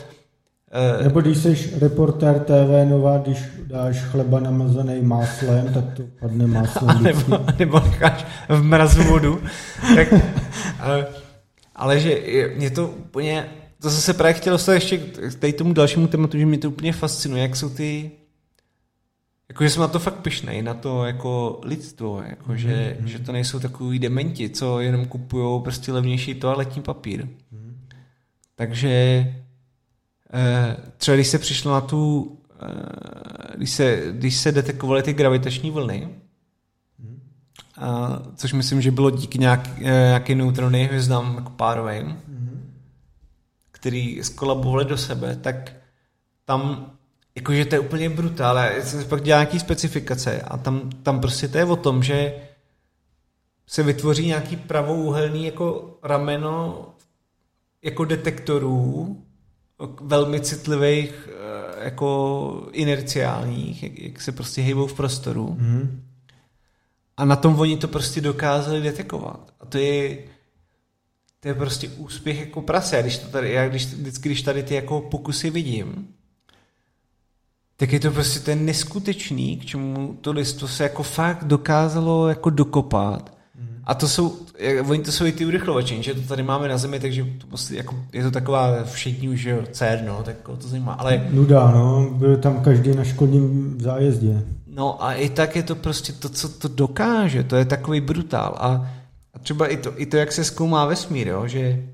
[1.02, 6.90] Nebo když jsi reportér TV Nová, když dáš chleba namazaný máslem, tak to padne máslem
[6.90, 9.42] a nebo, nebo necháš v mrazu vodu.
[9.96, 10.14] tak,
[10.80, 11.06] ale,
[11.76, 13.46] ale že je- mě to úplně,
[13.82, 16.92] to zase právě chtělo se ještě k tady tomu dalšímu tématu, že mě to úplně
[16.92, 18.10] fascinuje, jak jsou ty,
[19.48, 23.58] jakože jsem na to fakt pišnej, na to jako lidstvo, jako že, že to nejsou
[23.58, 27.28] takový dementi, co jenom kupují prostě levnější toaletní papír.
[28.56, 29.43] Takže eh,
[30.96, 32.32] třeba když se přišlo na tu,
[32.62, 36.08] eh, když se, když se detekovaly ty gravitační vlny,
[37.76, 42.20] a, což myslím, že bylo díky nějak, eh, nějakým neutronný hvězdám jako párovým,
[43.70, 45.72] který skolabovaly do sebe, tak
[46.44, 46.90] tam
[47.34, 48.56] jakože to je úplně brutál.
[48.56, 52.34] Já jsem pak dělal nějaký specifikace a tam, tam prostě to je o tom, že
[53.66, 56.86] se vytvoří nějaký pravouhelný jako rameno
[57.82, 59.23] jako detektorů
[60.00, 65.56] velmi citlivých eh, jako inerciálních, jak, jak se prostě hejbou v prostoru.
[65.58, 66.02] Mhm.
[67.16, 69.54] A na tom oni to prostě dokázali detekovat.
[69.60, 70.18] A to je,
[71.40, 72.96] to je prostě úspěch jako prase.
[72.96, 76.08] Já, když to tady, já když, vždycky, když tady ty jako pokusy vidím,
[77.76, 82.50] tak je to prostě ten neskutečný, k čemu to listo se jako fakt dokázalo jako
[82.50, 83.36] dokopat.
[83.86, 84.36] A to jsou,
[84.88, 87.76] oni to jsou i ty urychlovači, že to tady máme na zemi, takže to prostě
[87.76, 89.62] jako, je to taková všetní už, jo,
[90.06, 90.92] no, tak to zajímá.
[90.92, 91.26] Ale...
[91.30, 94.42] Nuda, no, byl tam každý na školním zájezdě.
[94.66, 98.54] No a i tak je to prostě to, co to dokáže, to je takový brutál.
[98.58, 98.90] A,
[99.34, 101.84] a třeba i to, i to, jak se zkoumá vesmír, jo, že,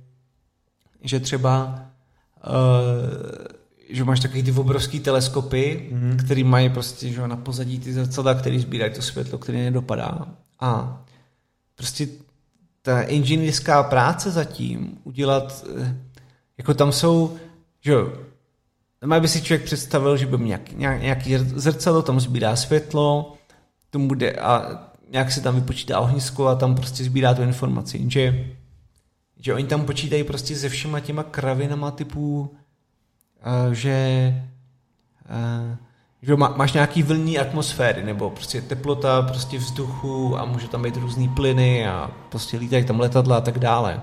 [1.03, 1.83] že třeba
[2.47, 3.51] uh,
[3.93, 6.17] že máš takový ty obrovský teleskopy, mm-hmm.
[6.17, 10.27] který mají prostě že na pozadí ty zrcadla, který sbírají to světlo, který nedopadá.
[10.61, 11.03] A
[11.81, 12.09] prostě
[12.82, 15.97] ta inženýrská práce zatím udělat, eh,
[16.59, 17.36] jako tam jsou,
[17.81, 18.12] že jo,
[19.20, 23.35] by si člověk představil, že by nějaký, nějaký zrcadlo, tam sbírá světlo,
[23.90, 24.81] tomu bude a
[25.11, 28.05] nějak se tam vypočítá ohnisko a tam prostě sbírá tu informaci.
[28.09, 28.47] Že,
[29.40, 32.57] že oni tam počítají prostě se všema těma kravinama typu
[33.73, 34.35] že,
[36.22, 41.28] že máš nějaký vlní atmosféry, nebo prostě teplota prostě vzduchu a může tam být různý
[41.28, 44.01] plyny a prostě lítají tam letadla a tak dále.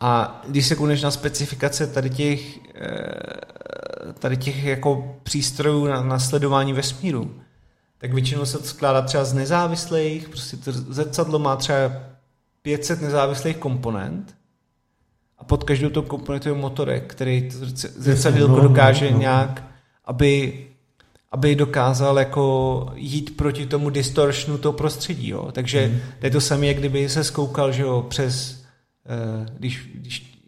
[0.00, 6.18] A když se koneš na specifikace tady těch, e, tady těch jako přístrojů na, na
[6.18, 7.34] sledování vesmíru,
[7.98, 11.92] tak většinou se to skládá třeba z nezávislých, prostě to zrcadlo má třeba
[12.62, 14.34] 500 nezávislých komponent
[15.38, 19.64] a pod každou tou komponentou je motorek, který zrcadlíko no, dokáže no, nějak,
[20.04, 20.67] aby,
[21.30, 25.28] aby dokázal jako jít proti tomu distortionu toho prostředí.
[25.28, 25.52] Jo.
[25.52, 26.00] Takže hmm.
[26.22, 28.64] je to samé, jak kdyby se skoukal že jo, přes,
[29.40, 30.38] uh, když, když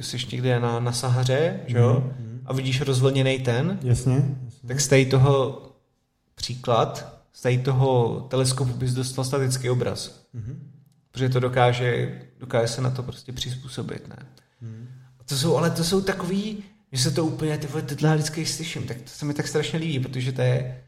[0.00, 2.40] jsi někde na, na Sahaře že jo, hmm.
[2.46, 4.68] a vidíš rozvlněný ten, jasně, jasně.
[4.68, 5.62] tak z tady toho
[6.34, 10.26] příklad, z tady toho teleskopu bys dostal statický obraz.
[10.34, 10.70] Hmm.
[11.10, 14.16] Protože to dokáže, dokáže se na to prostě přizpůsobit, ne?
[14.60, 14.88] Hmm.
[15.20, 18.46] A to jsou, ale to jsou takový, že se to úplně, ty vole, tyhle vždycky
[18.46, 20.82] slyším, tak to se mi tak strašně líbí, protože to je,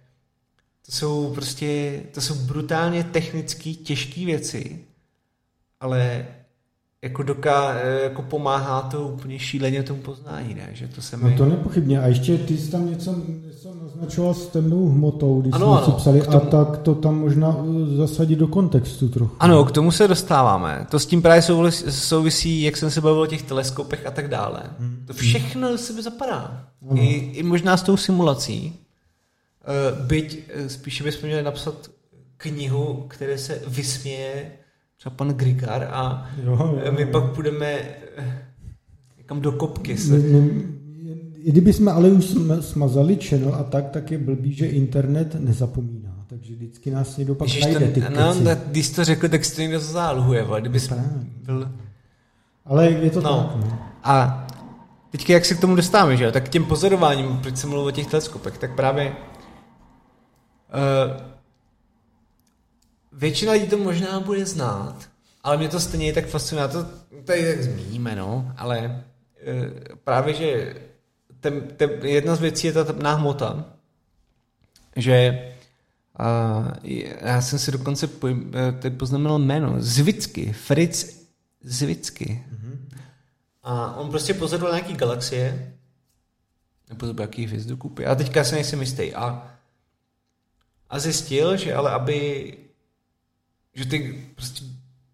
[0.87, 4.85] to jsou prostě, to jsou brutálně technické, těžké věci,
[5.81, 6.27] ale
[7.03, 10.69] jako, doká, jako pomáhá to úplně šíleně tomu poznání, ne?
[10.73, 11.31] Že to se mi...
[11.31, 12.01] No to nepochybně.
[12.01, 13.72] A ještě ty jsi tam něco, něco
[14.03, 16.37] naznačoval s temnou hmotou, když ano, jsme ano, psali, tomu...
[16.37, 19.37] a tak to tam možná uh, zasadit do kontextu trochu.
[19.41, 20.87] Ano, k tomu se dostáváme.
[20.91, 21.43] To s tím právě
[21.91, 24.63] souvisí, jak jsem se bavil o těch teleskopech a tak dále.
[24.79, 25.05] Hmm.
[25.07, 26.67] To všechno do sebe zapadá.
[26.95, 28.75] I, I možná s tou simulací.
[29.93, 31.75] Uh, byť uh, spíše bychom měli napsat
[32.37, 34.53] knihu, které se vysměje
[34.97, 37.09] třeba pan Grigar a jo, jo, my jo.
[37.13, 37.67] pak půjdeme
[38.17, 38.49] eh,
[39.19, 39.99] někam do kopky.
[39.99, 40.17] Se.
[41.47, 46.13] Kdyby jsme ale už smazali channel a tak, tak je blbý, že internet nezapomíná.
[46.27, 49.61] Takže vždycky nás někdo pak Ježiš, najde ty no, no, když to řekl, tak to
[49.61, 50.79] někdo zálohuje, kdyby
[51.43, 51.73] byl...
[52.65, 53.51] Ale je to no.
[53.53, 53.65] tak.
[53.65, 53.79] No.
[54.03, 54.47] A
[55.11, 56.33] teďka jak se k tomu dostáváme, že?
[56.33, 59.17] Tak k těm pozorováním, proč jsem mluvil o těch teleskopech, tak právě uh,
[63.13, 64.97] většina lidí to možná bude znát,
[65.43, 66.69] ale mě to stejně tak fascinuje.
[66.69, 66.85] To
[67.25, 69.71] tady tak zmíníme, no, ale e,
[70.05, 70.75] právě, že
[71.43, 73.65] ten, ten, jedna z věcí je ta temná hmota,
[74.97, 75.49] že
[76.19, 76.65] a,
[77.21, 81.23] já jsem si dokonce po, e, teď poznamenal jméno, Zvicky, Fritz
[81.63, 82.45] Zvicky.
[82.53, 82.99] Mm-hmm.
[83.63, 85.75] A on prostě pozoroval nějaký galaxie,
[86.89, 89.15] nebo to jaký hvězdokupy, a teďka se nejsem jistý.
[89.15, 89.51] A,
[90.91, 92.59] a zjistil, že ale aby
[93.75, 94.65] že ty, prostě,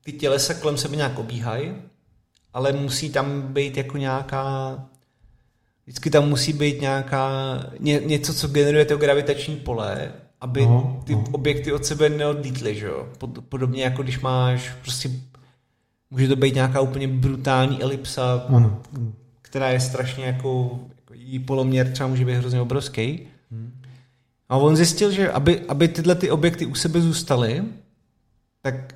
[0.02, 1.74] ty tělesa kolem sebe nějak obíhají,
[2.52, 4.78] ale musí tam být jako nějaká
[5.88, 7.30] vždycky tam musí být nějaká
[7.80, 11.24] ně, něco, co generuje to gravitační pole, aby no, ty no.
[11.32, 13.08] objekty od sebe neodlítly, že jo?
[13.18, 15.10] Pod, podobně jako když máš prostě
[16.10, 18.82] může to být nějaká úplně brutální elipsa, ano.
[19.42, 23.20] která je strašně jako, jako jí poloměr třeba může být hrozně obrovský.
[23.50, 23.80] Hmm.
[24.48, 27.64] A on zjistil, že aby, aby tyhle ty objekty u sebe zůstaly,
[28.62, 28.94] tak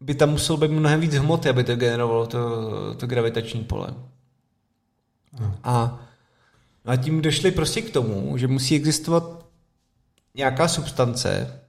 [0.00, 3.88] by tam muselo být mnohem víc hmoty, aby to generovalo to, to gravitační pole.
[5.40, 5.54] No.
[5.64, 6.00] A,
[6.84, 9.46] a tím došli prostě k tomu, že musí existovat
[10.34, 11.60] nějaká substance,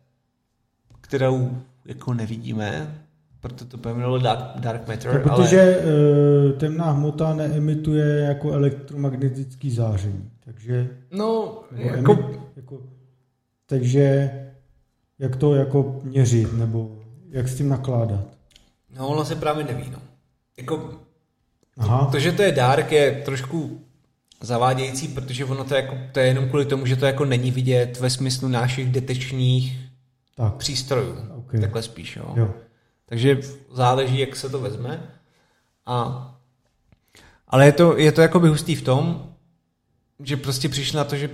[1.02, 3.00] kterou jako nevidíme,
[3.40, 5.14] proto to pojmenovalo dark, dark matter.
[5.14, 6.54] No, protože ale...
[6.54, 10.90] temná hmota neemituje jako elektromagnetický záření, takže...
[11.12, 12.14] No, jako...
[12.14, 12.82] Emit, jako...
[13.66, 14.32] Takže
[15.20, 18.26] jak to jako měřit, nebo jak s tím nakládat?
[18.98, 20.00] No, ono se právě neví, no.
[20.58, 21.00] Jako,
[21.78, 22.10] Aha.
[22.12, 23.85] To, že to je dark, je trošku
[24.42, 28.00] zavádějící, protože ono to, jako, to je jenom kvůli tomu, že to jako není vidět
[28.00, 29.78] ve smyslu našich detečních
[30.36, 30.56] tak.
[30.56, 31.16] přístrojů.
[31.38, 31.62] Okay.
[31.62, 32.34] Takhle spíš, jo.
[32.36, 32.54] jo.
[33.06, 33.40] Takže
[33.72, 35.10] záleží, jak se to vezme.
[35.86, 36.32] A,
[37.48, 39.34] ale je to, je to jako by hustý v tom,
[40.24, 41.30] že prostě přišli na to, že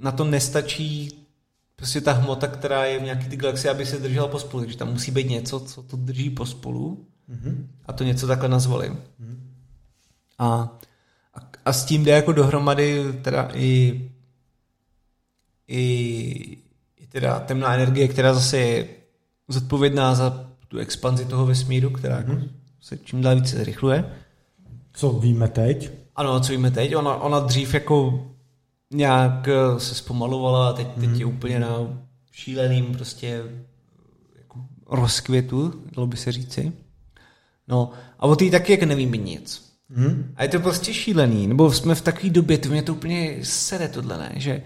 [0.00, 1.26] na to nestačí
[1.76, 4.62] prostě ta hmota, která je v nějaké ty galaxii, aby se držela pospolu.
[4.62, 7.06] Takže tam musí být něco, co to drží pospolu.
[7.30, 7.66] Mm-hmm.
[7.86, 8.90] A to něco takhle nazvali.
[8.90, 9.38] Mm-hmm.
[10.38, 10.78] A,
[11.68, 14.00] a, s tím jde jako dohromady teda i,
[15.68, 15.78] i,
[16.96, 18.88] i teda temná energie, která zase je
[19.48, 22.48] zodpovědná za tu expanzi toho vesmíru, která mm-hmm.
[22.80, 24.04] se čím dál více zrychluje.
[24.92, 25.90] Co víme teď?
[26.16, 26.96] Ano, co víme teď.
[26.96, 28.26] Ona, ona dřív jako
[28.90, 31.02] nějak se zpomalovala a teď, mm.
[31.02, 31.36] teď je mhm.
[31.36, 31.68] úplně na
[32.32, 33.42] šíleným prostě
[34.38, 36.72] jako rozkvětu, dalo by se říci.
[37.68, 39.67] No a o té taky jak nevíme nic.
[39.90, 40.32] Hmm.
[40.36, 43.88] A je to prostě šílený, nebo jsme v takové době, to mě to úplně sere
[43.88, 44.32] tohle, ne?
[44.36, 44.62] že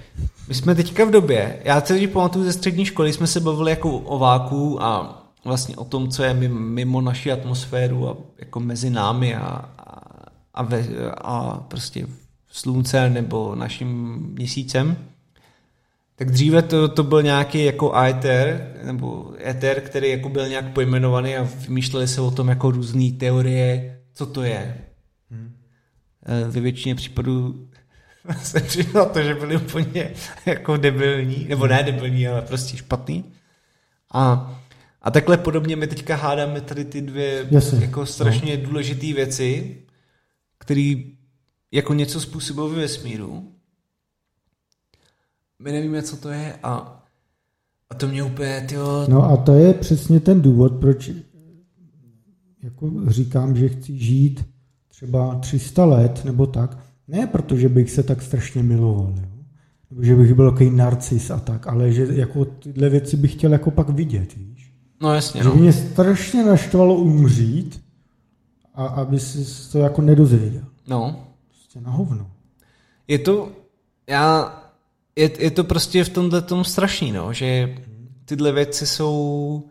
[0.49, 3.99] my jsme teďka v době, já celý pamatuju ze střední školy, jsme se bavili jako
[3.99, 9.35] o váku a vlastně o tom, co je mimo naši atmosféru a jako mezi námi
[9.35, 9.47] a,
[9.79, 10.01] a,
[10.55, 12.07] a, ve, a prostě
[12.51, 14.97] slunce nebo naším měsícem.
[16.17, 21.37] Tak dříve to, to byl nějaký jako éter, nebo éter, který jako byl nějak pojmenovaný
[21.37, 24.79] a vymýšleli se o tom jako různé teorie, co to je.
[25.33, 25.53] Hmm.
[26.51, 27.69] Ve většině případů
[28.43, 30.15] se přišlo to, že byli úplně
[30.47, 33.25] jako debilní, nebo ne debilní, ale prostě špatný.
[34.15, 34.55] A,
[35.03, 37.79] a takhle podobně my teďka hádáme tady ty dvě Jasně.
[37.85, 38.63] jako strašně no.
[38.65, 39.83] důležité věci,
[40.59, 40.95] které
[41.73, 43.53] jako něco způsobuje vesmíru.
[45.59, 47.05] My nevíme, co to je a,
[47.91, 49.07] a to mě úplně, tyjo...
[49.09, 51.11] No a to je přesně ten důvod, proč
[52.63, 54.52] jako říkám, že chci žít
[55.03, 59.29] třeba 300 let nebo tak, ne protože bych se tak strašně miloval, jo?
[59.91, 63.53] nebo že bych byl takový narcis a tak, ale že jako tyhle věci bych chtěl
[63.53, 64.73] jako pak vidět, víš?
[65.01, 65.55] No jasně, Že no.
[65.55, 67.85] mě strašně naštvalo umřít
[68.75, 70.65] a aby si to jako nedozvěděl.
[70.89, 71.27] No.
[71.49, 72.31] Prostě na hovno.
[73.09, 73.53] Je to,
[74.07, 74.59] já,
[75.17, 77.77] je, je to prostě v tomhle tom strašný, no, že
[78.25, 79.63] tyhle věci jsou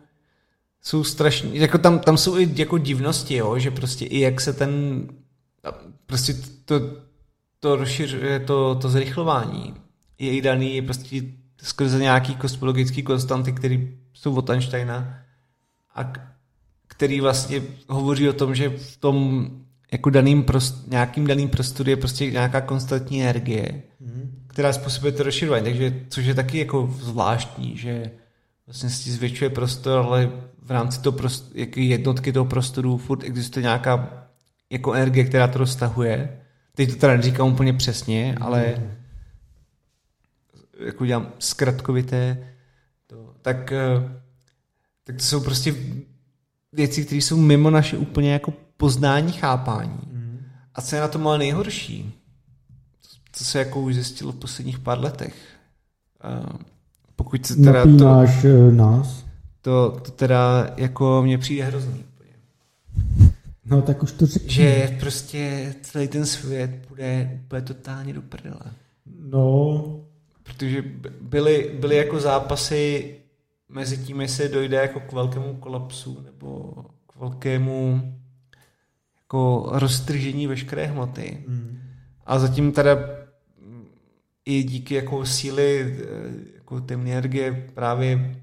[0.82, 4.52] jsou strašní, jako tam, tam jsou i jako divnosti, jo, že prostě i jak se
[4.52, 5.02] ten,
[6.06, 6.34] prostě
[6.64, 6.80] to,
[7.60, 9.74] to rozšiřuje, to, to zrychlování.
[10.18, 11.22] Je i daný prostě
[11.62, 13.78] skrze nějaký kosmologický konstanty, které
[14.12, 15.18] jsou od Einsteina
[15.94, 16.12] a
[16.88, 19.46] který vlastně hovoří o tom, že v tom
[19.92, 24.44] jako daným prost, nějakým daným prostoru je prostě nějaká konstantní energie, mm.
[24.46, 28.10] která způsobuje to rozširování, takže což je taky jako zvláštní, že
[28.66, 30.32] vlastně si zvětšuje prostor, ale
[30.62, 34.26] v rámci toho prost, jednotky toho prostoru furt existuje nějaká
[34.70, 36.40] jako energie, která to roztahuje.
[36.74, 38.74] Teď to teda neříkám úplně přesně, ale
[40.78, 42.52] jako dělám zkratkovité,
[43.06, 44.20] to, tak, eh,
[45.04, 45.74] tak to jsou prostě
[46.72, 49.98] věci, které jsou mimo naše úplně jako poznání, chápání.
[50.12, 50.44] Mm.
[50.74, 52.20] A co je na tom ale nejhorší,
[53.32, 55.34] co se jako už zjistilo v posledních pár letech,
[56.24, 56.56] uh,
[57.22, 59.24] pokud se teda Napínáš to, eh, nás?
[59.60, 62.04] To, to teda jako mně přijde hrozný.
[63.64, 64.50] No tak už to řekni.
[64.50, 68.60] Že prostě celý ten svět bude úplně totálně do prdele.
[69.20, 70.00] No.
[70.42, 70.84] Protože
[71.20, 73.16] byly, byly jako zápasy
[73.68, 76.72] mezi tím, jestli dojde jako k velkému kolapsu nebo
[77.06, 78.02] k velkému
[79.20, 81.44] jako roztržení veškeré hmoty.
[81.48, 81.78] Mm.
[82.26, 82.98] A zatím teda
[84.44, 85.96] i díky jako síly
[86.54, 88.36] jako temné energie právě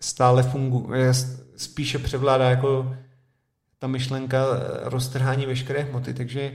[0.00, 1.14] stále funguje,
[1.56, 2.96] spíše převládá jako
[3.78, 4.44] ta myšlenka
[4.82, 6.52] roztrhání veškeré hmoty, takže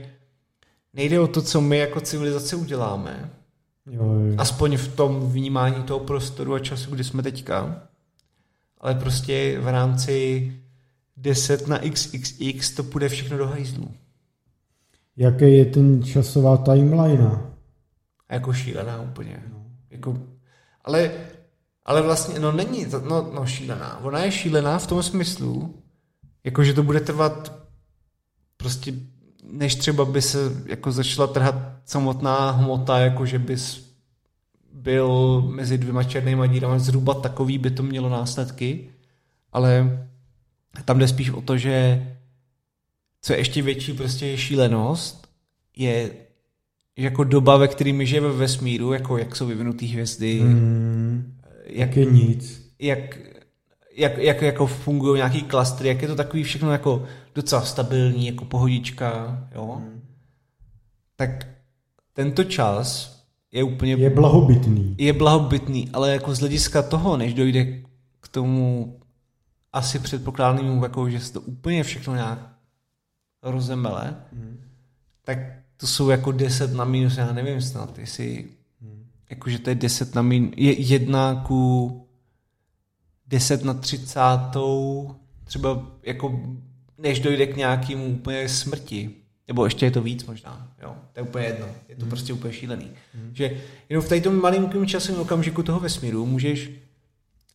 [0.92, 3.30] nejde o to, co my jako civilizace uděláme,
[3.86, 4.34] jo, jo.
[4.38, 7.82] aspoň v tom vnímání toho prostoru a času, kdy jsme teďka,
[8.78, 10.52] ale prostě v rámci
[11.16, 13.90] 10 na xxx to půjde všechno do hajzlu.
[15.16, 17.38] Jaký je ten časová timeline?
[18.30, 19.42] Jako šílená úplně.
[19.52, 19.66] No.
[19.90, 20.18] Jako,
[20.84, 21.10] ale,
[21.84, 23.98] ale vlastně, no není, no, no šílená.
[23.98, 25.82] Ona je šílená v tom smyslu,
[26.44, 27.52] jako že to bude trvat
[28.56, 28.92] prostě
[29.50, 31.54] než třeba by se jako začala trhat
[31.84, 33.94] samotná hmota, jako že bys
[34.72, 38.90] byl mezi dvěma černýma dírami, zhruba takový by to mělo následky,
[39.52, 40.00] ale
[40.84, 42.06] tam jde spíš o to, že
[43.20, 45.28] co je ještě větší prostě je šílenost,
[45.76, 46.10] je
[46.96, 51.34] jako doba, ve které my žijeme ve vesmíru, jako jak jsou vyvinutý hvězdy, mm,
[51.66, 52.70] jak je nic.
[52.78, 53.18] Jak,
[53.96, 57.04] jak, jak jako fungují nějaký klastry, jak je to takový všechno jako
[57.34, 59.76] docela stabilní, jako pohodička, jo.
[59.80, 60.00] Mm.
[61.16, 61.46] Tak
[62.12, 63.14] tento čas
[63.52, 63.94] je úplně...
[63.94, 64.94] Je blahobytný.
[64.98, 67.64] Je blahobytný, ale jako z hlediska toho, než dojde
[68.20, 68.96] k tomu
[69.72, 72.38] asi předpokládanému, jako, že se to úplně všechno nějak
[73.42, 74.60] rozemele, mm.
[75.24, 75.38] tak
[75.76, 78.44] to jsou jako 10 na minus, já nevím snad, jestli
[78.80, 79.06] mm.
[79.30, 82.00] jakože to je 10 na min, je jedna ku
[83.26, 84.20] 10 na 30,
[85.44, 86.40] třeba jako
[86.98, 89.10] než dojde k nějakému úplně smrti.
[89.48, 90.96] Nebo ještě je to víc možná, jo.
[91.12, 91.66] To je úplně jedno.
[91.88, 92.10] Je to hmm.
[92.10, 92.90] prostě úplně šílený.
[93.14, 93.30] Hmm.
[93.34, 96.70] Že jenom v tady tom malým časovém okamžiku toho vesmíru můžeš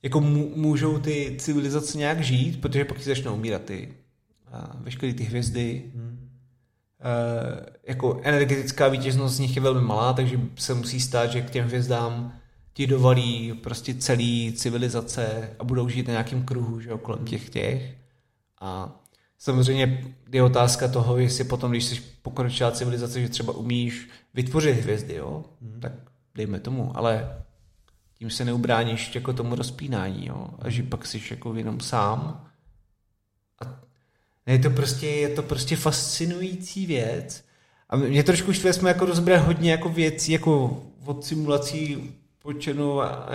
[0.04, 0.22] jako
[0.56, 3.94] můžou ty civilizace nějak žít, protože pak začnou umírat ty
[4.52, 5.84] a veškeré ty hvězdy.
[5.96, 6.09] Hmm.
[7.02, 11.50] E, jako energetická vítěznost z nich je velmi malá, takže se musí stát, že k
[11.50, 12.40] těm hvězdám
[12.74, 17.96] ti dovalí prostě celý civilizace a budou žít na nějakém kruhu, že kolem těch těch.
[18.62, 19.00] A
[19.38, 25.16] samozřejmě je otázka toho, jestli potom, když jsi pokročilá civilizace, že třeba umíš vytvořit hvězdy,
[25.16, 25.46] jo?
[25.62, 25.80] Hmm.
[25.80, 25.92] tak
[26.36, 27.44] dejme tomu, ale
[28.14, 30.48] tím se neubráníš jako tomu rozpínání, jo?
[30.60, 32.49] a že pak jsi jako jenom sám.
[34.50, 37.44] Je to prostě, je to prostě fascinující věc.
[37.90, 42.14] A mě trošku štve, jsme jako rozbrali hodně jako věcí, jako od simulací
[42.44, 43.30] počenu a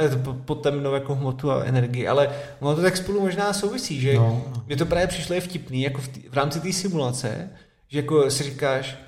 [0.44, 4.64] potemnou jako hmotu a energii, ale ono to tak spolu možná souvisí, že no, no.
[4.66, 7.50] mě to právě přišlo je vtipný, jako v, tý, v rámci té simulace,
[7.88, 8.98] že jako si říkáš,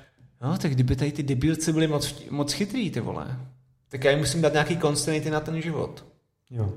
[0.41, 3.39] no tak kdyby tady ty debilci byli moc, moc chytrý, ty vole,
[3.89, 6.05] tak já jim musím dát nějaký konstanty na ten život.
[6.49, 6.73] Jo.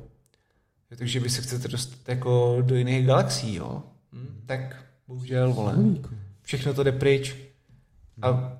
[0.98, 3.82] Takže vy se chcete dostat jako do jiných galaxií, jo.
[4.12, 5.74] Hm, tak bohužel, vole.
[6.42, 7.36] Všechno to jde pryč.
[8.22, 8.58] A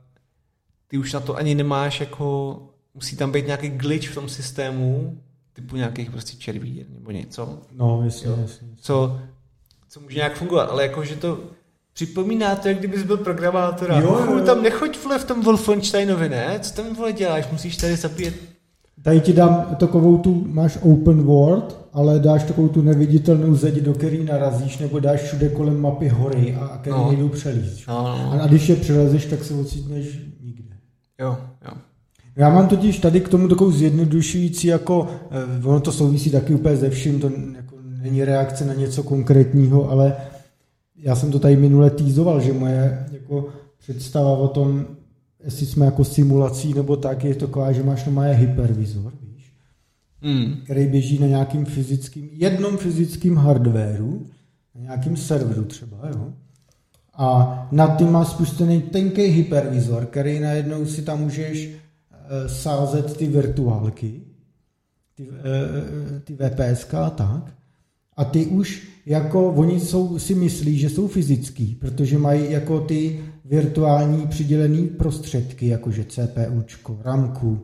[0.87, 2.59] ty už na to ani nemáš jako
[2.95, 5.21] musí tam být nějaký glitch v tom systému,
[5.53, 7.63] typu nějakých prostě červí nebo něco.
[7.73, 8.69] No, jasně, jasně.
[8.77, 9.21] Co,
[9.89, 11.41] co může nějak fungovat, ale jakože to
[11.93, 13.91] připomíná to, jak kdybys byl programátor.
[13.91, 14.45] Jo, jo, jo.
[14.45, 16.61] tam nechoď vle v tom Wolfensteinovi, ne?
[16.61, 17.51] Co tam vole děláš?
[17.53, 18.35] Musíš tady zabíjet
[19.03, 23.95] Tady ti dám takovou tu, máš open world, ale dáš takovou tu neviditelnou zeď, do
[23.95, 27.09] který narazíš, nebo dáš všude kolem mapy hory a který no.
[27.09, 27.89] nejdu přelíst.
[27.89, 28.43] No, no.
[28.43, 30.77] A když je přelezeš, tak se ocitneš nikde.
[31.21, 31.37] Jo,
[31.67, 31.73] jo.
[32.37, 36.77] Já mám totiž tady k tomu takovou zjednodušující, jako eh, ono to souvisí taky úplně
[36.77, 40.17] ze vším, to jako není reakce na něco konkrétního, ale
[40.97, 43.49] já jsem to tady minule týzoval, že moje jako
[43.79, 44.87] představa o tom,
[45.45, 49.53] jestli jsme jako simulací nebo tak, je to taková, že máš na hypervizor, víš,
[50.23, 50.57] mm.
[50.65, 54.27] který běží na nějakým fyzickým, jednom fyzickým hardwareu,
[54.75, 56.33] na nějakým serveru třeba, jo.
[57.15, 61.81] A nad tím má spuštěný tenký hypervizor, který najednou si tam můžeš
[62.33, 64.21] Eh, sázet ty virtuálky,
[65.15, 67.55] ty, eh, ty VPSK a tak.
[68.17, 73.21] A ty už jako, oni jsou, si myslí, že jsou fyzický, protože mají jako ty
[73.45, 77.61] virtuální přidělené prostředky, jakože CPUčko, RAMku,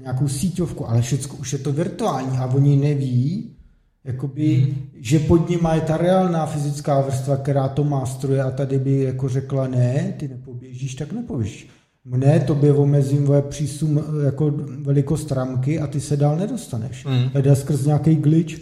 [0.00, 3.56] nějakou síťovku, ale všechno už je to virtuální a oni neví,
[4.04, 4.74] jakoby, hmm.
[4.94, 9.28] že pod ním je ta reálná fyzická vrstva, která to mástruje a tady by jako
[9.28, 11.68] řekla ne, ty nepoběžíš, tak nepoběžíš.
[12.04, 14.50] Ne, tobě omezím voje přísum jako
[14.82, 17.04] velikost ramky a ty se dál nedostaneš.
[17.04, 17.42] Mm.
[17.42, 18.54] Jde skrz nějaký glitch.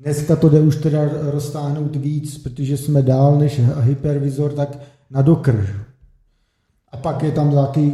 [0.00, 4.78] Dneska to jde už teda roztáhnout víc, protože jsme dál než hypervizor, tak
[5.10, 5.86] na dokr.
[6.92, 7.92] A pak je tam nějaký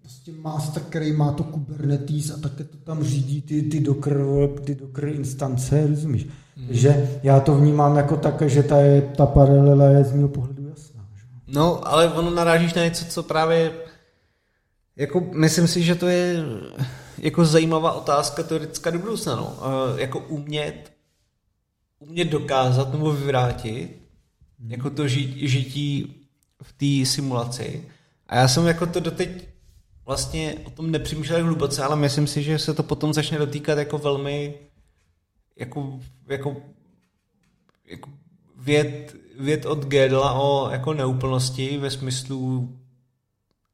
[0.00, 4.24] prostě master, který má to Kubernetes a také to tam řídí ty, ty Docker,
[4.64, 6.26] ty Docker instance, rozumíš?
[6.56, 6.66] Mm.
[6.70, 10.68] Že já to vnímám jako tak, že ta, je, ta paralela je z mého pohledu
[10.68, 11.08] jasná.
[11.16, 11.24] Že?
[11.46, 13.72] No, ale ono narážíš na něco, co právě
[14.96, 16.44] jako, myslím si, že to je
[17.18, 19.36] jako zajímavá otázka teoretická do budoucna.
[19.36, 19.46] No.
[19.46, 20.92] Uh, jako umět,
[21.98, 24.02] umět dokázat nebo vyvrátit
[24.60, 24.70] hmm.
[24.70, 26.21] jako to ži, žití
[26.62, 27.88] v té simulaci.
[28.26, 29.48] A já jsem jako to doteď
[30.06, 33.98] vlastně o tom nepřemýšlel hluboce, ale myslím si, že se to potom začne dotýkat jako
[33.98, 34.54] velmi
[35.56, 36.56] jako, jako,
[37.86, 38.10] jako
[38.56, 42.76] věd, věd od Gödela o jako neúplnosti ve smyslu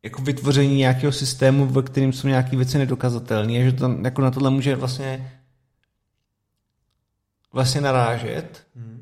[0.02, 4.30] jako vytvoření nějakého systému, ve kterým jsou nějaké věci nedokazatelné a že to jako na
[4.30, 5.40] tohle může vlastně
[7.52, 8.66] vlastně narážet.
[8.76, 8.97] Hmm.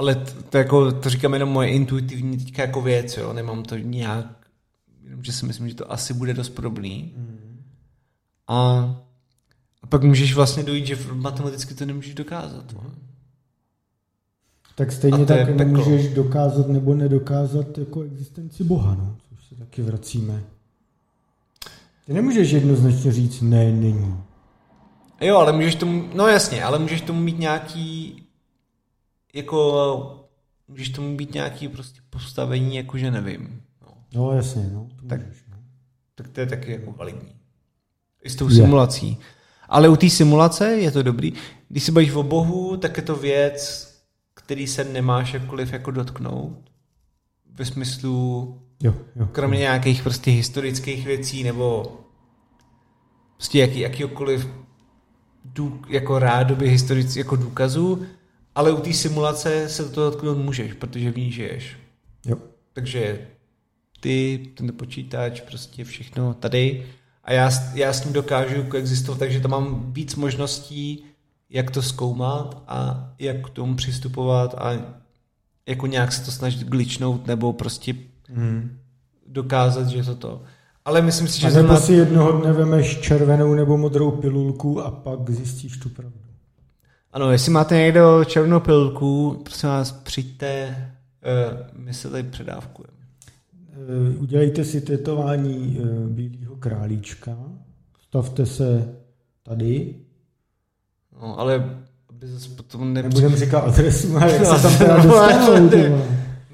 [0.00, 3.76] Ale to, to, jako, to říkám jenom moje intuitivní teďka jako věc, jo, nemám to
[3.76, 4.46] nějak,
[5.04, 7.12] jenom že si myslím, že to asi bude dost podobný.
[7.16, 7.62] Hmm.
[8.48, 8.56] A,
[9.82, 12.72] a pak můžeš vlastně dojít, že matematicky to nemůžeš dokázat.
[12.72, 12.94] Hmm.
[14.74, 18.94] Tak stejně tak nemůžeš dokázat nebo nedokázat jako existenci Boha.
[18.94, 19.16] No
[19.48, 20.42] se taky vracíme.
[22.06, 24.16] Ty nemůžeš jednoznačně říct, ne, není.
[25.20, 28.19] Jo, ale můžeš tomu, no jasně, ale můžeš tomu mít nějaký,
[29.34, 30.28] jako,
[30.68, 33.62] můžeš tomu být nějaký prostě postavení, jakože nevím.
[33.82, 34.88] No, no jasně, no.
[35.08, 35.56] Tak, můžeš, no.
[36.14, 37.34] tak to je taky jako validní.
[38.22, 39.08] I s tou simulací.
[39.08, 39.16] Je.
[39.68, 41.32] Ale u té simulace je to dobrý.
[41.68, 43.90] Když se bavíš o Bohu, tak je to věc,
[44.34, 46.70] který se nemáš jakkoliv jako dotknout.
[47.52, 49.26] Ve smyslu, Jo, jo.
[49.26, 51.96] Kromě nějakých prostě historických věcí nebo
[53.36, 54.48] prostě jaký, jakýkoliv
[55.44, 58.06] dů, jako rádoby historický jako důkazů,
[58.60, 61.76] ale u té simulace se do toho dotknout můžeš, protože víš, že ješ.
[62.26, 62.36] Jo.
[62.72, 63.18] Takže
[64.00, 66.86] ty, ten počítač, prostě všechno tady
[67.24, 71.04] a já, já s ním dokážu koexistovat, takže tam mám víc možností,
[71.50, 74.72] jak to zkoumat a jak k tomu přistupovat a
[75.66, 77.94] jako nějak se to snažit glitchnout nebo prostě
[78.28, 78.78] Hmm.
[79.26, 80.42] dokázat, že to to.
[80.84, 84.80] Ale myslím si, že A nebo zrovna- si jednoho dne vemeš červenou nebo modrou pilulku
[84.80, 86.18] a pak zjistíš tu pravdu.
[87.12, 90.76] Ano, jestli máte někdo červenou pilku, prosím vás, přijďte,
[91.52, 92.92] uh, my se tady předávkujeme.
[93.72, 97.36] Eh, Udělejte si tetování eh, bílého králíčka,
[98.08, 98.94] stavte se
[99.42, 99.94] tady,
[101.22, 101.76] No, ale
[102.10, 103.08] aby zase potom nepři...
[103.08, 106.02] nebudem říkat adresu, ale jak No, se tam teda no, dostanou.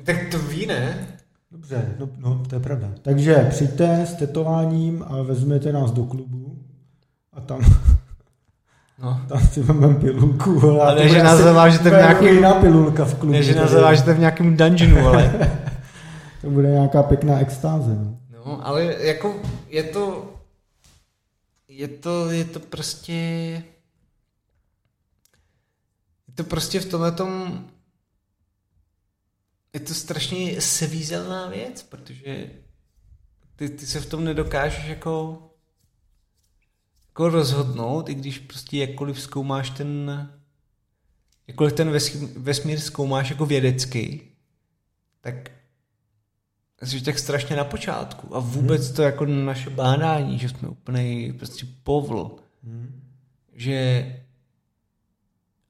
[0.04, 1.08] Tak to ví, ne?
[1.50, 2.90] Dobře, no, no, to je pravda.
[3.02, 6.58] Takže přijďte s tetováním a vezměte nás do klubu
[7.32, 7.60] a tam,
[8.98, 9.20] No.
[9.28, 10.60] tam si vezmeme pilulku.
[10.60, 13.32] vole, a A to ne, že nás zavážete v jako nějakým- jiná pilulka v klubu.
[13.32, 15.50] Ne, že nás zavážete v nějakém dungeonu, ale...
[16.40, 17.94] To bude nějaká pěkná extáze.
[17.94, 18.18] No.
[18.46, 19.34] No, ale jako
[19.68, 20.32] je to...
[21.68, 23.12] Je to, je to prostě...
[26.28, 27.64] Je to prostě v tomhle tom...
[29.74, 32.46] Je to strašně svízelná věc, protože
[33.56, 35.38] ty, ty se v tom nedokážeš jako,
[37.16, 40.10] jako rozhodnout, i když prostě jakkoliv zkoumáš ten
[41.48, 41.90] jakkoliv ten
[42.36, 44.20] vesmír, zkoumáš jako vědecky,
[45.20, 45.50] tak
[46.82, 51.66] jsi tak strašně na počátku a vůbec to jako naše bádání, že jsme úplně prostě
[51.82, 52.36] povl,
[53.52, 54.06] že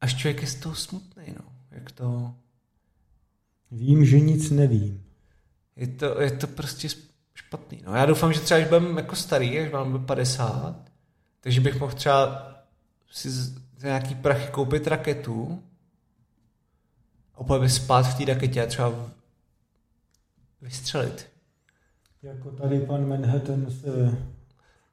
[0.01, 1.52] až člověk je z toho smutný, no.
[1.70, 2.35] Jak to,
[3.70, 5.05] Vím, že nic nevím.
[5.77, 6.89] je to, je to prostě
[7.35, 7.82] špatný.
[7.86, 7.94] No.
[7.94, 10.85] Já doufám, že třeba, až budeme jako starý, až mám 50,
[11.47, 12.48] takže bych mohl třeba
[13.10, 15.62] si za nějaký prachy koupit raketu
[17.35, 18.93] a úplně spát v té raketě a třeba
[20.62, 21.27] vystřelit.
[22.23, 24.18] Jako tady pan Manhattan se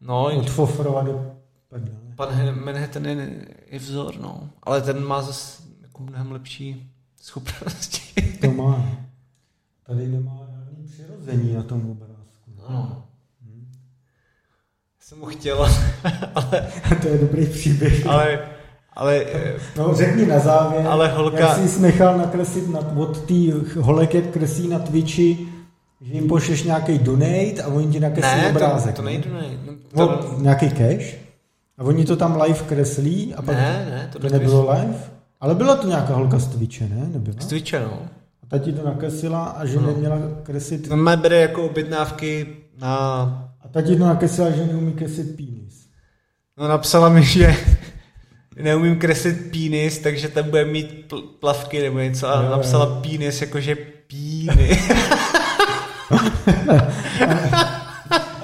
[0.01, 1.35] No, odfofrovat do
[1.69, 1.99] prdele.
[2.15, 4.49] pan Manhattan je, je vzor, no.
[4.63, 8.21] Ale ten má zase jako mnohem lepší schopnosti.
[8.41, 8.85] To má.
[9.83, 12.51] Tady nemá žádný přirození na tom obrázku.
[12.69, 13.07] No.
[15.13, 15.69] Jsem mu chtěl,
[16.35, 16.67] ale,
[17.01, 18.07] to je dobrý příběh.
[18.07, 18.39] ale,
[18.93, 19.25] ale
[19.77, 23.33] No řekni na závěr, Ale holka- jak jsi nechal nakreslit na, od té
[23.79, 25.47] holek, jak kreslí na Twitchi,
[26.01, 28.95] že jim pošleš nějaký donate a oni ti nakreslí ne, obrázek.
[28.95, 29.41] to, to nejde, ne.
[29.65, 31.15] No, No, to, nějaký cash
[31.77, 34.95] a oni to tam live kreslí a pak ne, ne, to, to nebylo live.
[35.41, 37.07] Ale byla to nějaká holka z Twitche, ne?
[37.13, 37.35] Nebyla?
[37.39, 37.99] Z Twitche, no.
[38.43, 39.87] A ta ti to nakreslila a že No.
[39.87, 40.89] neměla kreslit.
[40.89, 42.47] To má bere jako objednávky
[42.81, 43.49] na...
[43.73, 45.85] Ta ti to nakreslila, že neumí kreslit penis.
[46.57, 47.55] No napsala mi, že
[48.63, 53.75] neumím kreslit penis, takže tam bude mít pl- plavky nebo něco a napsala penis jakože
[54.07, 54.79] píny.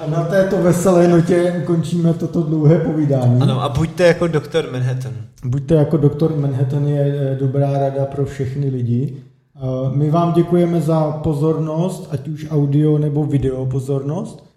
[0.00, 3.40] A na této veselé notě ukončíme toto dlouhé povídání.
[3.40, 5.12] ano, a buďte jako doktor Manhattan.
[5.44, 7.00] Buďte jako doktor Manhattan je
[7.32, 9.16] eh, dobrá rada pro všechny lidi.
[9.56, 9.60] Eh,
[9.96, 14.49] My vám děkujeme za pozornost, ať už audio nebo video pozornost.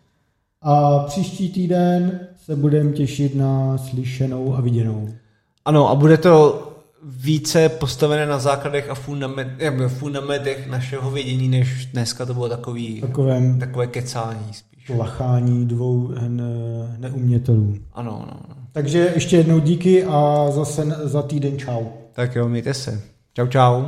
[0.64, 5.10] A příští týden se budeme těšit na slyšenou a viděnou.
[5.66, 6.64] Ano, a bude to
[7.06, 9.50] více postavené na základech a fundament,
[9.88, 14.90] fundamentech našeho vědění, než dneska to bylo takový, Takovém takové kecání spíš.
[14.98, 17.74] lachání dvou ne- neumětelů.
[17.94, 18.56] Ano, ano, ano.
[18.72, 21.84] Takže ještě jednou díky a zase za týden čau.
[22.14, 23.02] Tak jo, mějte se.
[23.34, 23.84] Čau, čau.